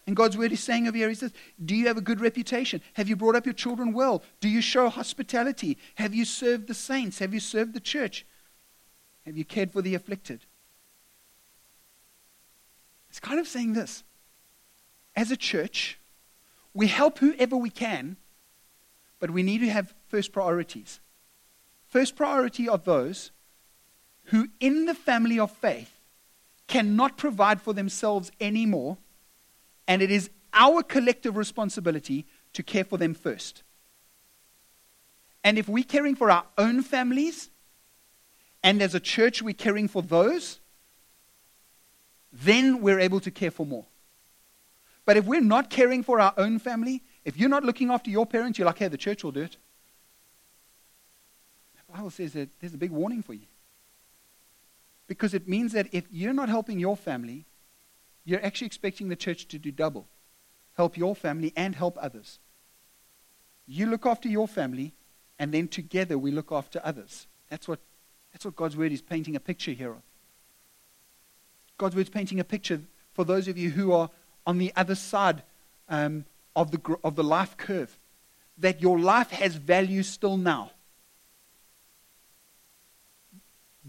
And 0.07 0.15
God's 0.15 0.37
word 0.37 0.53
is 0.53 0.61
saying 0.61 0.87
over 0.87 0.95
here, 0.95 1.09
He 1.09 1.15
says, 1.15 1.33
Do 1.65 1.75
you 1.75 1.87
have 1.87 1.97
a 1.97 2.01
good 2.01 2.21
reputation? 2.21 2.79
Have 2.93 3.09
you 3.09 3.17
brought 3.17 3.35
up 3.35 3.45
your 3.45 3.51
children 3.51 3.91
well? 3.91 4.23
Do 4.39 4.47
you 4.47 4.61
show 4.61 4.87
hospitality? 4.87 5.77
Have 5.95 6.15
you 6.15 6.23
served 6.23 6.67
the 6.67 6.73
saints? 6.73 7.19
Have 7.19 7.33
you 7.33 7.41
served 7.41 7.73
the 7.73 7.81
church? 7.81 8.25
Have 9.25 9.35
you 9.35 9.43
cared 9.43 9.73
for 9.73 9.81
the 9.81 9.95
afflicted? 9.95 10.45
It's 13.09 13.19
kind 13.19 13.41
of 13.41 13.47
saying 13.49 13.73
this. 13.73 14.05
As 15.17 15.31
a 15.31 15.37
church, 15.37 15.99
we 16.73 16.87
help 16.87 17.17
whoever 17.19 17.57
we 17.57 17.71
can, 17.71 18.15
but 19.19 19.31
we 19.31 19.43
need 19.43 19.57
to 19.57 19.69
have 19.69 19.93
first 20.07 20.31
priorities. 20.31 21.01
First 21.89 22.15
priority 22.15 22.69
are 22.69 22.77
those 22.77 23.31
who, 24.25 24.47
in 24.59 24.85
the 24.85 24.93
family 24.93 25.39
of 25.39 25.51
faith, 25.51 25.99
cannot 26.67 27.17
provide 27.17 27.61
for 27.61 27.73
themselves 27.73 28.31
anymore 28.39 28.97
and 29.89 30.03
it 30.03 30.11
is 30.11 30.29
our 30.53 30.83
collective 30.83 31.35
responsibility 31.35 32.27
to 32.53 32.61
care 32.61 32.83
for 32.83 32.97
them 32.97 33.15
first. 33.15 33.63
And 35.43 35.57
if 35.57 35.67
we're 35.67 35.83
caring 35.83 36.15
for 36.15 36.29
our 36.29 36.45
own 36.59 36.83
families, 36.83 37.49
and 38.61 38.83
as 38.83 38.93
a 38.93 38.99
church 38.99 39.41
we're 39.41 39.55
caring 39.55 39.87
for 39.87 40.03
those, 40.03 40.59
then 42.31 42.81
we're 42.81 42.99
able 42.99 43.19
to 43.21 43.31
care 43.31 43.49
for 43.49 43.65
more. 43.65 43.85
But 45.05 45.17
if 45.17 45.25
we're 45.25 45.41
not 45.41 45.71
caring 45.71 46.03
for 46.03 46.19
our 46.19 46.35
own 46.37 46.59
family, 46.59 47.01
if 47.25 47.35
you're 47.35 47.49
not 47.49 47.63
looking 47.63 47.89
after 47.89 48.11
your 48.11 48.27
parents, 48.27 48.59
you're 48.59 48.67
like, 48.67 48.77
hey, 48.77 48.89
the 48.89 48.97
church 48.97 49.23
will 49.23 49.31
do 49.31 49.41
it. 49.41 49.57
The 51.89 51.97
Bible 51.97 52.09
says 52.11 52.33
that 52.33 52.49
there's 52.59 52.73
a 52.73 52.77
big 52.77 52.91
warning 52.91 53.23
for 53.23 53.33
you. 53.33 53.47
Because 55.07 55.33
it 55.33 55.47
means 55.47 55.71
that 55.71 55.87
if 55.91 56.05
you're 56.11 56.33
not 56.33 56.49
helping 56.49 56.79
your 56.79 56.95
family, 56.95 57.45
you're 58.25 58.45
actually 58.45 58.67
expecting 58.67 59.09
the 59.09 59.15
church 59.15 59.47
to 59.47 59.57
do 59.57 59.71
double 59.71 60.07
help 60.75 60.95
your 60.95 61.13
family 61.13 61.51
and 61.57 61.75
help 61.75 61.97
others. 61.99 62.39
You 63.67 63.85
look 63.87 64.05
after 64.05 64.29
your 64.29 64.47
family, 64.47 64.93
and 65.37 65.53
then 65.53 65.67
together 65.67 66.17
we 66.17 66.31
look 66.31 66.53
after 66.53 66.79
others. 66.85 67.27
That's 67.49 67.67
what, 67.67 67.79
that's 68.31 68.45
what 68.45 68.55
God's 68.55 68.77
word 68.77 68.93
is 68.93 69.01
painting 69.01 69.35
a 69.35 69.41
picture 69.41 69.71
here 69.71 69.91
of. 69.91 70.01
God's 71.77 71.95
word 71.95 72.03
is 72.03 72.09
painting 72.09 72.39
a 72.39 72.45
picture 72.45 72.79
for 73.13 73.25
those 73.25 73.49
of 73.49 73.57
you 73.57 73.71
who 73.71 73.91
are 73.91 74.09
on 74.47 74.57
the 74.57 74.71
other 74.77 74.95
side 74.95 75.43
um, 75.89 76.23
of, 76.55 76.71
the, 76.71 76.97
of 77.03 77.17
the 77.17 77.25
life 77.25 77.57
curve, 77.57 77.99
that 78.57 78.81
your 78.81 78.97
life 78.97 79.31
has 79.31 79.55
value 79.55 80.01
still 80.01 80.37
now. 80.37 80.71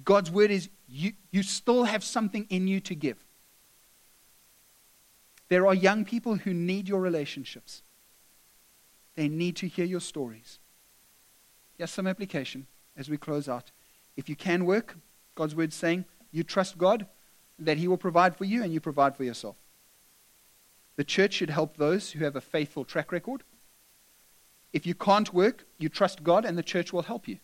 God's 0.05 0.31
word 0.31 0.51
is 0.51 0.69
you, 0.89 1.13
you 1.31 1.43
still 1.43 1.85
have 1.85 2.05
something 2.05 2.47
in 2.51 2.67
you 2.67 2.81
to 2.81 2.95
give. 2.95 3.25
There 5.49 5.67
are 5.67 5.75
young 5.75 6.05
people 6.05 6.37
who 6.37 6.55
need 6.55 6.89
your 6.89 7.01
relationships. 7.01 7.83
They 9.17 9.29
need 9.29 9.57
to 9.57 9.69
hear 9.69 9.85
your 9.85 10.01
stories. 10.01 10.61
Here's 11.77 11.91
some 11.91 12.07
application 12.07 12.67
as 12.97 13.11
we 13.11 13.17
close 13.17 13.49
out. 13.49 13.73
If 14.17 14.29
you 14.29 14.37
can 14.37 14.65
work, 14.65 14.97
God's 15.35 15.57
word 15.57 15.73
saying 15.73 16.05
you 16.31 16.45
trust 16.45 16.79
God, 16.79 17.07
that 17.59 17.79
He 17.79 17.89
will 17.89 17.97
provide 17.97 18.37
for 18.37 18.45
you 18.45 18.63
and 18.63 18.73
you 18.73 18.81
provide 18.81 19.17
for 19.17 19.25
yourself. 19.25 19.57
The 20.97 21.05
church 21.05 21.35
should 21.35 21.51
help 21.51 21.77
those 21.77 22.13
who 22.13 22.25
have 22.25 22.37
a 22.37 22.41
faithful 22.41 22.85
track 22.85 23.11
record. 23.11 23.43
If 24.73 24.87
you 24.87 24.95
can't 24.95 25.35
work, 25.35 25.67
you 25.79 25.89
trust 25.89 26.23
God 26.23 26.45
and 26.45 26.57
the 26.57 26.63
church 26.63 26.93
will 26.93 27.03
help 27.03 27.27
you. 27.27 27.39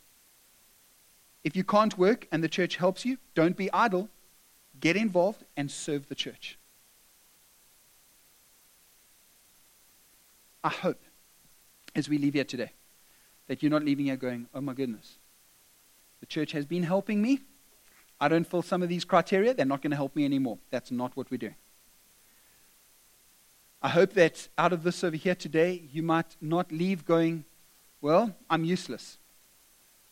If 1.44 1.56
you 1.56 1.64
can't 1.64 1.96
work 1.96 2.26
and 2.32 2.42
the 2.42 2.48
church 2.48 2.76
helps 2.76 3.04
you, 3.04 3.18
don't 3.34 3.56
be 3.56 3.72
idle. 3.72 4.08
Get 4.80 4.96
involved 4.96 5.44
and 5.56 5.70
serve 5.70 6.08
the 6.08 6.14
church. 6.14 6.58
I 10.64 10.70
hope, 10.70 11.00
as 11.94 12.08
we 12.08 12.18
leave 12.18 12.34
here 12.34 12.44
today, 12.44 12.72
that 13.46 13.62
you're 13.62 13.70
not 13.70 13.84
leaving 13.84 14.06
here 14.06 14.16
going, 14.16 14.48
oh 14.52 14.60
my 14.60 14.72
goodness, 14.72 15.18
the 16.20 16.26
church 16.26 16.52
has 16.52 16.66
been 16.66 16.82
helping 16.82 17.22
me. 17.22 17.40
I 18.20 18.28
don't 18.28 18.46
fill 18.46 18.62
some 18.62 18.82
of 18.82 18.88
these 18.88 19.04
criteria. 19.04 19.54
They're 19.54 19.64
not 19.66 19.82
going 19.82 19.92
to 19.92 19.96
help 19.96 20.16
me 20.16 20.24
anymore. 20.24 20.58
That's 20.70 20.90
not 20.90 21.16
what 21.16 21.30
we're 21.30 21.36
doing. 21.36 21.54
I 23.80 23.90
hope 23.90 24.14
that 24.14 24.48
out 24.58 24.72
of 24.72 24.82
this 24.82 25.04
over 25.04 25.16
here 25.16 25.34
today, 25.34 25.82
you 25.92 26.02
might 26.02 26.34
not 26.40 26.72
leave 26.72 27.04
going, 27.04 27.44
well, 28.00 28.34
I'm 28.50 28.64
useless. 28.64 29.18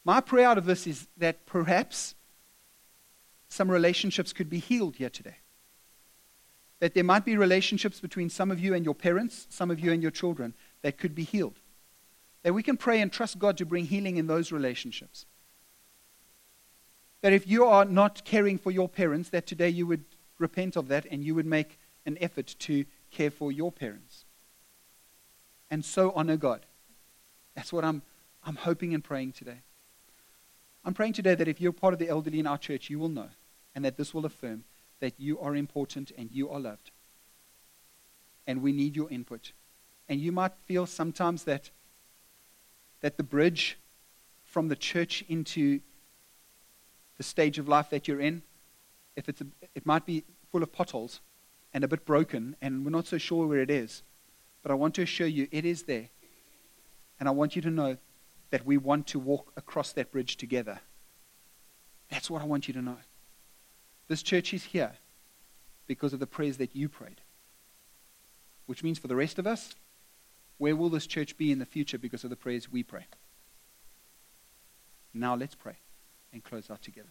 My 0.05 0.20
prayer 0.20 0.46
out 0.46 0.59
of 0.59 0.66
this 0.66 0.86
is 0.86 1.09
that 1.16 1.46
perhaps 1.46 2.14
some 3.48 3.70
relationships 3.70 4.32
could 4.32 4.50
be 4.50 4.59
healed 4.59 4.96
here 4.96 5.11
today 5.11 5.36
that 6.84 6.92
there 6.92 7.02
might 7.02 7.24
be 7.24 7.34
relationships 7.34 7.98
between 7.98 8.28
some 8.28 8.50
of 8.50 8.61
you 8.61 8.74
and 8.74 8.84
your 8.84 8.94
parents, 8.94 9.46
some 9.48 9.70
of 9.70 9.80
you 9.80 9.90
and 9.90 10.02
your 10.02 10.11
children, 10.11 10.52
that 10.82 10.98
could 10.98 11.14
be 11.14 11.24
healed. 11.24 11.59
That 12.42 12.52
we 12.52 12.62
can 12.62 12.76
pray 12.76 13.00
and 13.00 13.11
trust 13.11 13.38
God 13.38 13.57
to 13.57 13.64
bring 13.64 13.86
healing 13.86 14.18
in 14.18 14.26
those 14.26 14.52
relationships. 14.52 15.24
That 17.22 17.32
if 17.32 17.48
you 17.48 17.64
are 17.64 17.86
not 17.86 18.26
caring 18.26 18.59
for 18.59 18.70
your 18.70 18.86
parents, 18.86 19.30
that 19.30 19.46
today 19.46 19.70
you 19.70 19.86
would 19.86 20.05
repent 20.38 20.76
of 20.76 20.88
that 20.88 21.07
and 21.11 21.24
you 21.24 21.34
would 21.34 21.46
make 21.46 21.78
an 22.05 22.18
effort 22.20 22.55
to 22.59 22.84
care 23.11 23.30
for 23.30 23.50
your 23.50 23.72
parents. 23.72 24.26
And 25.70 25.86
so 25.86 26.12
honor 26.14 26.36
God. 26.36 26.66
That's 27.57 27.72
what 27.72 27.84
I'm, 27.84 28.02
I'm 28.44 28.57
hoping 28.57 28.92
and 28.92 29.02
praying 29.02 29.32
today. 29.32 29.62
I'm 30.85 30.95
praying 30.95 31.14
today 31.14 31.35
that 31.35 31.49
if 31.49 31.61
you're 31.61 31.72
part 31.72 31.95
of 31.95 31.99
the 31.99 32.09
elderly 32.09 32.39
in 32.39 32.47
our 32.47 32.59
church, 32.59 32.91
you 32.91 32.99
will 32.99 33.09
know, 33.09 33.28
and 33.74 33.85
that 33.85 33.97
this 33.97 34.12
will 34.12 34.26
affirm 34.26 34.64
that 35.01 35.14
you 35.18 35.39
are 35.41 35.57
important 35.57 36.12
and 36.16 36.30
you 36.30 36.51
are 36.51 36.61
loved. 36.61 36.91
And 38.47 38.62
we 38.62 38.72
need 38.72 38.95
your 38.95 39.11
input. 39.11 39.53
And 40.09 40.20
you 40.20 40.30
might 40.30 40.53
feel 40.66 40.85
sometimes 40.85 41.45
that, 41.45 41.70
that 43.01 43.16
the 43.16 43.22
bridge 43.22 43.78
from 44.45 44.68
the 44.68 44.76
church 44.76 45.24
into 45.28 45.80
the 47.16 47.22
stage 47.22 47.59
of 47.59 47.68
life 47.68 47.89
that 47.91 48.07
you're 48.07 48.20
in, 48.20 48.43
if 49.16 49.28
it's 49.28 49.41
a, 49.41 49.47
it 49.74 49.87
might 49.87 50.05
be 50.05 50.24
full 50.53 50.62
of 50.62 50.72
potholes 50.72 51.20
and 51.72 51.82
a 51.82 51.89
bit 51.89 52.05
broken, 52.05 52.57
and 52.61 52.85
we're 52.85 52.91
not 52.91 53.07
so 53.07 53.18
sure 53.18 53.47
where 53.47 53.61
it 53.61 53.70
is. 53.70 54.03
But 54.62 54.70
I 54.70 54.74
want 54.74 54.95
to 54.97 55.03
assure 55.03 55.26
you 55.26 55.49
it 55.51 55.64
is 55.64 55.85
there. 55.85 56.09
And 57.18 57.28
I 57.28 57.32
want 57.32 57.57
you 57.57 57.62
to 57.62 57.70
know 57.70 57.97
that 58.51 58.64
we 58.64 58.76
want 58.76 59.07
to 59.09 59.18
walk 59.18 59.53
across 59.57 59.92
that 59.92 60.12
bridge 60.12 60.36
together. 60.36 60.80
That's 62.11 62.30
what 62.30 62.42
I 62.42 62.45
want 62.45 62.68
you 62.68 62.74
to 62.74 62.82
know. 62.82 62.99
This 64.09 64.22
church 64.22 64.53
is 64.53 64.64
here 64.64 64.92
because 65.86 66.12
of 66.12 66.20
the 66.20 66.26
prayers 66.26 66.59
that 66.59 66.76
you 66.76 66.88
prayed. 66.88 67.20
Which 68.66 68.82
means 68.82 68.99
for 68.99 69.09
the 69.09 69.16
rest 69.16 69.38
of 69.38 69.47
us, 69.47 69.74
where 70.59 70.76
will 70.76 70.88
this 70.88 71.07
church 71.07 71.36
be 71.36 71.51
in 71.51 71.59
the 71.59 71.66
future 71.66 71.99
because 71.99 72.24
of 72.24 72.30
the 72.30 72.36
prayers 72.36 72.70
we 72.70 72.82
pray? 72.82 73.07
Now 75.12 75.34
let's 75.34 75.55
pray 75.55 75.76
and 76.32 76.42
close 76.42 76.70
out 76.70 76.82
together. 76.82 77.09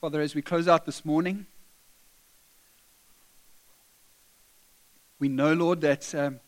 Father, 0.00 0.22
as 0.22 0.34
we 0.34 0.40
close 0.40 0.66
out 0.66 0.86
this 0.86 1.04
morning, 1.04 1.46
we 5.20 5.28
know, 5.28 5.52
Lord, 5.52 5.82
that 5.82 6.12
um, 6.14 6.40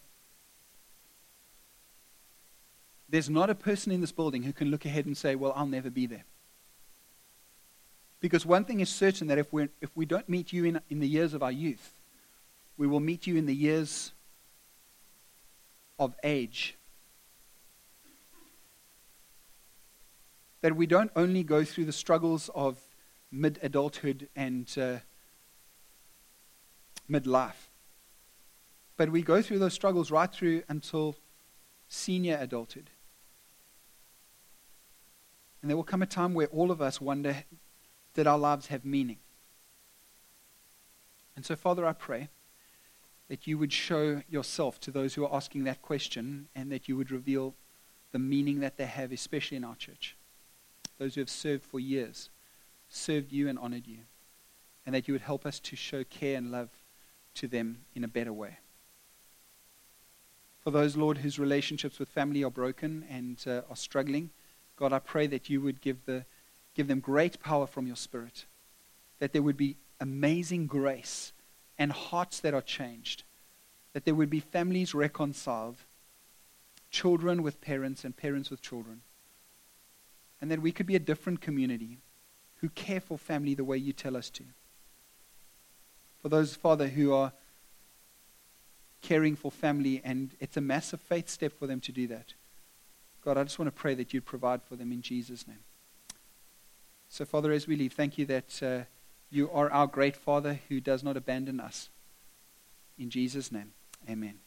there's 3.08 3.28
not 3.28 3.50
a 3.50 3.54
person 3.54 3.92
in 3.92 4.00
this 4.00 4.12
building 4.12 4.42
who 4.42 4.52
can 4.54 4.70
look 4.70 4.86
ahead 4.86 5.04
and 5.04 5.16
say, 5.16 5.34
Well, 5.36 5.52
I'll 5.54 5.66
never 5.66 5.90
be 5.90 6.06
there. 6.06 6.24
Because 8.20 8.46
one 8.46 8.64
thing 8.64 8.80
is 8.80 8.88
certain 8.88 9.26
that 9.28 9.38
if, 9.38 9.52
we 9.52 9.68
if 9.80 9.94
we 9.94 10.06
don't 10.06 10.28
meet 10.28 10.52
you 10.52 10.64
in, 10.64 10.80
in 10.88 11.00
the 11.00 11.08
years 11.08 11.34
of 11.34 11.42
our 11.42 11.52
youth, 11.52 11.92
we 12.78 12.86
will 12.86 13.00
meet 13.00 13.26
you 13.26 13.36
in 13.36 13.46
the 13.46 13.54
years 13.54 14.12
of 15.98 16.14
age. 16.24 16.76
That 20.62 20.76
we 20.76 20.86
don't 20.86 21.10
only 21.14 21.42
go 21.42 21.64
through 21.64 21.84
the 21.84 21.92
struggles 21.92 22.48
of 22.54 22.78
mid 23.30 23.58
adulthood 23.62 24.28
and 24.34 24.72
uh, 24.78 24.98
midlife. 27.10 27.71
But 29.02 29.10
we 29.10 29.22
go 29.22 29.42
through 29.42 29.58
those 29.58 29.74
struggles 29.74 30.12
right 30.12 30.32
through 30.32 30.62
until 30.68 31.16
senior 31.88 32.38
adulthood. 32.40 32.88
And 35.60 35.68
there 35.68 35.76
will 35.76 35.82
come 35.82 36.02
a 36.02 36.06
time 36.06 36.34
where 36.34 36.46
all 36.46 36.70
of 36.70 36.80
us 36.80 37.00
wonder 37.00 37.42
did 38.14 38.28
our 38.28 38.38
lives 38.38 38.68
have 38.68 38.84
meaning? 38.84 39.16
And 41.34 41.44
so, 41.44 41.56
Father, 41.56 41.84
I 41.84 41.94
pray 41.94 42.28
that 43.26 43.44
you 43.44 43.58
would 43.58 43.72
show 43.72 44.22
yourself 44.30 44.78
to 44.82 44.92
those 44.92 45.14
who 45.14 45.24
are 45.24 45.34
asking 45.34 45.64
that 45.64 45.82
question 45.82 46.46
and 46.54 46.70
that 46.70 46.88
you 46.88 46.96
would 46.96 47.10
reveal 47.10 47.56
the 48.12 48.20
meaning 48.20 48.60
that 48.60 48.76
they 48.76 48.86
have, 48.86 49.10
especially 49.10 49.56
in 49.56 49.64
our 49.64 49.74
church. 49.74 50.14
Those 50.98 51.16
who 51.16 51.22
have 51.22 51.28
served 51.28 51.64
for 51.64 51.80
years 51.80 52.30
served 52.88 53.32
you 53.32 53.48
and 53.48 53.58
honored 53.58 53.88
you, 53.88 53.98
and 54.86 54.94
that 54.94 55.08
you 55.08 55.14
would 55.14 55.22
help 55.22 55.44
us 55.44 55.58
to 55.58 55.74
show 55.74 56.04
care 56.04 56.38
and 56.38 56.52
love 56.52 56.68
to 57.34 57.48
them 57.48 57.78
in 57.96 58.04
a 58.04 58.08
better 58.08 58.32
way. 58.32 58.58
For 60.62 60.70
those, 60.70 60.96
Lord, 60.96 61.18
whose 61.18 61.38
relationships 61.38 61.98
with 61.98 62.08
family 62.08 62.44
are 62.44 62.50
broken 62.50 63.04
and 63.10 63.42
uh, 63.46 63.62
are 63.68 63.76
struggling, 63.76 64.30
God, 64.76 64.92
I 64.92 65.00
pray 65.00 65.26
that 65.26 65.50
you 65.50 65.60
would 65.60 65.80
give, 65.80 66.04
the, 66.06 66.24
give 66.74 66.86
them 66.86 67.00
great 67.00 67.42
power 67.42 67.66
from 67.66 67.86
your 67.86 67.96
Spirit, 67.96 68.44
that 69.18 69.32
there 69.32 69.42
would 69.42 69.56
be 69.56 69.76
amazing 70.00 70.66
grace 70.66 71.32
and 71.78 71.90
hearts 71.90 72.40
that 72.40 72.54
are 72.54 72.62
changed, 72.62 73.24
that 73.92 74.04
there 74.04 74.14
would 74.14 74.30
be 74.30 74.40
families 74.40 74.94
reconciled, 74.94 75.78
children 76.90 77.42
with 77.42 77.60
parents 77.60 78.04
and 78.04 78.16
parents 78.16 78.50
with 78.50 78.62
children, 78.62 79.02
and 80.40 80.50
that 80.50 80.62
we 80.62 80.72
could 80.72 80.86
be 80.86 80.96
a 80.96 81.00
different 81.00 81.40
community 81.40 81.98
who 82.60 82.68
care 82.68 83.00
for 83.00 83.18
family 83.18 83.54
the 83.54 83.64
way 83.64 83.76
you 83.76 83.92
tell 83.92 84.16
us 84.16 84.30
to. 84.30 84.44
For 86.22 86.28
those, 86.28 86.54
Father, 86.54 86.86
who 86.86 87.12
are 87.12 87.32
caring 89.02 89.36
for 89.36 89.50
family, 89.50 90.00
and 90.04 90.30
it's 90.40 90.56
a 90.56 90.60
massive 90.60 91.00
faith 91.00 91.28
step 91.28 91.52
for 91.58 91.66
them 91.66 91.80
to 91.80 91.92
do 91.92 92.06
that. 92.06 92.34
God, 93.24 93.36
I 93.36 93.44
just 93.44 93.58
want 93.58 93.66
to 93.66 93.80
pray 93.80 93.94
that 93.94 94.14
you'd 94.14 94.24
provide 94.24 94.62
for 94.62 94.76
them 94.76 94.90
in 94.92 95.02
Jesus' 95.02 95.46
name. 95.46 95.64
So, 97.08 97.24
Father, 97.24 97.52
as 97.52 97.66
we 97.66 97.76
leave, 97.76 97.92
thank 97.92 98.16
you 98.16 98.24
that 98.26 98.62
uh, 98.62 98.80
you 99.30 99.50
are 99.50 99.70
our 99.70 99.86
great 99.86 100.16
Father 100.16 100.60
who 100.68 100.80
does 100.80 101.02
not 101.02 101.16
abandon 101.16 101.60
us. 101.60 101.88
In 102.98 103.10
Jesus' 103.10 103.52
name, 103.52 103.72
amen. 104.08 104.41